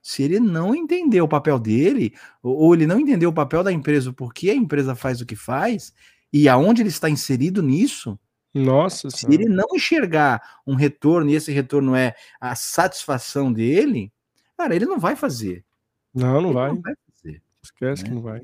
se 0.09 0.23
ele 0.23 0.39
não 0.39 0.73
entender 0.73 1.21
o 1.21 1.27
papel 1.27 1.59
dele, 1.59 2.15
ou 2.41 2.73
ele 2.73 2.87
não 2.87 2.99
entender 2.99 3.27
o 3.27 3.31
papel 3.31 3.63
da 3.63 3.71
empresa, 3.71 4.11
por 4.11 4.33
que 4.33 4.49
a 4.49 4.55
empresa 4.55 4.95
faz 4.95 5.21
o 5.21 5.25
que 5.25 5.35
faz, 5.35 5.93
e 6.33 6.49
aonde 6.49 6.81
ele 6.81 6.89
está 6.89 7.07
inserido 7.07 7.61
nisso, 7.61 8.19
nossa, 8.51 9.11
se 9.11 9.31
ele 9.31 9.45
não 9.45 9.67
enxergar 9.71 10.41
um 10.65 10.73
retorno, 10.73 11.29
e 11.29 11.35
esse 11.35 11.51
retorno 11.51 11.95
é 11.95 12.15
a 12.41 12.55
satisfação 12.55 13.53
dele, 13.53 14.11
cara, 14.57 14.75
ele 14.75 14.87
não 14.87 14.97
vai 14.97 15.15
fazer. 15.15 15.63
Não, 16.11 16.41
não, 16.41 16.53
vai. 16.53 16.69
não 16.69 16.81
vai. 16.81 16.93
fazer. 17.13 17.43
Esquece 17.61 18.01
né? 18.01 18.09
que 18.09 18.15
não 18.15 18.23
vai. 18.23 18.41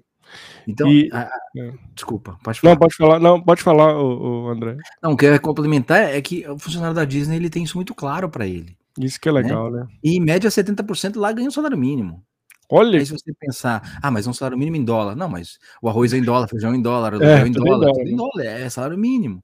Então, 0.68 0.88
e, 0.88 1.10
a, 1.12 1.32
é. 1.58 1.74
desculpa, 1.96 2.38
pode 2.44 2.60
falar. 2.60 2.74
Não, 2.74 2.80
pode 2.80 2.96
falar, 2.96 3.20
não, 3.20 3.42
pode 3.42 3.64
falar, 3.64 3.98
o, 3.98 4.44
o 4.44 4.50
André. 4.50 4.78
Não, 5.02 5.14
o 5.14 5.18
que 5.18 5.26
eu 5.26 5.34
ia 5.34 5.40
complementar 5.40 6.14
é 6.14 6.22
que 6.22 6.48
o 6.48 6.60
funcionário 6.60 6.94
da 6.94 7.06
Disney 7.06 7.38
ele 7.38 7.50
tem 7.50 7.64
isso 7.64 7.76
muito 7.76 7.96
claro 7.96 8.30
para 8.30 8.46
ele. 8.46 8.78
Isso 9.00 9.20
que 9.20 9.30
é 9.30 9.32
né? 9.32 9.42
legal, 9.42 9.72
né? 9.72 9.82
né? 9.82 9.88
E 10.04 10.16
em 10.16 10.20
média 10.20 10.50
70% 10.50 11.18
lá 11.18 11.32
ganha 11.32 11.50
o 11.50 11.52
salário 11.52 11.78
mínimo. 11.78 12.24
Olha. 12.70 13.00
Aí 13.00 13.06
se 13.06 13.12
você 13.12 13.34
pensar, 13.34 14.00
ah, 14.02 14.10
mas 14.10 14.26
é 14.26 14.30
um 14.30 14.34
salário 14.34 14.58
mínimo 14.58 14.78
em 14.78 14.84
dólar. 14.84 15.16
Não, 15.16 15.30
mas 15.30 15.60
o 15.82 15.90
arroz 15.90 16.14
é 16.14 16.18
em 16.18 16.24
dólar, 16.24 16.48
feijão 16.48 16.74
é 16.74 16.76
em 16.76 16.82
dólar, 16.82 17.16
o 17.16 17.24
é, 17.24 17.48
em 17.48 17.52
dólar, 17.52 17.92
tudo 17.92 18.10
em 18.10 18.16
dólar, 18.16 18.46
é 18.46 18.70
salário 18.70 18.98
mínimo. 18.98 19.44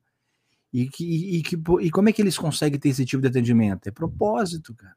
E, 0.74 0.88
que, 0.88 1.38
e, 1.38 1.43
que, 1.43 1.62
e 1.82 1.91
como 1.91 2.10
é 2.10 2.14
que 2.14 2.22
eles 2.22 2.38
conseguem 2.38 2.80
ter 2.80 2.89
esse 2.89 3.06
tipo 3.06 3.22
de 3.22 3.28
atendimento? 3.28 3.88
É 3.88 3.91
propósito, 3.91 4.74
cara. 4.74 4.95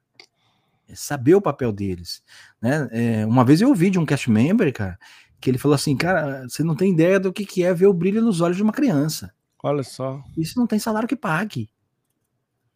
É 0.88 0.94
saber 0.94 1.34
o 1.34 1.42
papel 1.42 1.72
deles. 1.72 2.22
Né? 2.62 2.88
É, 2.92 3.26
uma 3.26 3.44
vez 3.44 3.61
eu 3.61 3.68
ouvi 3.68 3.90
de 3.90 3.98
um 3.98 4.07
cast 4.07 4.30
member, 4.30 4.72
cara, 4.72 4.98
que 5.40 5.50
ele 5.50 5.59
falou 5.59 5.74
assim, 5.74 5.96
cara, 5.96 6.46
você 6.48 6.62
não 6.62 6.76
tem 6.76 6.92
ideia 6.92 7.18
do 7.18 7.32
que, 7.32 7.44
que 7.44 7.64
é 7.64 7.74
ver 7.74 7.86
o 7.86 7.92
brilho 7.92 8.22
nos 8.22 8.40
olhos 8.40 8.57
de 8.57 8.62
uma 8.62 8.72
criança. 8.72 9.32
Olha 9.62 9.82
só. 9.82 10.22
Isso 10.36 10.59
não 10.59 10.66
tem 10.66 10.78
salário 10.78 11.09
que 11.09 11.16
pague. 11.16 11.68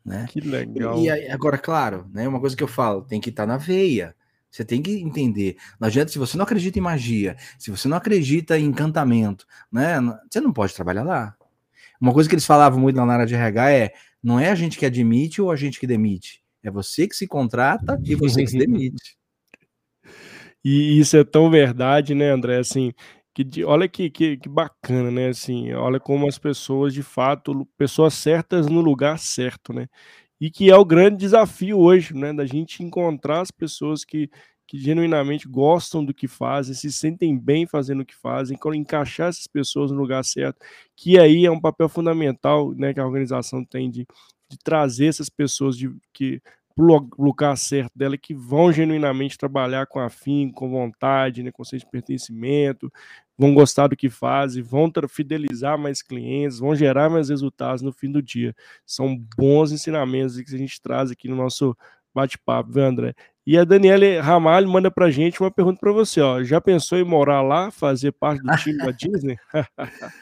Né? 0.09 0.27
Que 0.29 0.41
legal. 0.41 0.99
E, 0.99 1.05
e 1.05 1.31
agora, 1.31 1.59
claro, 1.59 2.09
né, 2.13 2.27
uma 2.27 2.41
coisa 2.41 2.57
que 2.57 2.63
eu 2.63 2.69
falo, 2.69 3.03
tem 3.03 3.21
que 3.21 3.31
estar 3.31 3.45
tá 3.45 3.47
na 3.47 3.59
veia. 3.59 4.15
Você 4.51 4.65
tem 4.65 4.81
que 4.81 4.93
entender. 4.93 5.57
Não 5.79 5.87
adianta, 5.87 6.11
se 6.11 6.19
você 6.19 6.37
não 6.37 6.45
acredita 6.45 6.79
em 6.79 6.83
magia, 6.83 7.37
se 7.59 7.71
você 7.71 7.87
não 7.87 7.97
acredita 7.97 8.59
em 8.59 8.65
encantamento, 8.65 9.47
né? 9.71 9.99
Você 10.31 10.41
não 10.41 10.53
pode 10.53 10.75
trabalhar 10.75 11.03
lá. 11.03 11.37
Uma 12.01 12.15
coisa 12.15 12.29
que 12.29 12.35
eles 12.35 12.47
falavam 12.47 12.81
muito 12.81 12.97
na 12.97 13.13
área 13.13 13.27
de 13.27 13.35
RH 13.35 13.71
é: 13.71 13.93
não 14.23 14.41
é 14.41 14.51
a 14.51 14.55
gente 14.55 14.79
que 14.79 14.87
admite 14.87 15.43
ou 15.43 15.51
a 15.51 15.57
gente 15.57 15.79
que 15.79 15.87
demite. 15.87 16.43
É 16.63 16.71
você 16.71 17.07
que 17.07 17.15
se 17.15 17.27
contrata 17.27 18.01
e 18.03 18.15
você 18.15 18.43
que 18.43 18.51
se 18.51 18.57
demite. 18.59 19.19
E 20.65 20.99
isso 20.99 21.17
é 21.17 21.25
tão 21.25 21.51
verdade, 21.51 22.15
né, 22.15 22.31
André? 22.31 22.59
Assim, 22.59 22.93
que 23.45 23.64
olha 23.64 23.89
que, 23.89 24.11
que, 24.11 24.36
que, 24.36 24.49
bacana, 24.49 25.11
né? 25.11 25.28
Assim, 25.28 25.72
olha 25.72 26.01
como 26.01 26.28
as 26.28 26.39
pessoas, 26.39 26.93
de 26.93 27.03
fato, 27.03 27.66
pessoas 27.76 28.14
certas 28.14 28.66
no 28.66 28.80
lugar 28.80 29.18
certo, 29.18 29.72
né? 29.72 29.89
E 30.41 30.51
que 30.51 30.70
é 30.70 30.76
o 30.76 30.84
grande 30.84 31.18
desafio 31.18 31.78
hoje, 31.78 32.14
né? 32.14 32.32
Da 32.32 32.47
gente 32.47 32.82
encontrar 32.82 33.41
as 33.41 33.51
pessoas 33.51 34.05
que, 34.05 34.30
que 34.66 34.78
genuinamente 34.78 35.49
gostam 35.49 36.05
do 36.05 36.14
que 36.14 36.28
fazem, 36.28 36.74
se 36.74 36.93
sentem 36.93 37.39
bem 37.39 37.66
fazendo 37.66 38.01
o 38.01 38.07
que 38.07 38.14
fazem, 38.14 38.59
encaixar 38.74 39.28
essas 39.28 39.47
pessoas 39.47 39.91
no 39.91 39.99
lugar 39.99 40.24
certo, 40.24 40.59
que 40.97 41.18
aí 41.18 41.47
é 41.47 41.51
um 41.51 41.61
papel 41.61 41.89
fundamental, 41.89 42.72
né? 42.74 42.93
Que 42.95 43.01
a 43.01 43.07
organização 43.07 43.64
tem 43.64 43.91
de, 43.91 44.07
de 44.51 44.59
trazer 44.59 45.07
essas 45.07 45.28
pessoas 45.28 45.76
de, 45.76 45.91
que 46.12 46.41
para 46.78 46.84
o 46.84 47.09
lugar 47.18 47.57
certo 47.57 47.91
dela, 47.97 48.16
que 48.16 48.32
vão 48.32 48.72
genuinamente 48.72 49.36
trabalhar 49.36 49.86
com 49.86 49.99
afim, 49.99 50.49
com 50.49 50.70
vontade, 50.70 51.43
né, 51.43 51.51
com 51.51 51.64
senso 51.64 51.84
de 51.84 51.91
pertencimento, 51.91 52.93
vão 53.39 53.55
gostar 53.55 53.86
do 53.86 53.97
que 53.97 54.11
fazem, 54.11 54.62
vão 54.62 54.91
fidelizar 55.09 55.78
mais 55.78 56.03
clientes, 56.03 56.59
vão 56.59 56.74
gerar 56.74 57.09
mais 57.09 57.28
resultados 57.28 57.80
no 57.80 57.93
fim 57.93 58.11
do 58.11 58.20
dia. 58.20 58.55
São 58.84 59.16
bons 59.36 59.70
ensinamentos 59.70 60.41
que 60.41 60.55
a 60.55 60.59
gente 60.59 60.82
traz 60.82 61.11
aqui 61.11 61.28
no 61.28 61.36
nosso 61.36 61.76
bate-papo, 62.12 62.72
viu, 62.72 62.84
André? 62.84 63.14
E 63.47 63.57
a 63.57 63.64
Daniela 63.64 64.20
Ramalho 64.20 64.68
manda 64.68 64.91
pra 64.91 65.11
gente 65.11 65.41
uma 65.41 65.51
pergunta 65.51 65.78
para 65.80 65.93
você, 65.93 66.20
ó. 66.20 66.43
Já 66.43 66.61
pensou 66.61 66.99
em 66.99 67.05
morar 67.05 67.41
lá, 67.41 67.70
fazer 67.70 68.12
parte 68.12 68.43
do 68.43 68.57
time 68.57 68.76
da 68.78 68.91
Disney? 68.91 69.39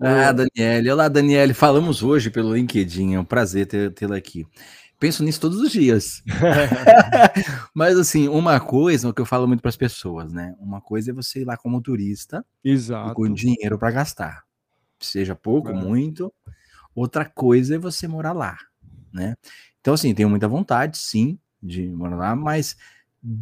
ah, 0.00 0.32
Daniele. 0.32 0.90
Olá, 0.90 1.08
Daniele. 1.08 1.54
Falamos 1.54 2.02
hoje 2.02 2.30
pelo 2.30 2.54
LinkedIn. 2.54 3.14
É 3.14 3.18
um 3.18 3.24
prazer 3.24 3.66
tê-la 3.66 4.16
aqui. 4.16 4.46
Penso 4.98 5.22
nisso 5.22 5.40
todos 5.40 5.60
os 5.60 5.70
dias. 5.70 6.22
Mas, 7.74 7.98
assim, 7.98 8.28
uma 8.28 8.58
coisa, 8.58 9.08
o 9.08 9.12
que 9.12 9.20
eu 9.20 9.26
falo 9.26 9.46
muito 9.46 9.60
para 9.60 9.68
as 9.68 9.76
pessoas, 9.76 10.32
né? 10.32 10.54
Uma 10.58 10.80
coisa 10.80 11.10
é 11.10 11.14
você 11.14 11.42
ir 11.42 11.44
lá 11.44 11.56
como 11.56 11.82
turista 11.82 12.44
Exato. 12.64 13.14
com 13.14 13.30
dinheiro 13.32 13.78
para 13.78 13.90
gastar. 13.90 14.44
Seja 14.98 15.34
pouco, 15.34 15.68
é. 15.68 15.74
muito. 15.74 16.32
Outra 16.94 17.26
coisa 17.26 17.74
é 17.74 17.78
você 17.78 18.08
morar 18.08 18.32
lá, 18.32 18.56
né? 19.12 19.36
Então, 19.80 19.92
assim, 19.92 20.14
tenho 20.14 20.30
muita 20.30 20.48
vontade, 20.48 20.96
sim, 20.96 21.38
de 21.62 21.86
morar 21.88 22.16
lá, 22.16 22.36
mas 22.36 22.76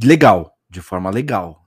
legal, 0.02 0.58
de 0.68 0.80
forma 0.80 1.08
legal. 1.08 1.64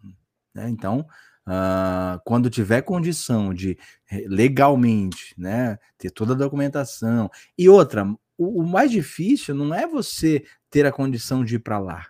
Né? 0.53 0.69
Então, 0.69 1.07
uh, 1.47 2.19
quando 2.25 2.49
tiver 2.49 2.81
condição 2.81 3.53
de 3.53 3.77
eh, 4.11 4.25
legalmente, 4.27 5.33
né, 5.37 5.77
ter 5.97 6.11
toda 6.11 6.33
a 6.33 6.37
documentação. 6.37 7.29
E 7.57 7.69
outra, 7.69 8.05
o, 8.37 8.61
o 8.61 8.67
mais 8.67 8.91
difícil 8.91 9.55
não 9.55 9.73
é 9.73 9.87
você 9.87 10.43
ter 10.69 10.85
a 10.85 10.91
condição 10.91 11.43
de 11.43 11.55
ir 11.55 11.59
para 11.59 11.79
lá. 11.79 12.07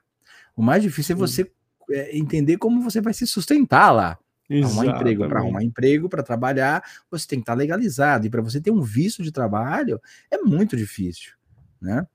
O 0.55 0.61
mais 0.61 0.81
difícil 0.83 1.15
é 1.15 1.17
você 1.17 1.51
é, 1.91 2.17
entender 2.17 2.57
como 2.57 2.81
você 2.81 2.99
vai 2.99 3.13
se 3.13 3.25
sustentar 3.25 3.91
lá. 3.91 4.17
Arrumar 4.49 4.85
emprego, 4.85 5.27
para 5.27 5.39
arrumar 5.39 5.63
emprego, 5.63 6.09
para 6.09 6.23
trabalhar, 6.23 6.83
você 7.11 7.27
tem 7.27 7.39
que 7.39 7.43
estar 7.43 7.53
legalizado. 7.53 8.25
E 8.25 8.29
para 8.29 8.41
você 8.41 8.61
ter 8.61 8.71
um 8.71 8.81
visto 8.81 9.21
de 9.21 9.31
trabalho, 9.31 10.01
é 10.31 10.37
muito 10.37 10.77
difícil. 10.77 11.33
Né? 11.81 12.07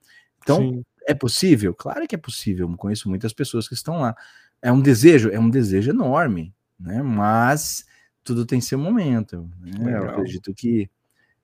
Então, 0.42 0.58
Sim. 0.58 0.84
é 1.06 1.14
possível? 1.14 1.74
Claro 1.74 2.06
que 2.08 2.14
é 2.14 2.18
possível. 2.18 2.68
Eu 2.70 2.76
conheço 2.76 3.08
muitas 3.08 3.32
pessoas 3.34 3.68
que 3.68 3.74
estão 3.74 4.00
lá. 4.00 4.16
É 4.62 4.72
um 4.72 4.80
desejo, 4.80 5.28
é 5.28 5.38
um 5.38 5.50
desejo 5.50 5.90
enorme, 5.90 6.54
né? 6.78 7.02
Mas 7.02 7.84
tudo 8.24 8.46
tem 8.46 8.60
seu 8.60 8.78
momento. 8.78 9.50
Né? 9.60 9.98
Eu 9.98 10.08
acredito 10.08 10.54
que 10.54 10.88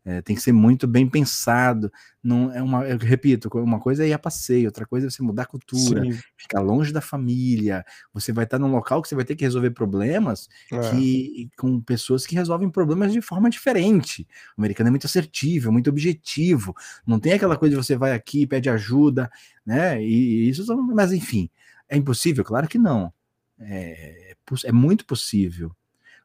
é, 0.09 0.23
tem 0.23 0.35
que 0.35 0.41
ser 0.41 0.53
muito 0.53 0.87
bem 0.87 1.07
pensado. 1.07 1.93
Não 2.25 2.51
é 2.51 2.63
uma, 2.63 2.89
eu 2.89 2.97
repito, 2.97 3.51
uma 3.59 3.79
coisa 3.79 4.05
é 4.05 4.09
ir 4.09 4.13
a 4.15 4.19
passeio, 4.19 4.65
outra 4.65 4.87
coisa 4.87 5.07
é 5.07 5.11
você 5.11 5.23
mudar 5.23 5.43
a 5.43 5.47
cultura, 5.47 6.03
Sim. 6.03 6.19
ficar 6.35 6.61
longe 6.61 6.95
da 6.95 7.03
família. 7.03 7.85
Você 8.15 8.33
vai 8.33 8.45
estar 8.45 8.59
num 8.59 8.71
local 8.71 9.03
que 9.03 9.09
você 9.09 9.15
vai 9.15 9.27
ter 9.27 9.37
que 9.37 9.45
resolver 9.45 9.71
problemas 9.73 10.49
é. 10.73 10.79
que, 10.91 11.51
com 11.59 11.79
pessoas 11.83 12.27
que 12.27 12.35
resolvem 12.35 12.71
problemas 12.71 13.13
de 13.13 13.21
forma 13.21 13.51
diferente. 13.51 14.27
O 14.57 14.63
americano 14.63 14.89
é 14.89 14.93
muito 14.93 15.07
assertivo, 15.07 15.71
muito 15.71 15.91
objetivo. 15.91 16.75
Não 17.07 17.21
tem 17.21 17.35
aquela 17.35 17.59
coisa 17.59 17.77
de 17.77 17.85
você 17.85 17.95
vai 17.95 18.15
aqui, 18.15 18.47
pede 18.47 18.71
ajuda, 18.71 19.31
né? 19.67 20.03
E, 20.03 20.47
e 20.47 20.49
isso, 20.49 20.75
mas 20.95 21.13
enfim, 21.13 21.51
é 21.87 21.99
impossível? 21.99 22.43
Claro 22.45 22.67
que 22.67 22.79
não. 22.79 23.13
É, 23.61 24.35
é 24.65 24.73
muito 24.73 25.05
possível. 25.05 25.71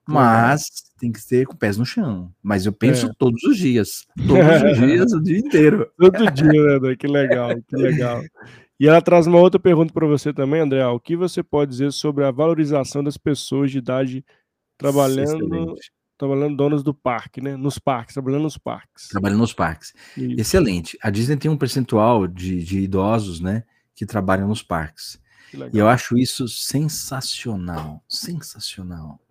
Mas 0.08 0.66
tem 0.99 1.12
que 1.12 1.20
ser 1.20 1.45
com 1.45 1.56
pés 1.56 1.78
no 1.78 1.86
chão. 1.86 2.32
Mas 2.41 2.66
eu 2.66 2.74
penso 2.74 3.08
é. 3.08 3.12
todos 3.18 3.41
os 3.43 3.58
dias. 3.58 4.06
Todos 4.28 4.72
os 4.72 4.78
dias, 4.78 5.14
o 5.14 5.22
dia 5.22 5.38
inteiro. 5.38 5.89
Todo 5.97 6.32
dia, 6.32 6.80
né? 6.80 6.95
Que 6.95 7.08
legal, 7.08 7.49
que 7.68 7.76
legal. 7.76 8.22
E 8.80 8.88
ela 8.88 9.01
traz 9.01 9.28
uma 9.28 9.39
outra 9.39 9.60
pergunta 9.60 9.93
para 9.93 10.06
você 10.06 10.34
também, 10.34 10.62
André. 10.62 10.86
O 10.88 10.99
que 10.99 11.16
você 11.16 11.41
pode 11.41 11.72
dizer 11.72 11.91
sobre 11.93 12.26
a 12.26 12.32
valorização 12.32 13.04
das 13.04 13.18
pessoas 13.18 13.72
de 13.72 13.78
idade 13.78 14.26
trabalhando, 14.78 15.76
trabalhando 16.18 16.58
donas 16.58 16.84
do 16.84 16.93
parque, 16.93 17.39
né? 17.39 17.56
Nos 17.56 17.80
parques, 17.80 18.14
trabalhando 18.14 18.43
nos 18.43 18.58
parques. 18.58 19.08
Trabalhando 19.08 19.39
nos 19.39 19.54
parques. 19.54 19.93
Isso. 20.18 20.41
Excelente. 20.41 20.97
A 21.01 21.10
Disney 21.10 21.38
tem 21.38 21.49
um 21.49 21.58
percentual 21.58 22.28
de, 22.28 22.62
de 22.62 22.80
idosos, 22.80 23.39
né? 23.39 23.64
Que 23.95 24.06
trabalham 24.06 24.47
nos 24.47 24.62
parques. 24.62 25.22
E 25.72 25.78
eu 25.78 25.88
acho 25.88 26.18
isso 26.18 26.47
sensacional. 26.47 28.04
Sensacional 28.10 29.22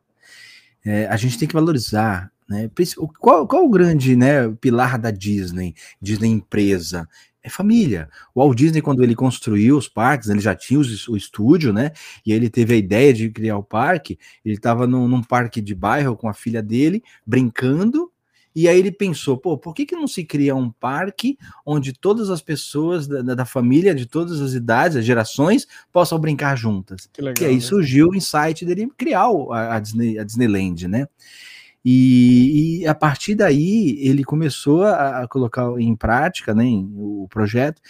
é, 0.84 1.06
a 1.06 1.16
gente 1.16 1.38
tem 1.38 1.48
que 1.48 1.54
valorizar, 1.54 2.30
né? 2.48 2.70
Qual, 3.18 3.46
qual 3.46 3.64
o 3.64 3.70
grande 3.70 4.16
né, 4.16 4.48
pilar 4.60 4.98
da 4.98 5.10
Disney, 5.10 5.74
Disney 6.00 6.28
empresa? 6.28 7.08
É 7.44 7.48
família. 7.48 8.08
O 8.32 8.40
Walt 8.40 8.56
Disney, 8.56 8.80
quando 8.80 9.02
ele 9.02 9.16
construiu 9.16 9.76
os 9.76 9.88
parques, 9.88 10.28
ele 10.28 10.38
já 10.38 10.54
tinha 10.54 10.78
o 10.78 11.16
estúdio, 11.16 11.72
né? 11.72 11.90
E 12.24 12.32
ele 12.32 12.48
teve 12.48 12.74
a 12.74 12.76
ideia 12.76 13.12
de 13.12 13.28
criar 13.30 13.56
o 13.56 13.64
parque. 13.64 14.16
Ele 14.44 14.54
estava 14.54 14.86
num, 14.86 15.08
num 15.08 15.22
parque 15.24 15.60
de 15.60 15.74
bairro 15.74 16.16
com 16.16 16.28
a 16.28 16.34
filha 16.34 16.62
dele, 16.62 17.02
brincando, 17.26 18.11
e 18.54 18.68
aí 18.68 18.78
ele 18.78 18.92
pensou, 18.92 19.36
pô, 19.38 19.56
por 19.56 19.74
que, 19.74 19.86
que 19.86 19.96
não 19.96 20.06
se 20.06 20.24
cria 20.24 20.54
um 20.54 20.70
parque 20.70 21.38
onde 21.64 21.92
todas 21.92 22.30
as 22.30 22.42
pessoas 22.42 23.06
da, 23.06 23.34
da 23.34 23.44
família, 23.44 23.94
de 23.94 24.06
todas 24.06 24.40
as 24.40 24.52
idades, 24.52 24.98
as 24.98 25.04
gerações, 25.04 25.66
possam 25.90 26.18
brincar 26.18 26.56
juntas? 26.56 27.08
Legal, 27.18 27.34
e 27.40 27.46
aí 27.46 27.54
né? 27.54 27.60
surgiu 27.60 28.08
o 28.08 28.14
insight 28.14 28.64
dele 28.64 28.90
criar 28.96 29.26
a, 29.50 29.76
a, 29.76 29.80
Disney, 29.80 30.18
a 30.18 30.24
Disneyland, 30.24 30.86
né? 30.86 31.06
E, 31.84 32.82
e, 32.82 32.86
a 32.86 32.94
partir 32.94 33.34
daí 33.34 33.98
ele 34.00 34.22
começou 34.22 34.84
a, 34.84 35.22
a 35.22 35.28
colocar 35.28 35.68
em 35.80 35.96
prática 35.96 36.54
né, 36.54 36.64
o 36.94 37.26
projeto. 37.28 37.82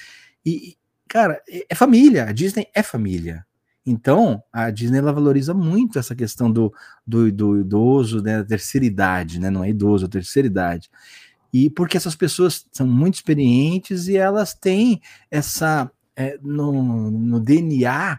E, 0.47 0.77
cara, 1.07 1.43
é, 1.49 1.67
é 1.69 1.75
família, 1.75 2.25
a 2.25 2.33
Disney 2.33 2.67
é 2.75 2.83
família. 2.83 3.45
Então, 3.85 4.43
a 4.53 4.70
Disney 4.70 4.99
ela 4.99 5.12
valoriza 5.12 5.53
muito 5.53 5.99
essa 5.99 6.14
questão 6.14 6.51
do, 6.51 6.72
do, 7.07 7.33
do 7.33 7.61
idoso, 7.61 8.22
né, 8.22 8.39
da 8.39 8.45
terceira 8.45 8.87
idade, 8.87 9.41
né, 9.41 9.51
não 9.51 9.64
é 9.64 9.70
idoso, 9.70 10.05
é 10.05 10.09
terceira 10.09 10.47
idade. 10.47 10.89
E 11.53 11.68
porque 11.68 11.97
essas 11.97 12.14
pessoas 12.14 12.64
são 12.72 12.87
muito 12.87 13.14
experientes 13.14 14.09
e 14.09 14.16
elas 14.16 14.55
têm 14.55 15.03
essa, 15.30 15.91
é, 16.16 16.39
no, 16.41 17.11
no 17.11 17.41
DNA, 17.41 18.18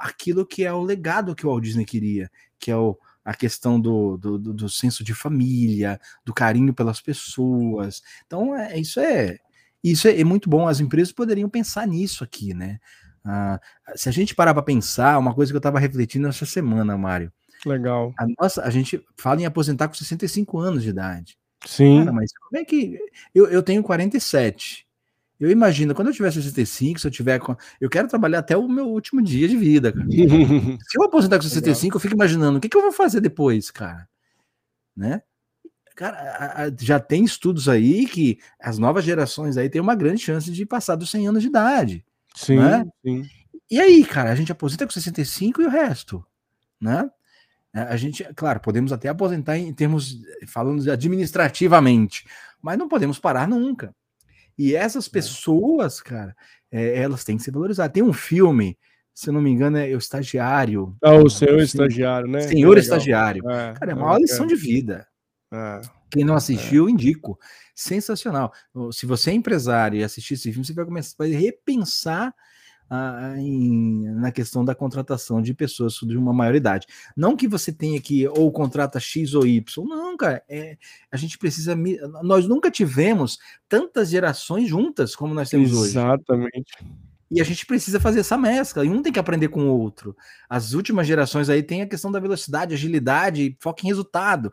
aquilo 0.00 0.44
que 0.44 0.64
é 0.64 0.72
o 0.72 0.82
legado 0.82 1.34
que 1.34 1.46
o 1.46 1.50
Walt 1.50 1.62
Disney 1.62 1.84
queria, 1.84 2.30
que 2.58 2.70
é 2.70 2.76
o, 2.76 2.98
a 3.24 3.34
questão 3.34 3.80
do, 3.80 4.18
do, 4.18 4.38
do, 4.38 4.68
senso 4.68 5.02
de 5.02 5.14
família, 5.14 5.98
do 6.24 6.34
carinho 6.34 6.74
pelas 6.74 7.00
pessoas. 7.00 8.02
Então, 8.26 8.54
é, 8.54 8.78
isso 8.78 9.00
é 9.00 9.38
isso 9.82 10.08
é, 10.08 10.18
é 10.18 10.24
muito 10.24 10.48
bom. 10.48 10.66
As 10.66 10.80
empresas 10.80 11.12
poderiam 11.12 11.48
pensar 11.48 11.86
nisso 11.86 12.24
aqui, 12.24 12.54
né? 12.54 12.78
Ah, 13.24 13.58
se 13.94 14.08
a 14.08 14.12
gente 14.12 14.34
parar 14.34 14.52
para 14.52 14.62
pensar, 14.62 15.18
uma 15.18 15.34
coisa 15.34 15.50
que 15.50 15.56
eu 15.56 15.60
estava 15.60 15.78
refletindo 15.78 16.28
essa 16.28 16.44
semana, 16.44 16.96
Mário. 16.96 17.32
Legal. 17.64 18.12
A, 18.18 18.26
nossa, 18.38 18.62
a 18.62 18.70
gente 18.70 19.02
fala 19.16 19.40
em 19.40 19.46
aposentar 19.46 19.88
com 19.88 19.94
65 19.94 20.58
anos 20.58 20.82
de 20.82 20.90
idade. 20.90 21.38
Sim. 21.64 22.00
Cara, 22.00 22.12
mas 22.12 22.30
como 22.36 22.60
é 22.60 22.64
que. 22.64 22.98
Eu, 23.34 23.46
eu 23.46 23.62
tenho 23.62 23.82
47. 23.82 24.86
Eu 25.40 25.50
imagino, 25.50 25.94
quando 25.94 26.08
eu 26.08 26.14
tiver 26.14 26.30
65, 26.30 27.00
se 27.00 27.06
eu 27.06 27.10
tiver. 27.10 27.40
Eu 27.80 27.90
quero 27.90 28.08
trabalhar 28.08 28.40
até 28.40 28.56
o 28.56 28.68
meu 28.68 28.86
último 28.86 29.22
dia 29.22 29.48
de 29.48 29.56
vida, 29.56 29.92
cara. 29.92 30.06
se 30.10 30.98
eu 30.98 31.02
aposentar 31.02 31.36
com 31.36 31.42
65, 31.42 31.84
Legal. 31.84 31.96
eu 31.96 32.00
fico 32.00 32.14
imaginando 32.14 32.58
o 32.58 32.60
que, 32.60 32.68
que 32.68 32.76
eu 32.76 32.82
vou 32.82 32.92
fazer 32.92 33.20
depois, 33.20 33.70
cara. 33.70 34.06
Né? 34.96 35.22
Cara, 35.96 36.72
já 36.80 36.98
tem 36.98 37.24
estudos 37.24 37.68
aí 37.68 38.06
que 38.06 38.38
as 38.60 38.78
novas 38.78 39.04
gerações 39.04 39.56
aí 39.56 39.70
têm 39.70 39.80
uma 39.80 39.94
grande 39.94 40.20
chance 40.20 40.50
de 40.50 40.66
passar 40.66 40.96
dos 40.96 41.10
100 41.10 41.28
anos 41.28 41.42
de 41.42 41.48
idade. 41.48 42.04
Sim, 42.34 42.58
né? 42.58 42.84
sim. 43.04 43.28
E 43.70 43.80
aí, 43.80 44.04
cara, 44.04 44.30
a 44.30 44.34
gente 44.34 44.52
aposenta 44.52 44.84
com 44.86 44.92
65 44.92 45.62
e 45.62 45.66
o 45.66 45.70
resto, 45.70 46.24
né? 46.80 47.08
É, 47.74 47.80
a 47.80 47.96
gente, 47.96 48.22
claro, 48.36 48.60
podemos 48.60 48.92
até 48.92 49.08
aposentar 49.08 49.58
em 49.58 49.72
termos, 49.72 50.20
falando 50.46 50.88
administrativamente, 50.90 52.24
mas 52.62 52.78
não 52.78 52.88
podemos 52.88 53.18
parar 53.18 53.48
nunca. 53.48 53.94
E 54.56 54.76
essas 54.76 55.08
é. 55.08 55.10
pessoas, 55.10 56.00
cara, 56.00 56.36
é, 56.70 57.00
elas 57.00 57.24
têm 57.24 57.36
que 57.36 57.42
ser 57.42 57.50
valorizadas. 57.50 57.92
Tem 57.92 58.02
um 58.02 58.12
filme, 58.12 58.78
se 59.12 59.28
eu 59.28 59.34
não 59.34 59.42
me 59.42 59.50
engano, 59.50 59.76
é 59.76 59.88
o 59.88 59.98
Estagiário. 59.98 60.96
Ah, 61.02 61.14
o 61.14 61.28
Senhor 61.28 61.58
Estagiário, 61.58 62.28
né? 62.28 62.40
Senhor 62.42 62.78
Estagiário. 62.78 63.48
É, 63.50 63.74
cara, 63.74 63.92
é 63.92 63.94
uma 63.94 64.18
lição 64.18 64.46
de 64.46 64.54
vida. 64.54 65.06
É. 65.52 65.80
Quem 66.14 66.24
não 66.24 66.36
assistiu, 66.36 66.88
indico 66.88 67.36
sensacional. 67.74 68.52
Se 68.92 69.04
você 69.04 69.30
é 69.30 69.34
empresário 69.34 69.98
e 69.98 70.04
assistir 70.04 70.34
esse 70.34 70.52
filme, 70.52 70.64
você 70.64 70.72
vai 70.72 70.84
começar 70.84 71.24
a 71.24 71.26
repensar 71.26 72.32
ah, 72.88 73.34
em, 73.36 74.04
na 74.10 74.30
questão 74.30 74.64
da 74.64 74.76
contratação 74.76 75.42
de 75.42 75.52
pessoas 75.52 75.94
de 75.94 76.16
uma 76.16 76.32
maioridade. 76.32 76.86
Não 77.16 77.36
que 77.36 77.48
você 77.48 77.72
tenha 77.72 78.00
que 78.00 78.28
ou 78.28 78.52
contrata 78.52 79.00
X 79.00 79.34
ou 79.34 79.44
Y, 79.44 79.84
não, 79.88 80.16
cara. 80.16 80.40
É, 80.48 80.78
a 81.10 81.16
gente 81.16 81.36
precisa. 81.36 81.74
Nós 82.22 82.46
nunca 82.46 82.70
tivemos 82.70 83.36
tantas 83.68 84.10
gerações 84.10 84.68
juntas 84.68 85.16
como 85.16 85.34
nós 85.34 85.50
temos 85.50 85.72
Exatamente. 85.72 85.88
hoje. 85.88 85.98
Exatamente. 85.98 87.04
E 87.28 87.40
a 87.40 87.44
gente 87.44 87.66
precisa 87.66 87.98
fazer 87.98 88.20
essa 88.20 88.38
mescla, 88.38 88.84
e 88.84 88.88
um 88.88 89.02
tem 89.02 89.12
que 89.12 89.18
aprender 89.18 89.48
com 89.48 89.64
o 89.64 89.80
outro. 89.80 90.16
As 90.48 90.72
últimas 90.74 91.08
gerações 91.08 91.48
aí 91.48 91.64
tem 91.64 91.82
a 91.82 91.88
questão 91.88 92.12
da 92.12 92.20
velocidade, 92.20 92.74
agilidade, 92.74 93.56
foco 93.58 93.80
em 93.82 93.88
resultado 93.88 94.52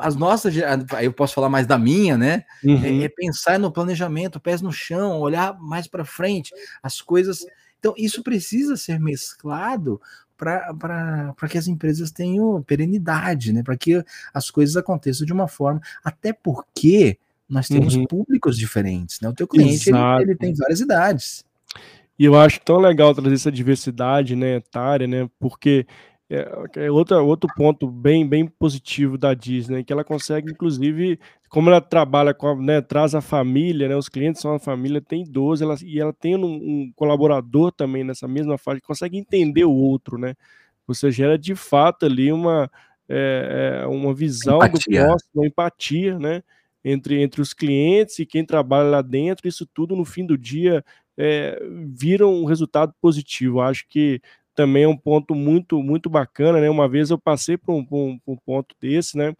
as 0.00 0.14
nossas, 0.14 0.54
aí 0.94 1.06
eu 1.06 1.12
posso 1.12 1.34
falar 1.34 1.48
mais 1.48 1.66
da 1.66 1.78
minha, 1.78 2.16
né? 2.16 2.44
É, 2.64 2.68
uhum. 2.68 2.84
É, 2.84 3.04
é, 3.04 3.08
pensar 3.08 3.58
no 3.58 3.72
planejamento, 3.72 4.40
pés 4.40 4.60
no 4.60 4.72
chão, 4.72 5.20
olhar 5.20 5.58
mais 5.58 5.86
para 5.86 6.04
frente, 6.04 6.52
as 6.82 7.00
coisas 7.00 7.44
Então, 7.78 7.94
isso 7.96 8.22
precisa 8.22 8.76
ser 8.76 9.00
mesclado 9.00 10.00
para 10.36 11.48
que 11.48 11.58
as 11.58 11.66
empresas 11.66 12.10
tenham 12.10 12.62
perenidade, 12.62 13.52
né? 13.52 13.62
Para 13.62 13.76
que 13.76 14.02
as 14.32 14.50
coisas 14.50 14.76
aconteçam 14.76 15.26
de 15.26 15.32
uma 15.32 15.48
forma. 15.48 15.80
Até 16.02 16.32
porque 16.32 17.18
nós 17.48 17.68
temos 17.68 17.94
uhum. 17.94 18.06
públicos 18.06 18.56
diferentes, 18.56 19.20
né? 19.20 19.28
O 19.28 19.34
teu 19.34 19.46
cliente 19.46 19.90
ele, 19.90 19.98
ele, 20.22 20.36
tem 20.36 20.54
várias 20.54 20.80
idades. 20.80 21.44
E 22.18 22.24
eu 22.24 22.38
acho 22.38 22.60
tão 22.60 22.78
legal 22.78 23.14
trazer 23.14 23.34
essa 23.34 23.50
diversidade 23.50 24.36
né, 24.36 24.56
etária, 24.56 25.06
né? 25.06 25.28
Porque 25.38 25.86
é, 26.30 26.86
é 26.86 26.90
outra, 26.90 27.20
outro 27.20 27.50
ponto 27.56 27.88
bem, 27.90 28.26
bem 28.26 28.46
positivo 28.46 29.18
da 29.18 29.34
Disney, 29.34 29.82
que 29.82 29.92
ela 29.92 30.04
consegue, 30.04 30.52
inclusive, 30.52 31.18
como 31.48 31.68
ela 31.68 31.80
trabalha 31.80 32.32
com 32.32 32.46
a, 32.46 32.54
né, 32.54 32.80
traz 32.80 33.16
a 33.16 33.20
família, 33.20 33.88
né, 33.88 33.96
os 33.96 34.08
clientes 34.08 34.40
são 34.40 34.54
a 34.54 34.58
família, 34.60 35.00
tem 35.00 35.24
12, 35.24 35.64
ela, 35.64 35.74
e 35.82 35.98
ela 35.98 36.12
tem 36.12 36.36
um, 36.36 36.44
um, 36.44 36.92
colaborador 36.94 37.72
também 37.72 38.04
nessa 38.04 38.28
mesma 38.28 38.56
faixa, 38.56 38.80
que 38.80 38.86
consegue 38.86 39.18
entender 39.18 39.64
o 39.64 39.72
outro, 39.72 40.16
né? 40.16 40.36
Você 40.86 41.10
gera 41.10 41.36
de 41.36 41.56
fato 41.56 42.06
ali 42.06 42.32
uma, 42.32 42.70
é, 43.08 43.80
é 43.82 43.86
uma 43.88 44.14
visão 44.14 44.58
empatia. 44.58 45.00
do 45.00 45.06
próximo, 45.06 45.30
uma 45.34 45.46
empatia, 45.46 46.18
né? 46.18 46.42
Entre, 46.84 47.20
entre 47.20 47.42
os 47.42 47.52
clientes 47.52 48.18
e 48.20 48.24
quem 48.24 48.44
trabalha 48.44 48.88
lá 48.88 49.02
dentro, 49.02 49.48
isso 49.48 49.66
tudo 49.66 49.96
no 49.96 50.04
fim 50.04 50.24
do 50.24 50.38
dia 50.38 50.82
é, 51.18 51.60
vira 51.88 52.26
um 52.26 52.44
resultado 52.44 52.94
positivo. 53.00 53.60
Acho 53.60 53.86
que 53.88 54.22
também 54.54 54.84
é 54.84 54.88
um 54.88 54.96
ponto 54.96 55.34
muito 55.34 55.82
muito 55.82 56.10
bacana, 56.10 56.60
né? 56.60 56.68
Uma 56.70 56.88
vez 56.88 57.10
eu 57.10 57.18
passei 57.18 57.56
por 57.56 57.74
um, 57.74 57.84
por 57.84 57.96
um, 57.96 58.18
por 58.18 58.32
um 58.32 58.36
ponto 58.36 58.74
desse, 58.80 59.16
né? 59.16 59.34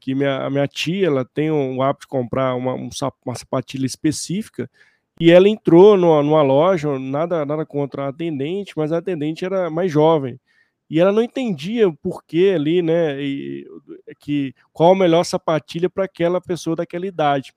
Que 0.00 0.14
minha, 0.14 0.44
a 0.44 0.50
minha 0.50 0.68
tia 0.68 1.06
ela 1.06 1.24
tem 1.24 1.50
um 1.50 1.82
hábito 1.82 2.02
de 2.02 2.08
comprar 2.08 2.54
uma, 2.54 2.74
um, 2.74 2.88
uma 3.24 3.34
sapatilha 3.34 3.86
específica 3.86 4.70
e 5.20 5.30
ela 5.30 5.48
entrou 5.48 5.96
numa, 5.96 6.22
numa 6.22 6.42
loja, 6.42 6.98
nada, 6.98 7.44
nada 7.46 7.64
contra 7.64 8.04
a 8.04 8.08
atendente, 8.08 8.74
mas 8.76 8.92
a 8.92 8.98
atendente 8.98 9.44
era 9.44 9.70
mais 9.70 9.90
jovem 9.90 10.38
e 10.88 11.00
ela 11.00 11.10
não 11.12 11.22
entendia 11.22 11.88
o 11.88 11.96
porquê 11.96 12.52
ali, 12.54 12.80
né? 12.82 13.20
E, 13.20 13.66
que 14.20 14.54
qual 14.72 14.92
a 14.92 14.96
melhor 14.96 15.24
sapatilha 15.24 15.90
para 15.90 16.04
aquela 16.04 16.40
pessoa 16.40 16.76
daquela 16.76 17.06
idade 17.06 17.52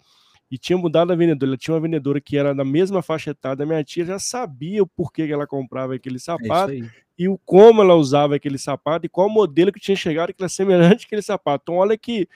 e 0.51 0.57
tinha 0.57 0.77
mudado 0.77 1.11
a 1.11 1.15
vendedora. 1.15 1.51
Ela 1.51 1.57
tinha 1.57 1.73
uma 1.73 1.81
vendedora 1.81 2.19
que 2.19 2.37
era 2.37 2.53
da 2.53 2.65
mesma 2.65 3.01
faixa 3.01 3.31
etária 3.31 3.57
da 3.57 3.65
minha 3.65 3.83
tia, 3.83 4.05
já 4.05 4.19
sabia 4.19 4.81
o 4.81 4.87
porquê 4.87 5.27
que 5.27 5.33
ela 5.33 5.45
comprava 5.45 5.95
aquele 5.95 6.17
é 6.17 6.19
sapato 6.19 6.71
é 6.73 6.89
e 7.17 7.27
o 7.27 7.37
como 7.45 7.81
ela 7.81 7.95
usava 7.95 8.35
aquele 8.35 8.57
sapato 8.57 9.05
e 9.05 9.09
qual 9.09 9.29
modelo 9.29 9.73
que 9.73 9.79
tinha 9.79 9.95
chegado 9.95 10.33
que 10.33 10.41
era 10.41 10.49
semelhante 10.49 11.05
àquele 11.05 11.21
sapato. 11.21 11.63
Então, 11.63 11.75
olha 11.75 11.97
que, 11.97 12.27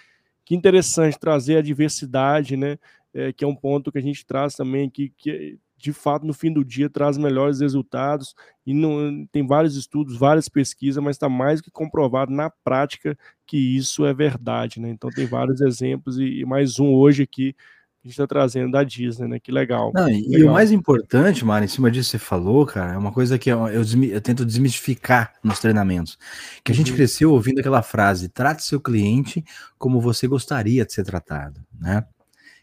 que 0.44 0.54
interessante 0.54 1.18
trazer 1.18 1.58
a 1.58 1.62
diversidade, 1.62 2.58
né? 2.58 2.78
É, 3.14 3.32
que 3.32 3.46
é 3.46 3.48
um 3.48 3.56
ponto 3.56 3.92
que 3.92 4.00
a 4.00 4.02
gente 4.02 4.26
traz 4.26 4.56
também 4.56 4.88
aqui, 4.88 5.14
que 5.16 5.58
de 5.78 5.94
fato 5.94 6.26
no 6.26 6.34
fim 6.34 6.52
do 6.52 6.66
dia 6.66 6.90
traz 6.90 7.18
melhores 7.18 7.60
resultados 7.60 8.34
e 8.66 8.74
não, 8.74 9.26
tem 9.32 9.46
vários 9.46 9.76
estudos, 9.76 10.18
várias 10.18 10.50
pesquisas, 10.50 11.04
mas 11.04 11.16
está 11.16 11.30
mais 11.30 11.62
que 11.62 11.70
comprovado 11.70 12.32
na 12.32 12.50
prática 12.50 13.18
que 13.46 13.58
isso 13.58 14.06
é 14.06 14.14
verdade, 14.14 14.80
né? 14.80 14.90
Então 14.90 15.10
tem 15.10 15.28
vários 15.28 15.62
exemplos 15.62 16.18
e, 16.18 16.40
e 16.40 16.46
mais 16.46 16.80
um 16.80 16.94
hoje 16.94 17.24
aqui 17.24 17.56
a 18.04 18.08
gente 18.08 18.16
está 18.16 18.28
trazendo 18.28 18.70
da 18.70 18.84
Disney, 18.84 19.30
né? 19.30 19.40
Que 19.40 19.50
legal. 19.50 19.94
Não, 19.96 20.10
e, 20.10 20.28
legal. 20.28 20.50
o 20.50 20.54
mais 20.54 20.74
importante, 20.74 21.46
Mário, 21.46 21.64
em 21.64 21.70
cima 21.70 21.90
disso 21.90 22.12
que 22.12 22.18
você 22.18 22.20
falou, 22.20 22.66
cara, 22.66 22.96
é 22.96 22.98
uma 22.98 23.14
coisa 23.14 23.40
que 23.40 23.50
eu, 23.50 23.66
eu, 23.70 23.82
eu, 23.82 24.20
tento 24.20 24.46
desmistificar 24.46 25.34
nos 25.42 25.60
treinamentos. 25.60 26.18
Que 26.66 26.74
a 26.74 26.76
gente 26.76 26.92
uhum. 26.92 26.98
cresceu 26.98 27.32
ouvindo 27.32 27.60
aquela 27.60 27.82
frase: 27.82 28.28
trate 28.28 28.62
seu 28.64 28.82
cliente 28.82 29.42
como 29.78 30.02
você 30.02 30.28
gostaria 30.28 30.86
de 30.86 30.92
ser 30.92 31.06
tratado, 31.06 31.62
né? 31.80 32.04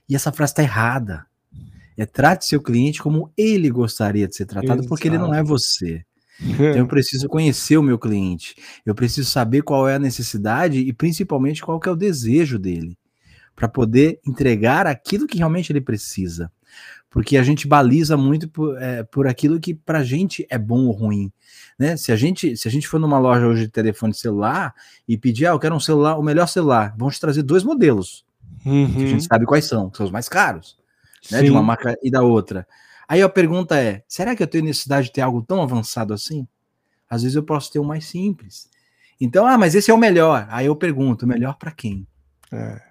E 0.06 0.14
essa 0.14 0.30
frase 0.30 0.52
está 0.52 0.62
errada. 0.62 1.24
É 1.96 2.04
trate 2.04 2.44
seu 2.44 2.60
cliente 2.60 3.02
como 3.02 3.32
ele 3.34 3.70
gostaria 3.70 4.28
de 4.28 4.36
ser 4.36 4.44
tratado, 4.44 4.80
Exato. 4.80 4.88
porque 4.88 5.08
ele 5.08 5.18
não 5.18 5.32
é 5.32 5.42
você. 5.42 6.04
Então 6.42 6.76
eu 6.76 6.86
preciso 6.86 7.28
conhecer 7.28 7.76
o 7.76 7.82
meu 7.82 7.98
cliente, 7.98 8.54
eu 8.86 8.94
preciso 8.94 9.28
saber 9.28 9.60
qual 9.60 9.86
é 9.86 9.96
a 9.96 9.98
necessidade 9.98 10.78
e 10.78 10.90
principalmente 10.90 11.60
qual 11.60 11.78
é 11.84 11.90
o 11.90 11.94
desejo 11.94 12.58
dele 12.58 12.96
para 13.54 13.68
poder 13.68 14.20
entregar 14.26 14.86
aquilo 14.86 15.26
que 15.26 15.38
realmente 15.38 15.70
ele 15.70 15.80
precisa. 15.80 16.50
Porque 17.10 17.36
a 17.36 17.42
gente 17.42 17.66
baliza 17.66 18.16
muito 18.16 18.48
por, 18.48 18.80
é, 18.80 19.02
por 19.02 19.26
aquilo 19.26 19.58
que 19.58 19.74
para 19.74 19.98
a 19.98 20.04
gente 20.04 20.46
é 20.48 20.56
bom 20.56 20.86
ou 20.86 20.92
ruim. 20.92 21.30
Né? 21.78 21.96
Se, 21.96 22.12
a 22.12 22.16
gente, 22.16 22.56
se 22.56 22.68
a 22.68 22.70
gente 22.70 22.86
for 22.86 23.00
numa 23.00 23.18
loja 23.18 23.46
hoje 23.46 23.62
de 23.62 23.68
telefone 23.68 24.14
celular 24.14 24.72
e 25.08 25.18
pedir, 25.18 25.46
ah, 25.46 25.50
eu 25.50 25.58
quero 25.58 25.74
um 25.74 25.80
celular, 25.80 26.16
o 26.16 26.22
melhor 26.22 26.46
celular, 26.46 26.94
vão 26.96 27.10
te 27.10 27.20
trazer 27.20 27.42
dois 27.42 27.64
modelos. 27.64 28.24
Uhum. 28.64 28.84
a 28.84 29.06
gente 29.06 29.24
sabe 29.24 29.46
quais 29.46 29.64
são, 29.64 29.88
que 29.88 29.96
são 29.96 30.04
os 30.04 30.12
mais 30.12 30.28
caros, 30.28 30.78
né? 31.30 31.42
de 31.42 31.50
uma 31.50 31.62
marca 31.62 31.96
e 32.02 32.10
da 32.10 32.22
outra. 32.22 32.66
Aí 33.08 33.22
a 33.22 33.28
pergunta 33.28 33.76
é: 33.76 34.04
será 34.06 34.36
que 34.36 34.42
eu 34.42 34.46
tenho 34.46 34.64
necessidade 34.64 35.06
de 35.06 35.12
ter 35.12 35.22
algo 35.22 35.42
tão 35.42 35.62
avançado 35.62 36.12
assim? 36.12 36.46
Às 37.08 37.22
vezes 37.22 37.34
eu 37.34 37.42
posso 37.42 37.72
ter 37.72 37.78
um 37.78 37.84
mais 37.84 38.04
simples. 38.04 38.68
Então, 39.18 39.46
ah, 39.46 39.58
mas 39.58 39.74
esse 39.74 39.90
é 39.90 39.94
o 39.94 39.98
melhor. 39.98 40.46
Aí 40.50 40.66
eu 40.66 40.76
pergunto: 40.76 41.26
melhor 41.26 41.56
para 41.56 41.72
quem? 41.72 42.06
É 42.52 42.89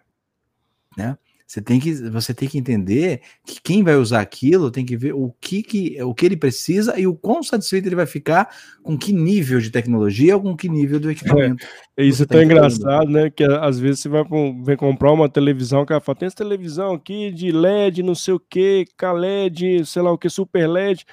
né? 0.99 1.17
Você 1.47 1.63
tem 1.63 1.79
que 1.79 1.91
você 2.11 2.31
tem 2.31 2.47
que 2.47 2.59
entender 2.59 3.21
que 3.43 3.59
quem 3.59 3.83
vai 3.83 3.95
usar 3.95 4.21
aquilo 4.21 4.69
tem 4.69 4.85
que 4.85 4.95
ver 4.95 5.13
o 5.13 5.33
que, 5.41 5.63
que 5.63 5.99
o 6.03 6.13
que 6.13 6.27
ele 6.27 6.37
precisa 6.37 6.99
e 6.99 7.07
o 7.07 7.15
quão 7.15 7.41
satisfeito 7.41 7.87
ele 7.87 7.95
vai 7.95 8.05
ficar 8.05 8.55
com 8.83 8.95
que 8.95 9.11
nível 9.11 9.59
de 9.59 9.71
tecnologia 9.71 10.35
ou 10.35 10.43
com 10.43 10.55
que 10.55 10.69
nível 10.69 10.99
do 10.99 11.09
equipamento. 11.09 11.65
É, 11.97 12.03
isso 12.03 12.21
é 12.21 12.25
tão 12.27 12.43
engraçado, 12.43 13.09
né? 13.09 13.31
Que 13.31 13.43
às 13.43 13.79
vezes 13.79 14.01
você 14.01 14.09
vai 14.09 14.77
comprar 14.77 15.11
uma 15.11 15.27
televisão 15.27 15.87
que 15.87 15.91
ela 15.91 15.99
fala, 15.99 16.19
tem 16.19 16.27
essa 16.27 16.35
televisão 16.35 16.93
aqui 16.93 17.31
de 17.31 17.51
LED, 17.51 18.03
não 18.03 18.13
sei 18.13 18.35
o 18.35 18.39
que, 18.39 18.85
KLED, 18.95 19.87
sei 19.87 20.03
lá 20.03 20.11
o 20.11 20.19
que, 20.19 20.29
Super 20.29 20.69
LED. 20.69 21.03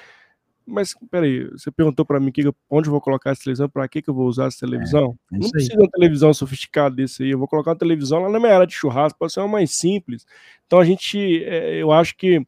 Mas 0.66 0.94
peraí, 1.10 1.48
você 1.50 1.70
perguntou 1.70 2.04
para 2.04 2.18
mim 2.18 2.32
que, 2.32 2.42
onde 2.68 2.88
eu 2.88 2.92
vou 2.92 3.00
colocar 3.00 3.30
essa 3.30 3.44
televisão, 3.44 3.68
para 3.68 3.86
que, 3.86 4.02
que 4.02 4.10
eu 4.10 4.14
vou 4.14 4.26
usar 4.26 4.46
essa 4.46 4.66
televisão? 4.66 5.16
É, 5.32 5.36
é 5.36 5.38
não 5.38 5.50
precisa 5.50 5.74
de 5.74 5.80
uma 5.80 5.90
televisão 5.90 6.34
sofisticada 6.34 6.96
desse 6.96 7.22
aí, 7.22 7.30
eu 7.30 7.38
vou 7.38 7.46
colocar 7.46 7.70
uma 7.70 7.78
televisão 7.78 8.20
lá 8.20 8.28
na 8.28 8.40
minha 8.40 8.54
área 8.54 8.66
de 8.66 8.74
churrasco, 8.74 9.18
pode 9.18 9.32
ser 9.32 9.40
uma 9.40 9.48
mais 9.48 9.70
simples. 9.72 10.26
Então 10.66 10.80
a 10.80 10.84
gente, 10.84 11.44
é, 11.44 11.80
eu 11.80 11.92
acho 11.92 12.16
que 12.16 12.44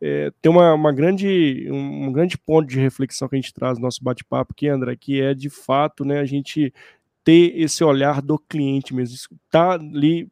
é, 0.00 0.32
tem 0.40 0.50
uma, 0.50 0.72
uma, 0.72 0.92
grande, 0.92 1.68
um, 1.70 2.06
um, 2.06 2.12
grande 2.12 2.38
ponto 2.38 2.66
de 2.66 2.80
reflexão 2.80 3.28
que 3.28 3.36
a 3.36 3.40
gente 3.40 3.52
traz 3.52 3.76
no 3.76 3.84
nosso 3.84 4.02
bate-papo 4.02 4.52
aqui, 4.52 4.66
André, 4.66 4.96
que 4.96 5.20
é 5.20 5.34
de 5.34 5.50
fato 5.50 6.04
né, 6.04 6.18
a 6.18 6.24
gente 6.24 6.72
ter 7.22 7.52
esse 7.60 7.84
olhar 7.84 8.22
do 8.22 8.38
cliente 8.38 8.94
mesmo, 8.94 9.14
estar 9.14 9.38
tá 9.50 9.72
ali 9.74 10.26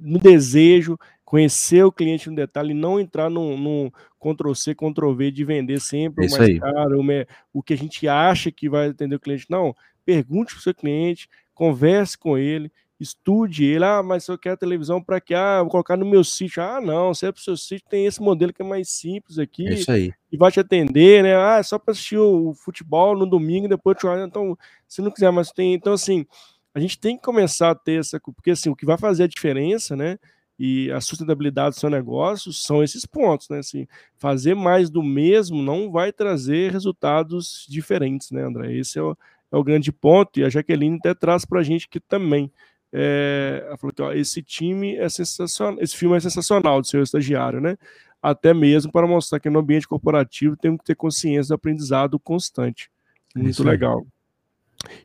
no 0.00 0.18
desejo, 0.18 0.98
conhecer 1.26 1.84
o 1.84 1.90
cliente 1.90 2.30
no 2.30 2.36
detalhe, 2.36 2.72
não 2.72 3.00
entrar 3.00 3.28
num, 3.28 3.58
num 3.58 3.90
Ctrl-C, 4.20 4.76
Ctrl-V 4.76 5.32
de 5.32 5.44
vender 5.44 5.80
sempre 5.80 6.24
o 6.24 6.30
mais 6.30 6.42
aí. 6.42 6.60
caro, 6.60 7.04
o 7.52 7.62
que 7.62 7.74
a 7.74 7.76
gente 7.76 8.06
acha 8.06 8.52
que 8.52 8.68
vai 8.68 8.88
atender 8.88 9.16
o 9.16 9.20
cliente. 9.20 9.44
Não, 9.50 9.74
pergunte 10.04 10.52
para 10.54 10.60
o 10.60 10.62
seu 10.62 10.72
cliente, 10.72 11.28
converse 11.52 12.16
com 12.16 12.38
ele, 12.38 12.70
estude 12.98 13.64
ele. 13.64 13.84
Ah, 13.84 14.04
mas 14.04 14.28
eu 14.28 14.38
quero 14.38 14.56
televisão 14.56 15.02
para 15.02 15.20
quê? 15.20 15.34
Ah, 15.34 15.62
vou 15.62 15.70
colocar 15.70 15.96
no 15.96 16.06
meu 16.06 16.22
sítio. 16.22 16.62
Ah, 16.62 16.80
não, 16.80 17.12
se 17.12 17.26
é 17.26 17.32
para 17.32 17.40
o 17.40 17.42
seu 17.42 17.56
sítio, 17.56 17.88
tem 17.90 18.06
esse 18.06 18.22
modelo 18.22 18.52
que 18.52 18.62
é 18.62 18.64
mais 18.64 18.88
simples 18.88 19.36
aqui. 19.36 19.66
É 19.66 19.74
isso 19.74 19.90
aí. 19.90 20.12
E 20.30 20.36
vai 20.36 20.52
te 20.52 20.60
atender, 20.60 21.24
né? 21.24 21.34
Ah, 21.36 21.56
é 21.58 21.62
só 21.64 21.76
para 21.76 21.90
assistir 21.90 22.18
o 22.18 22.54
futebol 22.54 23.18
no 23.18 23.26
domingo 23.26 23.66
e 23.66 23.68
depois 23.68 23.98
te 23.98 24.06
Então, 24.06 24.56
se 24.86 25.02
não 25.02 25.10
quiser, 25.10 25.32
mas 25.32 25.50
tem. 25.50 25.74
Então, 25.74 25.92
assim, 25.92 26.24
a 26.72 26.78
gente 26.78 27.00
tem 27.00 27.16
que 27.16 27.24
começar 27.24 27.72
a 27.72 27.74
ter 27.74 27.98
essa. 27.98 28.20
Porque, 28.20 28.52
assim, 28.52 28.70
o 28.70 28.76
que 28.76 28.86
vai 28.86 28.96
fazer 28.96 29.24
a 29.24 29.28
diferença, 29.28 29.96
né? 29.96 30.18
E 30.58 30.90
a 30.90 31.00
sustentabilidade 31.00 31.76
do 31.76 31.80
seu 31.80 31.90
negócio 31.90 32.52
são 32.52 32.82
esses 32.82 33.04
pontos, 33.04 33.48
né? 33.48 33.58
Assim, 33.58 33.86
fazer 34.16 34.54
mais 34.54 34.88
do 34.88 35.02
mesmo 35.02 35.62
não 35.62 35.90
vai 35.90 36.12
trazer 36.12 36.72
resultados 36.72 37.66
diferentes, 37.68 38.30
né, 38.30 38.42
André? 38.42 38.74
Esse 38.74 38.98
é 38.98 39.02
o, 39.02 39.16
é 39.52 39.56
o 39.56 39.64
grande 39.64 39.92
ponto, 39.92 40.40
e 40.40 40.44
a 40.44 40.48
Jaqueline 40.48 40.96
até 40.96 41.14
traz 41.14 41.44
para 41.44 41.60
a 41.60 41.62
gente 41.62 41.88
que 41.88 42.00
também. 42.00 42.50
É, 42.92 43.64
ela 43.66 43.76
falou 43.76 43.92
que 43.92 44.00
ó, 44.00 44.12
esse 44.12 44.42
time 44.42 44.96
é 44.96 45.08
sensacional, 45.08 45.82
esse 45.82 45.96
filme 45.96 46.16
é 46.16 46.20
sensacional 46.20 46.80
do 46.80 46.86
seu 46.86 47.02
estagiário, 47.02 47.60
né? 47.60 47.76
Até 48.22 48.54
mesmo 48.54 48.90
para 48.90 49.06
mostrar 49.06 49.38
que 49.38 49.50
no 49.50 49.58
ambiente 49.58 49.86
corporativo 49.86 50.56
temos 50.56 50.78
que 50.78 50.86
ter 50.86 50.96
consciência 50.96 51.48
do 51.48 51.54
aprendizado 51.54 52.18
constante. 52.18 52.90
Muito 53.34 53.62
legal. 53.62 54.06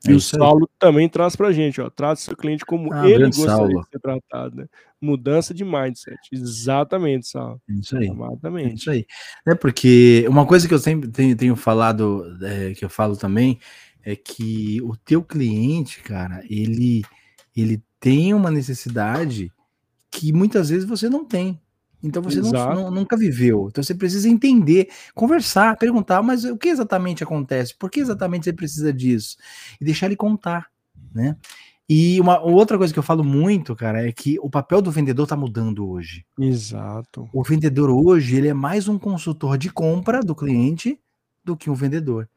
E 0.08 0.12
é 0.12 0.14
o 0.14 0.20
Saulo 0.20 0.70
também 0.80 1.08
traz 1.08 1.36
pra 1.36 1.52
gente, 1.52 1.80
ó. 1.80 1.90
Trata 1.90 2.22
seu 2.22 2.36
cliente 2.36 2.66
como 2.66 2.94
ah, 2.94 3.10
ele 3.10 3.26
gostaria 3.26 3.56
Saulo. 3.56 3.82
de 3.82 3.90
ser 3.90 4.00
tratado, 4.00 4.56
né? 4.56 4.66
Mudança 5.00 5.54
de 5.54 5.64
mindset. 5.64 6.18
Exatamente, 6.32 7.28
Saulo. 7.28 7.62
É 7.70 7.74
isso 7.74 7.98
aí. 7.98 8.08
Exatamente. 8.08 8.72
É 8.72 8.74
isso 8.74 8.92
aí. 8.92 9.06
É 9.48 9.56
porque 9.56 10.26
uma 10.28 10.46
coisa 10.46 10.68
que 10.68 10.74
eu 10.74 10.80
sempre 10.80 11.10
tenho, 11.10 11.36
tenho 11.36 11.56
falado, 11.56 12.38
é, 12.42 12.74
que 12.74 12.84
eu 12.84 12.90
falo 12.90 13.16
também, 13.16 13.60
é 14.04 14.16
que 14.16 14.82
o 14.82 14.96
teu 14.98 15.24
cliente, 15.24 16.02
cara, 16.02 16.44
ele, 16.50 17.04
ele 17.56 17.82
tem 18.00 18.34
uma 18.34 18.50
necessidade 18.50 19.52
que 20.10 20.34
muitas 20.34 20.70
vezes 20.70 20.88
você 20.88 21.08
não 21.08 21.24
tem. 21.24 21.61
Então 22.04 22.22
você 22.22 22.42
não, 22.42 22.52
não, 22.52 22.92
nunca 22.92 23.16
viveu. 23.16 23.68
Então 23.70 23.84
você 23.84 23.94
precisa 23.94 24.28
entender, 24.28 24.90
conversar, 25.14 25.78
perguntar, 25.78 26.22
mas 26.22 26.44
o 26.44 26.58
que 26.58 26.70
exatamente 26.70 27.24
acontece? 27.24 27.76
Por 27.78 27.90
que 27.90 28.00
exatamente 28.00 28.46
você 28.46 28.54
precisa 28.54 28.92
disso? 28.92 29.38
E 29.80 29.86
deixar 29.86 30.08
ele 30.08 30.16
contar, 30.16 30.68
né? 31.14 31.36
E 31.94 32.22
uma 32.22 32.40
outra 32.40 32.78
coisa 32.78 32.94
que 32.94 32.98
eu 32.98 33.04
falo 33.04 33.22
muito, 33.22 33.76
cara, 33.76 34.08
é 34.08 34.12
que 34.14 34.40
o 34.40 34.50
papel 34.50 34.82
do 34.82 34.90
vendedor 34.90 35.24
está 35.24 35.36
mudando 35.36 35.90
hoje. 35.90 36.26
Exato. 36.40 37.30
O 37.34 37.44
vendedor 37.44 37.90
hoje, 37.90 38.38
ele 38.38 38.48
é 38.48 38.54
mais 38.54 38.88
um 38.88 38.98
consultor 38.98 39.58
de 39.58 39.70
compra 39.70 40.22
do 40.22 40.34
cliente 40.34 40.98
do 41.44 41.58
que 41.58 41.70
um 41.70 41.74
vendedor. 41.74 42.30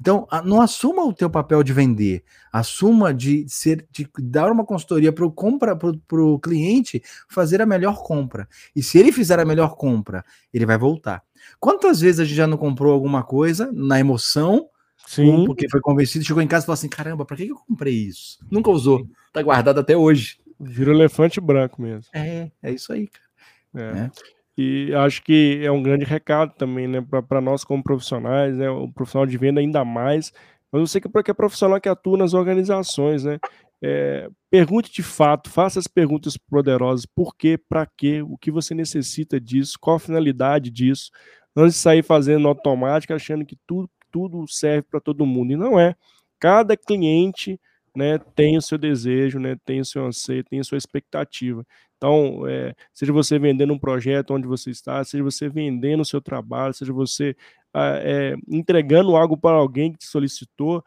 Então, 0.00 0.26
não 0.44 0.60
assuma 0.60 1.04
o 1.04 1.12
teu 1.12 1.30
papel 1.30 1.62
de 1.62 1.72
vender, 1.72 2.24
assuma 2.52 3.12
de 3.12 3.46
ser, 3.48 3.86
de 3.90 4.08
dar 4.18 4.50
uma 4.50 4.64
consultoria 4.64 5.12
para 5.12 5.24
o 5.24 5.30
compra, 5.30 5.76
para 5.76 6.22
o 6.22 6.38
cliente 6.38 7.02
fazer 7.28 7.60
a 7.62 7.66
melhor 7.66 8.02
compra. 8.02 8.48
E 8.74 8.82
se 8.82 8.98
ele 8.98 9.12
fizer 9.12 9.38
a 9.38 9.44
melhor 9.44 9.76
compra, 9.76 10.24
ele 10.52 10.66
vai 10.66 10.78
voltar. 10.78 11.22
Quantas 11.58 12.00
vezes 12.00 12.20
a 12.20 12.24
gente 12.24 12.36
já 12.36 12.46
não 12.46 12.56
comprou 12.56 12.92
alguma 12.92 13.22
coisa 13.22 13.70
na 13.72 13.98
emoção, 13.98 14.68
Sim. 15.06 15.44
porque 15.46 15.68
foi 15.68 15.80
convencido, 15.80 16.24
chegou 16.24 16.42
em 16.42 16.48
casa 16.48 16.64
e 16.64 16.66
falou 16.66 16.74
assim: 16.74 16.88
caramba, 16.88 17.24
para 17.24 17.36
que 17.36 17.48
eu 17.48 17.56
comprei 17.56 17.94
isso? 17.94 18.38
Nunca 18.50 18.70
usou, 18.70 19.06
tá 19.32 19.42
guardado 19.42 19.80
até 19.80 19.96
hoje. 19.96 20.38
Vira 20.58 20.92
elefante 20.92 21.40
branco 21.40 21.82
mesmo. 21.82 22.08
É, 22.12 22.50
é 22.62 22.70
isso 22.70 22.92
aí, 22.92 23.08
cara. 23.08 23.32
É. 23.74 23.98
É. 24.04 24.10
E 24.56 24.94
acho 24.94 25.22
que 25.22 25.60
é 25.62 25.70
um 25.70 25.82
grande 25.82 26.04
recado 26.04 26.54
também, 26.54 26.86
né, 26.86 27.00
para 27.28 27.40
nós 27.40 27.64
como 27.64 27.82
profissionais, 27.82 28.54
né, 28.56 28.68
o 28.68 28.90
profissional 28.92 29.26
de 29.26 29.38
venda 29.38 29.60
ainda 29.60 29.84
mais, 29.84 30.32
mas 30.70 30.80
eu 30.80 30.86
sei 30.86 31.00
que 31.00 31.08
para 31.08 31.22
que 31.22 31.30
é 31.30 31.34
profissional 31.34 31.80
que 31.80 31.88
atua 31.88 32.18
nas 32.18 32.34
organizações, 32.34 33.24
né, 33.24 33.38
é, 33.82 34.28
pergunte 34.50 34.92
de 34.92 35.02
fato, 35.02 35.48
faça 35.50 35.78
as 35.78 35.86
perguntas 35.86 36.36
poderosas, 36.36 37.06
por 37.06 37.34
quê, 37.34 37.58
para 37.68 37.86
quê, 37.96 38.22
o 38.22 38.36
que 38.36 38.50
você 38.50 38.74
necessita 38.74 39.40
disso, 39.40 39.78
qual 39.80 39.96
a 39.96 40.00
finalidade 40.00 40.70
disso, 40.70 41.10
antes 41.56 41.74
de 41.76 41.80
sair 41.80 42.02
fazendo 42.02 42.46
automático, 42.46 43.14
achando 43.14 43.46
que 43.46 43.56
tudo, 43.66 43.90
tudo 44.10 44.46
serve 44.46 44.82
para 44.82 45.00
todo 45.00 45.26
mundo, 45.26 45.52
e 45.52 45.56
não 45.56 45.80
é. 45.80 45.94
Cada 46.38 46.76
cliente 46.76 47.58
né, 47.94 48.18
tem 48.34 48.56
o 48.56 48.62
seu 48.62 48.78
desejo, 48.78 49.38
né, 49.38 49.56
tem 49.64 49.80
o 49.80 49.84
seu 49.84 50.06
anseio, 50.06 50.44
tem 50.44 50.60
a 50.60 50.64
sua 50.64 50.78
expectativa. 50.78 51.64
Então, 51.96 52.46
é, 52.48 52.74
seja 52.92 53.12
você 53.12 53.38
vendendo 53.38 53.72
um 53.72 53.78
projeto 53.78 54.34
onde 54.34 54.46
você 54.46 54.70
está, 54.70 55.04
seja 55.04 55.22
você 55.22 55.48
vendendo 55.48 56.00
o 56.00 56.04
seu 56.04 56.20
trabalho, 56.20 56.74
seja 56.74 56.92
você 56.92 57.36
é, 57.74 58.34
entregando 58.48 59.16
algo 59.16 59.36
para 59.36 59.56
alguém 59.56 59.92
que 59.92 59.98
te 59.98 60.06
solicitou, 60.06 60.84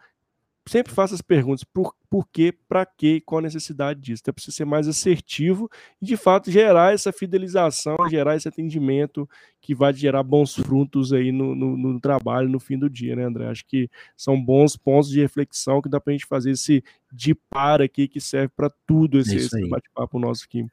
sempre 0.68 0.93
faça 0.93 1.13
as 1.13 1.22
perguntas 1.22 1.63
por, 1.63 1.93
por 2.09 2.28
quê, 2.28 2.53
para 2.68 2.86
quê, 2.86 3.22
qual 3.24 3.39
a 3.39 3.43
necessidade 3.43 4.01
disso. 4.01 4.22
Então, 4.24 4.34
precisa 4.34 4.57
ser 4.57 4.66
mais 4.66 4.88
assertivo 4.88 5.70
e, 6.01 6.05
de 6.05 6.18
fato, 6.18 6.49
gerar 6.49 6.93
essa 6.93 7.11
fidelização, 7.11 7.95
gerar 8.09 8.36
esse 8.36 8.47
atendimento 8.47 9.30
que 9.61 9.76
vai 9.76 9.93
gerar 9.93 10.24
bons 10.24 10.55
frutos 10.55 11.13
aí 11.13 11.32
no, 11.32 11.55
no, 11.55 11.78
no 11.78 11.99
trabalho 11.99 12.49
no 12.49 12.59
fim 12.59 12.78
do 12.78 12.89
dia, 12.89 13.16
né, 13.16 13.24
André? 13.24 13.47
Acho 13.47 13.66
que 13.66 13.89
são 14.18 14.41
bons 14.41 14.76
pontos 14.76 15.09
de 15.09 15.22
reflexão 15.22 15.82
que 15.82 15.89
dá 15.89 15.99
para 15.99 16.11
a 16.11 16.16
gente 16.16 16.26
fazer 16.26 16.51
esse 16.51 16.84
de 17.11 17.36
par 17.36 17.82
aqui 17.82 18.07
que 18.07 18.20
serve 18.20 18.51
para 18.55 18.72
tudo 18.88 19.20
esse, 19.20 19.36
esse 19.36 19.70
bate-papo 19.70 20.18
nosso 20.20 20.45
aqui. 20.45 20.66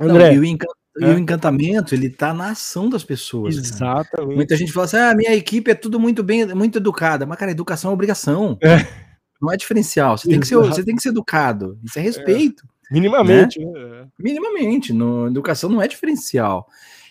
André, 0.00 0.34
Não, 0.34 0.44
e, 0.44 0.56
é. 0.56 1.00
e 1.00 1.04
o 1.04 1.18
encantamento, 1.18 1.94
ele 1.94 2.08
está 2.08 2.34
na 2.34 2.50
ação 2.50 2.88
das 2.88 3.04
pessoas. 3.04 3.56
Exatamente. 3.56 4.10
Cara. 4.10 4.26
Muita 4.26 4.56
gente 4.56 4.72
fala 4.72 4.84
assim: 4.86 4.96
ah, 4.96 5.14
minha 5.14 5.34
equipe 5.34 5.70
é 5.70 5.74
tudo 5.74 6.00
muito 6.00 6.22
bem, 6.22 6.46
muito 6.54 6.78
educada. 6.78 7.24
Mas, 7.24 7.38
cara, 7.38 7.50
educação 7.50 7.90
é 7.90 7.94
obrigação. 7.94 8.58
É. 8.62 9.11
Não 9.42 9.52
é 9.52 9.56
diferencial. 9.56 10.16
Você 10.16 10.28
tem, 10.28 10.38
que 10.38 10.46
ser, 10.46 10.56
você 10.56 10.84
tem 10.84 10.94
que 10.94 11.02
ser 11.02 11.08
educado. 11.08 11.76
Isso 11.82 11.98
é 11.98 12.02
respeito. 12.02 12.64
É. 12.64 12.94
Minimamente. 12.94 13.58
Né? 13.58 13.72
né? 13.72 14.08
Minimamente. 14.16 14.92
No, 14.92 15.26
educação 15.26 15.68
não 15.68 15.82
é 15.82 15.88
diferencial. 15.88 16.68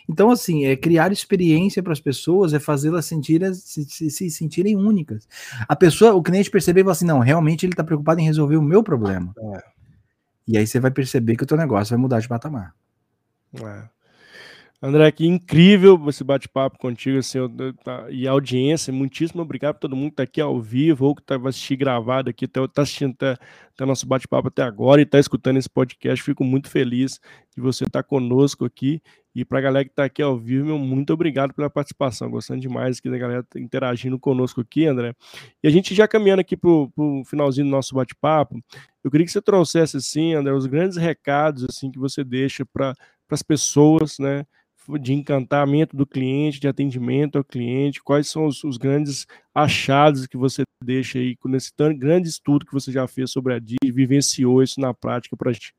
Então, 0.08 0.32
assim, 0.32 0.66
é 0.66 0.76
criar 0.76 1.12
experiência 1.12 1.84
para 1.84 1.94
as 1.94 2.00
pessoas, 2.00 2.54
é 2.54 2.60
fazê-las 2.60 3.06
sentir, 3.06 3.42
se, 3.54 3.84
se, 3.86 4.10
se, 4.10 4.30
sentirem 4.30 4.76
únicas. 4.76 5.28
A 5.68 5.76
pessoa, 5.76 6.14
o 6.14 6.24
cliente 6.24 6.50
perceber 6.50 6.82
e 6.82 6.84
falar 6.84 6.94
assim: 6.94 7.06
não, 7.06 7.20
realmente 7.20 7.66
ele 7.66 7.74
está 7.74 7.84
preocupado 7.84 8.22
em 8.22 8.26
resolver 8.26 8.56
o 8.56 8.62
meu 8.62 8.82
problema. 8.82 9.34
É. 9.38 9.64
E 10.48 10.58
aí 10.58 10.66
você 10.66 10.80
vai 10.80 10.92
perceber 10.92 11.36
que 11.36 11.44
o 11.44 11.48
teu 11.48 11.58
negócio 11.58 11.96
vai 11.96 12.02
mudar 12.02 12.20
de 12.20 12.28
patamar. 12.28 12.74
É. 13.56 13.84
André, 14.84 15.12
que 15.12 15.28
incrível 15.28 16.10
esse 16.10 16.24
bate-papo 16.24 16.80
contigo, 16.80 17.20
assim, 17.20 17.38
tá, 17.84 18.08
e 18.10 18.28
a 18.28 18.32
audiência, 18.32 18.92
muitíssimo 18.92 19.44
obrigado 19.44 19.74
para 19.74 19.82
todo 19.82 19.96
mundo 19.96 20.08
que 20.08 20.14
está 20.14 20.24
aqui 20.24 20.42
ao 20.42 20.60
vivo, 20.60 21.06
ou 21.06 21.16
que 21.16 21.22
tá, 21.22 21.38
vai 21.38 21.52
assistir 21.52 21.76
gravado 21.76 22.32
aqui, 22.32 22.46
está 22.46 22.68
tá 22.68 22.82
assistindo 22.82 23.14
até, 23.14 23.38
nosso 23.86 24.08
bate-papo 24.08 24.48
até 24.48 24.64
agora 24.64 25.00
e 25.00 25.04
está 25.04 25.20
escutando 25.20 25.58
esse 25.58 25.70
podcast. 25.70 26.24
Fico 26.24 26.44
muito 26.44 26.68
feliz 26.68 27.20
de 27.56 27.62
você 27.62 27.84
estar 27.84 28.02
tá 28.02 28.08
conosco 28.08 28.66
aqui. 28.66 29.02
E 29.36 29.46
para 29.46 29.60
a 29.60 29.62
galera 29.62 29.86
que 29.86 29.92
está 29.92 30.04
aqui 30.04 30.22
ao 30.22 30.38
vivo, 30.38 30.66
meu, 30.66 30.80
muito 30.80 31.14
obrigado 31.14 31.54
pela 31.54 31.70
participação. 31.70 32.30
Gostando 32.30 32.60
demais 32.60 32.98
aqui 32.98 33.10
da 33.10 33.18
galera 33.18 33.46
interagindo 33.56 34.20
conosco 34.20 34.62
aqui, 34.62 34.86
André. 34.86 35.14
E 35.64 35.68
a 35.68 35.72
gente 35.72 35.94
já 35.94 36.08
caminhando 36.08 36.40
aqui 36.40 36.58
para 36.58 36.70
o 36.70 37.24
finalzinho 37.26 37.68
do 37.68 37.72
nosso 37.72 37.94
bate-papo, 37.94 38.60
eu 39.04 39.12
queria 39.12 39.26
que 39.26 39.32
você 39.32 39.42
trouxesse, 39.42 39.98
assim, 39.98 40.34
André, 40.34 40.54
os 40.54 40.66
grandes 40.66 40.98
recados 40.98 41.66
assim 41.70 41.92
que 41.92 42.00
você 42.00 42.24
deixa 42.24 42.66
para 42.66 42.96
as 43.30 43.44
pessoas, 43.44 44.18
né? 44.20 44.46
De 45.00 45.14
encantamento 45.14 45.96
do 45.96 46.06
cliente, 46.06 46.60
de 46.60 46.68
atendimento 46.68 47.38
ao 47.38 47.44
cliente, 47.44 48.02
quais 48.04 48.28
são 48.28 48.46
os, 48.46 48.64
os 48.64 48.78
grandes 48.78 49.26
achados 49.54 50.28
que 50.28 50.38
você 50.38 50.64
deixa 50.84 51.20
aí 51.20 51.38
nesse 51.46 51.72
grande 51.98 52.28
estudo 52.28 52.66
que 52.66 52.74
você 52.74 52.92
já 52.92 53.08
fez 53.08 53.32
sobre 53.32 53.54
a 53.54 53.60
DIS, 53.60 53.78
vivenciou 53.84 54.64
isso 54.64 54.80
na 54.80 54.94
prática 54.94 55.36
para 55.38 55.52
a 55.52 55.54
gente. 55.54 55.74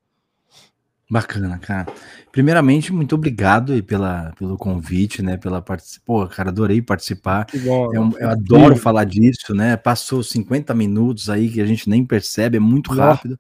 Bacana, 1.12 1.58
cara. 1.58 1.92
Primeiramente, 2.30 2.90
muito 2.90 3.14
obrigado 3.14 3.74
aí 3.74 3.82
pela, 3.82 4.32
pelo 4.38 4.56
convite, 4.56 5.20
né? 5.20 5.36
Pela 5.36 5.60
participação. 5.60 6.02
Pô, 6.06 6.26
cara, 6.26 6.48
adorei 6.48 6.80
participar. 6.80 7.46
Bom, 7.62 7.94
eu, 7.94 8.10
eu 8.18 8.30
adoro 8.30 8.76
falar 8.76 9.04
disso, 9.04 9.54
né? 9.54 9.76
Passou 9.76 10.22
50 10.22 10.72
minutos 10.72 11.28
aí 11.28 11.50
que 11.50 11.60
a 11.60 11.66
gente 11.66 11.86
nem 11.86 12.02
percebe, 12.02 12.56
é 12.56 12.60
muito 12.60 12.94
rápido. 12.94 13.38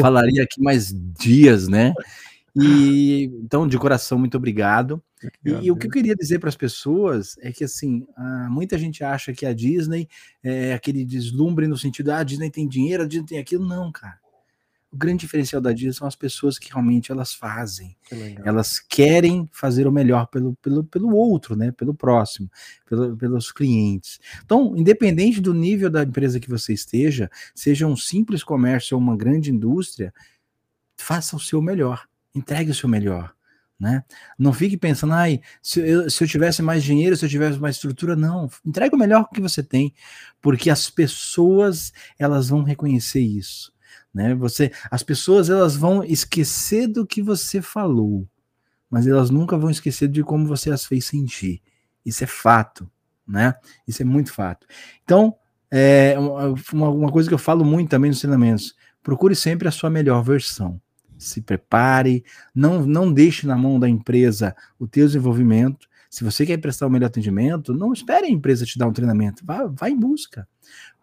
Falaria 0.00 0.42
aqui 0.42 0.62
mais 0.62 0.94
dias, 0.94 1.68
né? 1.68 1.92
E 2.56 3.30
então, 3.44 3.68
de 3.68 3.78
coração, 3.78 4.18
muito 4.18 4.38
obrigado. 4.38 5.02
E, 5.44 5.50
e, 5.66 5.70
o 5.70 5.76
que 5.76 5.86
eu 5.86 5.90
queria 5.90 6.14
dizer 6.14 6.38
para 6.38 6.48
as 6.48 6.56
pessoas 6.56 7.36
é 7.40 7.52
que 7.52 7.64
assim, 7.64 8.06
ah, 8.16 8.48
muita 8.50 8.78
gente 8.78 9.04
acha 9.04 9.32
que 9.32 9.44
a 9.44 9.52
Disney 9.52 10.08
é 10.42 10.72
aquele 10.72 11.04
deslumbre 11.04 11.66
no 11.66 11.76
sentido, 11.76 12.10
ah, 12.10 12.18
a 12.18 12.24
Disney 12.24 12.50
tem 12.50 12.66
dinheiro, 12.66 13.02
a 13.02 13.06
Disney 13.06 13.26
tem 13.26 13.38
aquilo. 13.38 13.66
Não, 13.66 13.90
cara. 13.92 14.18
O 14.92 14.96
grande 14.96 15.20
diferencial 15.20 15.62
da 15.62 15.72
Disney 15.72 15.92
são 15.92 16.08
as 16.08 16.16
pessoas 16.16 16.58
que 16.58 16.72
realmente 16.72 17.12
elas 17.12 17.32
fazem. 17.32 17.96
Que 18.08 18.36
elas 18.44 18.80
querem 18.80 19.48
fazer 19.52 19.86
o 19.86 19.92
melhor 19.92 20.26
pelo, 20.26 20.56
pelo, 20.56 20.82
pelo 20.82 21.14
outro, 21.14 21.54
né? 21.54 21.70
Pelo 21.70 21.94
próximo, 21.94 22.50
pelo, 22.88 23.16
pelos 23.16 23.52
clientes. 23.52 24.18
Então, 24.44 24.74
independente 24.76 25.40
do 25.40 25.54
nível 25.54 25.88
da 25.88 26.02
empresa 26.02 26.40
que 26.40 26.50
você 26.50 26.72
esteja, 26.72 27.30
seja 27.54 27.86
um 27.86 27.96
simples 27.96 28.42
comércio 28.42 28.96
ou 28.96 29.02
uma 29.02 29.16
grande 29.16 29.52
indústria, 29.52 30.12
faça 30.96 31.36
o 31.36 31.40
seu 31.40 31.62
melhor 31.62 32.08
entregue 32.34 32.70
o 32.70 32.74
seu 32.74 32.88
melhor. 32.88 33.32
Né? 33.80 34.04
Não 34.38 34.52
fique 34.52 34.76
pensando, 34.76 35.14
ai, 35.14 35.40
se 35.62 35.80
eu, 35.80 36.10
se 36.10 36.22
eu 36.22 36.28
tivesse 36.28 36.60
mais 36.60 36.84
dinheiro, 36.84 37.16
se 37.16 37.24
eu 37.24 37.30
tivesse 37.30 37.58
mais 37.58 37.76
estrutura, 37.76 38.14
não. 38.14 38.46
Entregue 38.64 38.94
o 38.94 38.98
melhor 38.98 39.30
que 39.30 39.40
você 39.40 39.62
tem, 39.62 39.94
porque 40.42 40.68
as 40.68 40.90
pessoas 40.90 41.90
elas 42.18 42.50
vão 42.50 42.62
reconhecer 42.62 43.20
isso, 43.20 43.72
né? 44.12 44.34
Você, 44.34 44.70
as 44.90 45.02
pessoas 45.02 45.48
elas 45.48 45.76
vão 45.76 46.04
esquecer 46.04 46.88
do 46.88 47.06
que 47.06 47.22
você 47.22 47.62
falou, 47.62 48.28
mas 48.90 49.06
elas 49.06 49.30
nunca 49.30 49.56
vão 49.56 49.70
esquecer 49.70 50.08
de 50.08 50.22
como 50.22 50.46
você 50.46 50.70
as 50.70 50.84
fez 50.84 51.06
sentir. 51.06 51.62
Isso 52.04 52.22
é 52.22 52.26
fato, 52.26 52.90
né? 53.26 53.54
Isso 53.88 54.02
é 54.02 54.04
muito 54.04 54.30
fato. 54.30 54.66
Então, 55.02 55.34
é 55.70 56.18
uma, 56.18 56.90
uma 56.90 57.10
coisa 57.10 57.30
que 57.30 57.34
eu 57.34 57.38
falo 57.38 57.64
muito 57.64 57.88
também 57.88 58.10
nos 58.10 58.20
treinamentos: 58.20 58.74
procure 59.02 59.34
sempre 59.34 59.68
a 59.68 59.70
sua 59.70 59.88
melhor 59.88 60.22
versão 60.22 60.78
se 61.20 61.40
prepare, 61.40 62.24
não, 62.54 62.84
não 62.86 63.12
deixe 63.12 63.46
na 63.46 63.56
mão 63.56 63.78
da 63.78 63.88
empresa 63.88 64.54
o 64.78 64.86
teu 64.86 65.06
desenvolvimento. 65.06 65.88
Se 66.08 66.24
você 66.24 66.44
quer 66.44 66.56
prestar 66.58 66.88
o 66.88 66.90
melhor 66.90 67.06
atendimento, 67.06 67.72
não 67.72 67.92
espere 67.92 68.26
a 68.26 68.30
empresa 68.30 68.66
te 68.66 68.76
dar 68.76 68.88
um 68.88 68.92
treinamento, 68.92 69.44
vá, 69.46 69.66
vá 69.66 69.88
em 69.88 69.96
busca. 69.96 70.46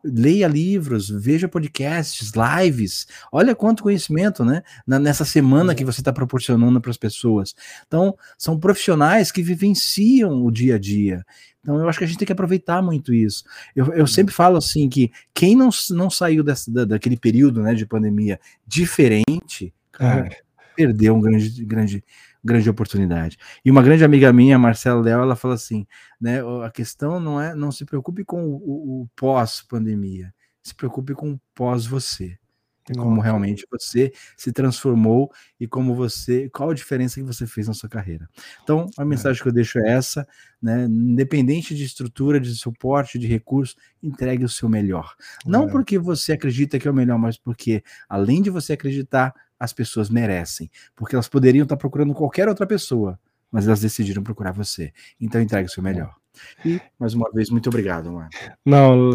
Leia 0.04 0.48
livros, 0.48 1.10
veja 1.10 1.48
podcasts, 1.48 2.32
lives, 2.36 3.08
olha 3.32 3.56
quanto 3.56 3.84
conhecimento, 3.84 4.44
né? 4.44 4.64
nessa 4.86 5.24
semana 5.24 5.74
que 5.74 5.86
você 5.86 6.02
está 6.02 6.12
proporcionando 6.12 6.80
para 6.82 6.92
as 6.92 6.98
pessoas. 6.98 7.56
Então, 7.88 8.18
são 8.38 8.60
profissionais 8.60 9.32
que 9.32 9.42
vivenciam 9.42 10.46
o 10.46 10.52
dia 10.52 10.76
a 10.76 10.80
dia. 10.80 11.26
Então, 11.68 11.80
eu 11.80 11.90
acho 11.90 12.00
que 12.00 12.06
a 12.06 12.08
gente 12.08 12.18
tem 12.18 12.26
que 12.26 12.32
aproveitar 12.32 12.82
muito 12.82 13.14
isso. 13.14 13.44
Eu, 13.76 13.94
eu 13.94 14.08
sempre 14.08 14.34
falo 14.34 14.56
assim 14.58 14.88
que 14.88 15.12
quem 15.34 15.56
não, 15.56 15.70
não 15.90 16.10
saiu 16.10 16.42
dessa, 16.44 16.72
da, 16.72 16.86
daquele 16.86 17.18
período 17.18 17.62
né, 17.62 17.74
de 17.74 17.86
pandemia 17.86 18.40
diferente, 18.66 19.74
Cara, 19.98 20.30
perdeu 20.76 21.16
uma 21.16 21.24
grande, 21.24 21.66
grande, 21.66 22.04
grande 22.44 22.70
oportunidade. 22.70 23.38
E 23.66 23.72
uma 23.72 23.82
grande 23.82 24.04
amiga 24.04 24.32
minha, 24.32 24.60
Marcela 24.60 25.02
Léo, 25.02 25.22
ela 25.22 25.36
fala 25.36 25.56
assim, 25.56 25.88
né? 26.22 26.40
A 26.64 26.70
questão 26.70 27.20
não 27.20 27.42
é, 27.42 27.56
não 27.56 27.72
se 27.72 27.84
preocupe 27.84 28.24
com 28.24 28.46
o, 28.46 28.56
o, 28.56 29.02
o 29.02 29.10
pós-pandemia, 29.16 30.34
se 30.62 30.76
preocupe 30.76 31.16
com 31.16 31.32
o 31.32 31.42
pós 31.56 31.86
você. 31.86 32.38
Como 32.96 33.20
realmente 33.20 33.68
você 33.70 34.14
se 34.38 34.52
transformou 34.54 35.30
e 35.60 35.68
como 35.68 35.94
você, 35.94 36.50
qual 36.50 36.70
a 36.70 36.74
diferença 36.74 37.20
que 37.20 37.26
você 37.26 37.46
fez 37.46 37.68
na 37.68 37.74
sua 37.74 37.90
carreira. 37.90 38.30
Então, 38.64 38.90
a 38.98 39.02
é. 39.02 39.06
mensagem 39.06 39.42
que 39.42 39.48
eu 39.48 39.54
deixo 39.54 39.78
é 39.80 39.92
essa, 39.92 40.26
né? 40.62 40.86
Independente 40.86 41.76
de 41.76 41.84
estrutura, 41.84 42.40
de 42.40 42.56
suporte, 42.56 43.20
de 43.20 43.28
recurso, 43.28 43.76
entregue 44.02 44.46
o 44.46 44.50
seu 44.50 44.70
melhor. 44.70 45.16
Não 45.46 45.68
é. 45.68 45.72
porque 45.72 46.00
você 46.00 46.32
acredita 46.32 46.80
que 46.80 46.88
é 46.88 46.92
o 46.92 46.94
melhor, 46.94 47.18
mas 47.18 47.38
porque 47.38 47.84
além 48.08 48.42
de 48.42 48.50
você 48.50 48.72
acreditar, 48.72 49.34
as 49.60 49.74
pessoas 49.74 50.10
merecem, 50.10 50.70
porque 50.96 51.16
elas 51.16 51.28
poderiam 51.28 51.64
estar 51.64 51.78
procurando 51.78 52.14
qualquer 52.14 52.48
outra 52.48 52.66
pessoa, 52.66 53.20
mas 53.52 53.66
elas 53.68 53.80
decidiram 53.80 54.24
procurar 54.24 54.52
você. 54.52 54.92
Então 55.20 55.42
entregue 55.42 55.68
o 55.68 55.72
seu 55.72 55.82
melhor. 55.84 56.16
E, 56.66 56.80
mais 57.00 57.14
uma 57.14 57.30
vez, 57.32 57.50
muito 57.50 57.68
obrigado, 57.68 58.12
Marco. 58.12 58.36
Não, 58.66 59.12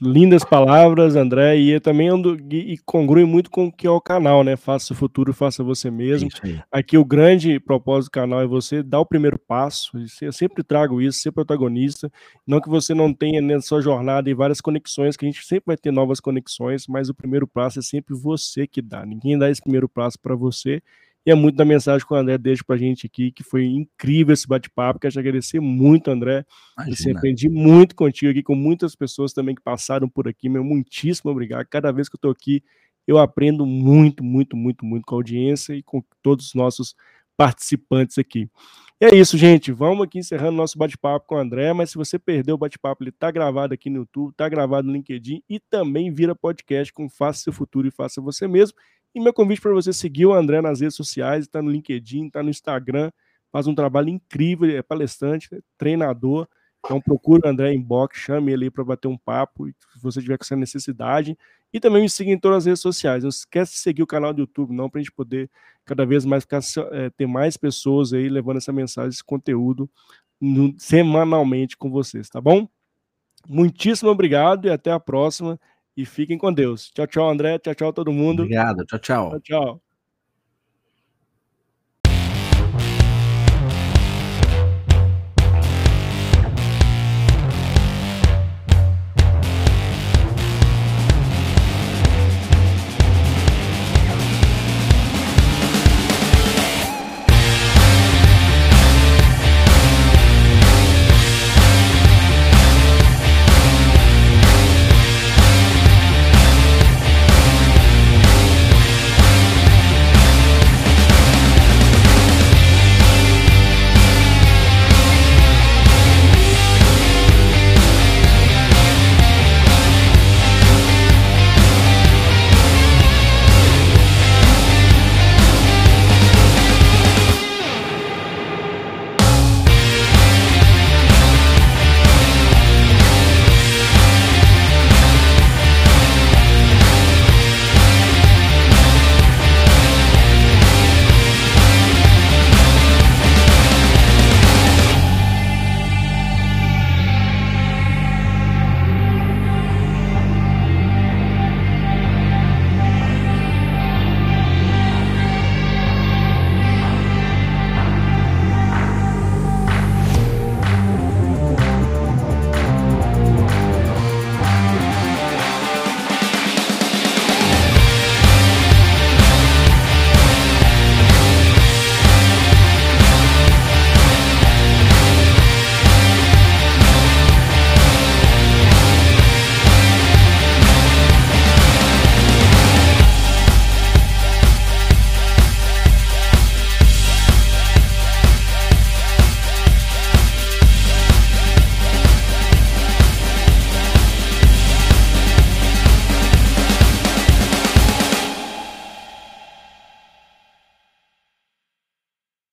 lindas 0.00 0.44
palavras, 0.44 1.16
André, 1.16 1.56
e 1.56 1.80
também 1.80 2.08
ando, 2.08 2.36
e, 2.50 2.74
e 2.74 2.78
congrui 2.78 3.24
muito 3.24 3.50
com 3.50 3.66
o 3.66 3.72
que 3.72 3.86
é 3.86 3.90
o 3.90 4.00
canal, 4.00 4.42
né? 4.44 4.56
Faça 4.56 4.92
o 4.92 4.96
futuro, 4.96 5.32
faça 5.32 5.62
você 5.62 5.90
mesmo. 5.90 6.28
Aqui 6.70 6.96
o 6.96 7.04
grande 7.04 7.58
propósito 7.60 8.10
do 8.10 8.14
canal 8.14 8.40
é 8.40 8.46
você 8.46 8.82
dar 8.82 9.00
o 9.00 9.06
primeiro 9.06 9.38
passo, 9.38 9.92
eu 10.20 10.32
sempre 10.32 10.62
trago 10.62 11.00
isso, 11.00 11.20
ser 11.20 11.32
protagonista, 11.32 12.10
não 12.46 12.60
que 12.60 12.68
você 12.68 12.94
não 12.94 13.12
tenha 13.12 13.40
na 13.40 13.60
sua 13.60 13.80
jornada 13.80 14.28
e 14.30 14.34
várias 14.34 14.60
conexões, 14.60 15.16
que 15.16 15.24
a 15.24 15.28
gente 15.30 15.44
sempre 15.44 15.64
vai 15.68 15.76
ter 15.76 15.90
novas 15.90 16.20
conexões, 16.20 16.86
mas 16.86 17.08
o 17.08 17.14
primeiro 17.14 17.46
passo 17.46 17.78
é 17.78 17.82
sempre 17.82 18.14
você 18.14 18.66
que 18.66 18.82
dá, 18.82 19.04
ninguém 19.04 19.38
dá 19.38 19.50
esse 19.50 19.62
primeiro 19.62 19.88
passo 19.88 20.18
para 20.18 20.34
você, 20.34 20.82
e 21.26 21.30
é 21.30 21.34
muito 21.34 21.56
da 21.56 21.64
mensagem 21.64 22.06
que 22.06 22.12
o 22.12 22.16
André 22.16 22.36
deixa 22.36 22.62
para 22.62 22.76
a 22.76 22.78
gente 22.78 23.06
aqui, 23.06 23.32
que 23.32 23.42
foi 23.42 23.64
incrível 23.64 24.34
esse 24.34 24.46
bate-papo. 24.46 25.00
Quero 25.00 25.12
te 25.12 25.18
agradecer 25.18 25.58
muito, 25.58 26.10
André. 26.10 26.44
Eu 26.78 27.16
aprendi 27.16 27.48
muito 27.48 27.94
contigo 27.94 28.30
aqui, 28.30 28.42
com 28.42 28.54
muitas 28.54 28.94
pessoas 28.94 29.32
também 29.32 29.54
que 29.54 29.62
passaram 29.62 30.06
por 30.06 30.28
aqui. 30.28 30.50
Meu, 30.50 30.62
muitíssimo 30.62 31.30
obrigado. 31.30 31.66
Cada 31.66 31.90
vez 31.90 32.10
que 32.10 32.16
eu 32.16 32.18
estou 32.18 32.30
aqui, 32.30 32.62
eu 33.06 33.18
aprendo 33.18 33.64
muito, 33.64 34.22
muito, 34.22 34.54
muito, 34.54 34.84
muito 34.84 35.06
com 35.06 35.14
a 35.14 35.18
audiência 35.18 35.74
e 35.74 35.82
com 35.82 36.02
todos 36.22 36.48
os 36.48 36.54
nossos 36.54 36.94
participantes 37.36 38.18
aqui. 38.18 38.48
E 39.00 39.06
é 39.06 39.14
isso, 39.14 39.38
gente. 39.38 39.72
Vamos 39.72 40.04
aqui 40.04 40.18
encerrando 40.18 40.52
nosso 40.52 40.78
bate-papo 40.78 41.26
com 41.26 41.36
o 41.36 41.38
André. 41.38 41.72
Mas 41.72 41.90
se 41.90 41.96
você 41.96 42.18
perdeu 42.18 42.54
o 42.54 42.58
bate-papo, 42.58 43.02
ele 43.02 43.10
está 43.10 43.30
gravado 43.30 43.72
aqui 43.72 43.88
no 43.88 44.00
YouTube, 44.00 44.30
está 44.30 44.48
gravado 44.48 44.86
no 44.86 44.92
LinkedIn 44.92 45.42
e 45.48 45.58
também 45.58 46.12
vira 46.12 46.34
podcast 46.34 46.92
com 46.92 47.08
Faça 47.08 47.40
Seu 47.40 47.52
Futuro 47.52 47.88
e 47.88 47.90
Faça 47.90 48.20
Você 48.20 48.46
Mesmo. 48.46 48.76
E 49.14 49.20
meu 49.20 49.32
convite 49.32 49.60
para 49.60 49.72
você 49.72 49.92
seguir 49.92 50.26
o 50.26 50.32
André 50.32 50.60
nas 50.60 50.80
redes 50.80 50.96
sociais, 50.96 51.44
está 51.44 51.62
no 51.62 51.70
LinkedIn, 51.70 52.26
está 52.26 52.42
no 52.42 52.50
Instagram, 52.50 53.12
faz 53.52 53.66
um 53.66 53.74
trabalho 53.74 54.08
incrível, 54.08 54.68
é 54.68 54.82
palestrante, 54.82 55.54
é 55.54 55.60
treinador. 55.78 56.48
Então 56.84 57.00
procura 57.00 57.46
o 57.46 57.48
André 57.48 57.72
em 57.72 57.80
box, 57.80 58.18
chame 58.18 58.52
ele 58.52 58.70
para 58.70 58.84
bater 58.84 59.08
um 59.08 59.16
papo, 59.16 59.66
se 59.68 60.02
você 60.02 60.20
tiver 60.20 60.36
com 60.36 60.44
essa 60.44 60.56
necessidade. 60.56 61.38
E 61.72 61.80
também 61.80 62.02
me 62.02 62.10
siga 62.10 62.30
em 62.30 62.38
todas 62.38 62.58
as 62.58 62.66
redes 62.66 62.80
sociais. 62.82 63.22
Não 63.22 63.30
esquece 63.30 63.72
de 63.72 63.78
seguir 63.78 64.02
o 64.02 64.06
canal 64.06 64.34
do 64.34 64.40
YouTube, 64.40 64.74
não, 64.74 64.90
para 64.90 65.00
a 65.00 65.02
gente 65.02 65.12
poder 65.12 65.50
cada 65.84 66.04
vez 66.04 66.24
mais 66.24 66.42
ficar, 66.42 66.60
é, 66.92 67.10
ter 67.10 67.26
mais 67.26 67.56
pessoas 67.56 68.12
aí 68.12 68.28
levando 68.28 68.58
essa 68.58 68.72
mensagem, 68.72 69.10
esse 69.10 69.24
conteúdo 69.24 69.88
no, 70.40 70.74
semanalmente 70.78 71.76
com 71.76 71.90
vocês, 71.90 72.28
tá 72.28 72.40
bom? 72.40 72.68
Muitíssimo 73.48 74.10
obrigado 74.10 74.66
e 74.66 74.70
até 74.70 74.90
a 74.90 75.00
próxima 75.00 75.58
e 75.96 76.04
fiquem 76.06 76.38
com 76.38 76.52
Deus. 76.52 76.90
Tchau, 76.94 77.06
tchau, 77.06 77.28
André. 77.30 77.58
Tchau, 77.58 77.74
tchau, 77.74 77.92
todo 77.92 78.12
mundo. 78.12 78.42
Obrigado. 78.42 78.84
Tchau, 78.86 78.98
tchau. 78.98 79.30
Tchau, 79.30 79.40
tchau. 79.40 79.83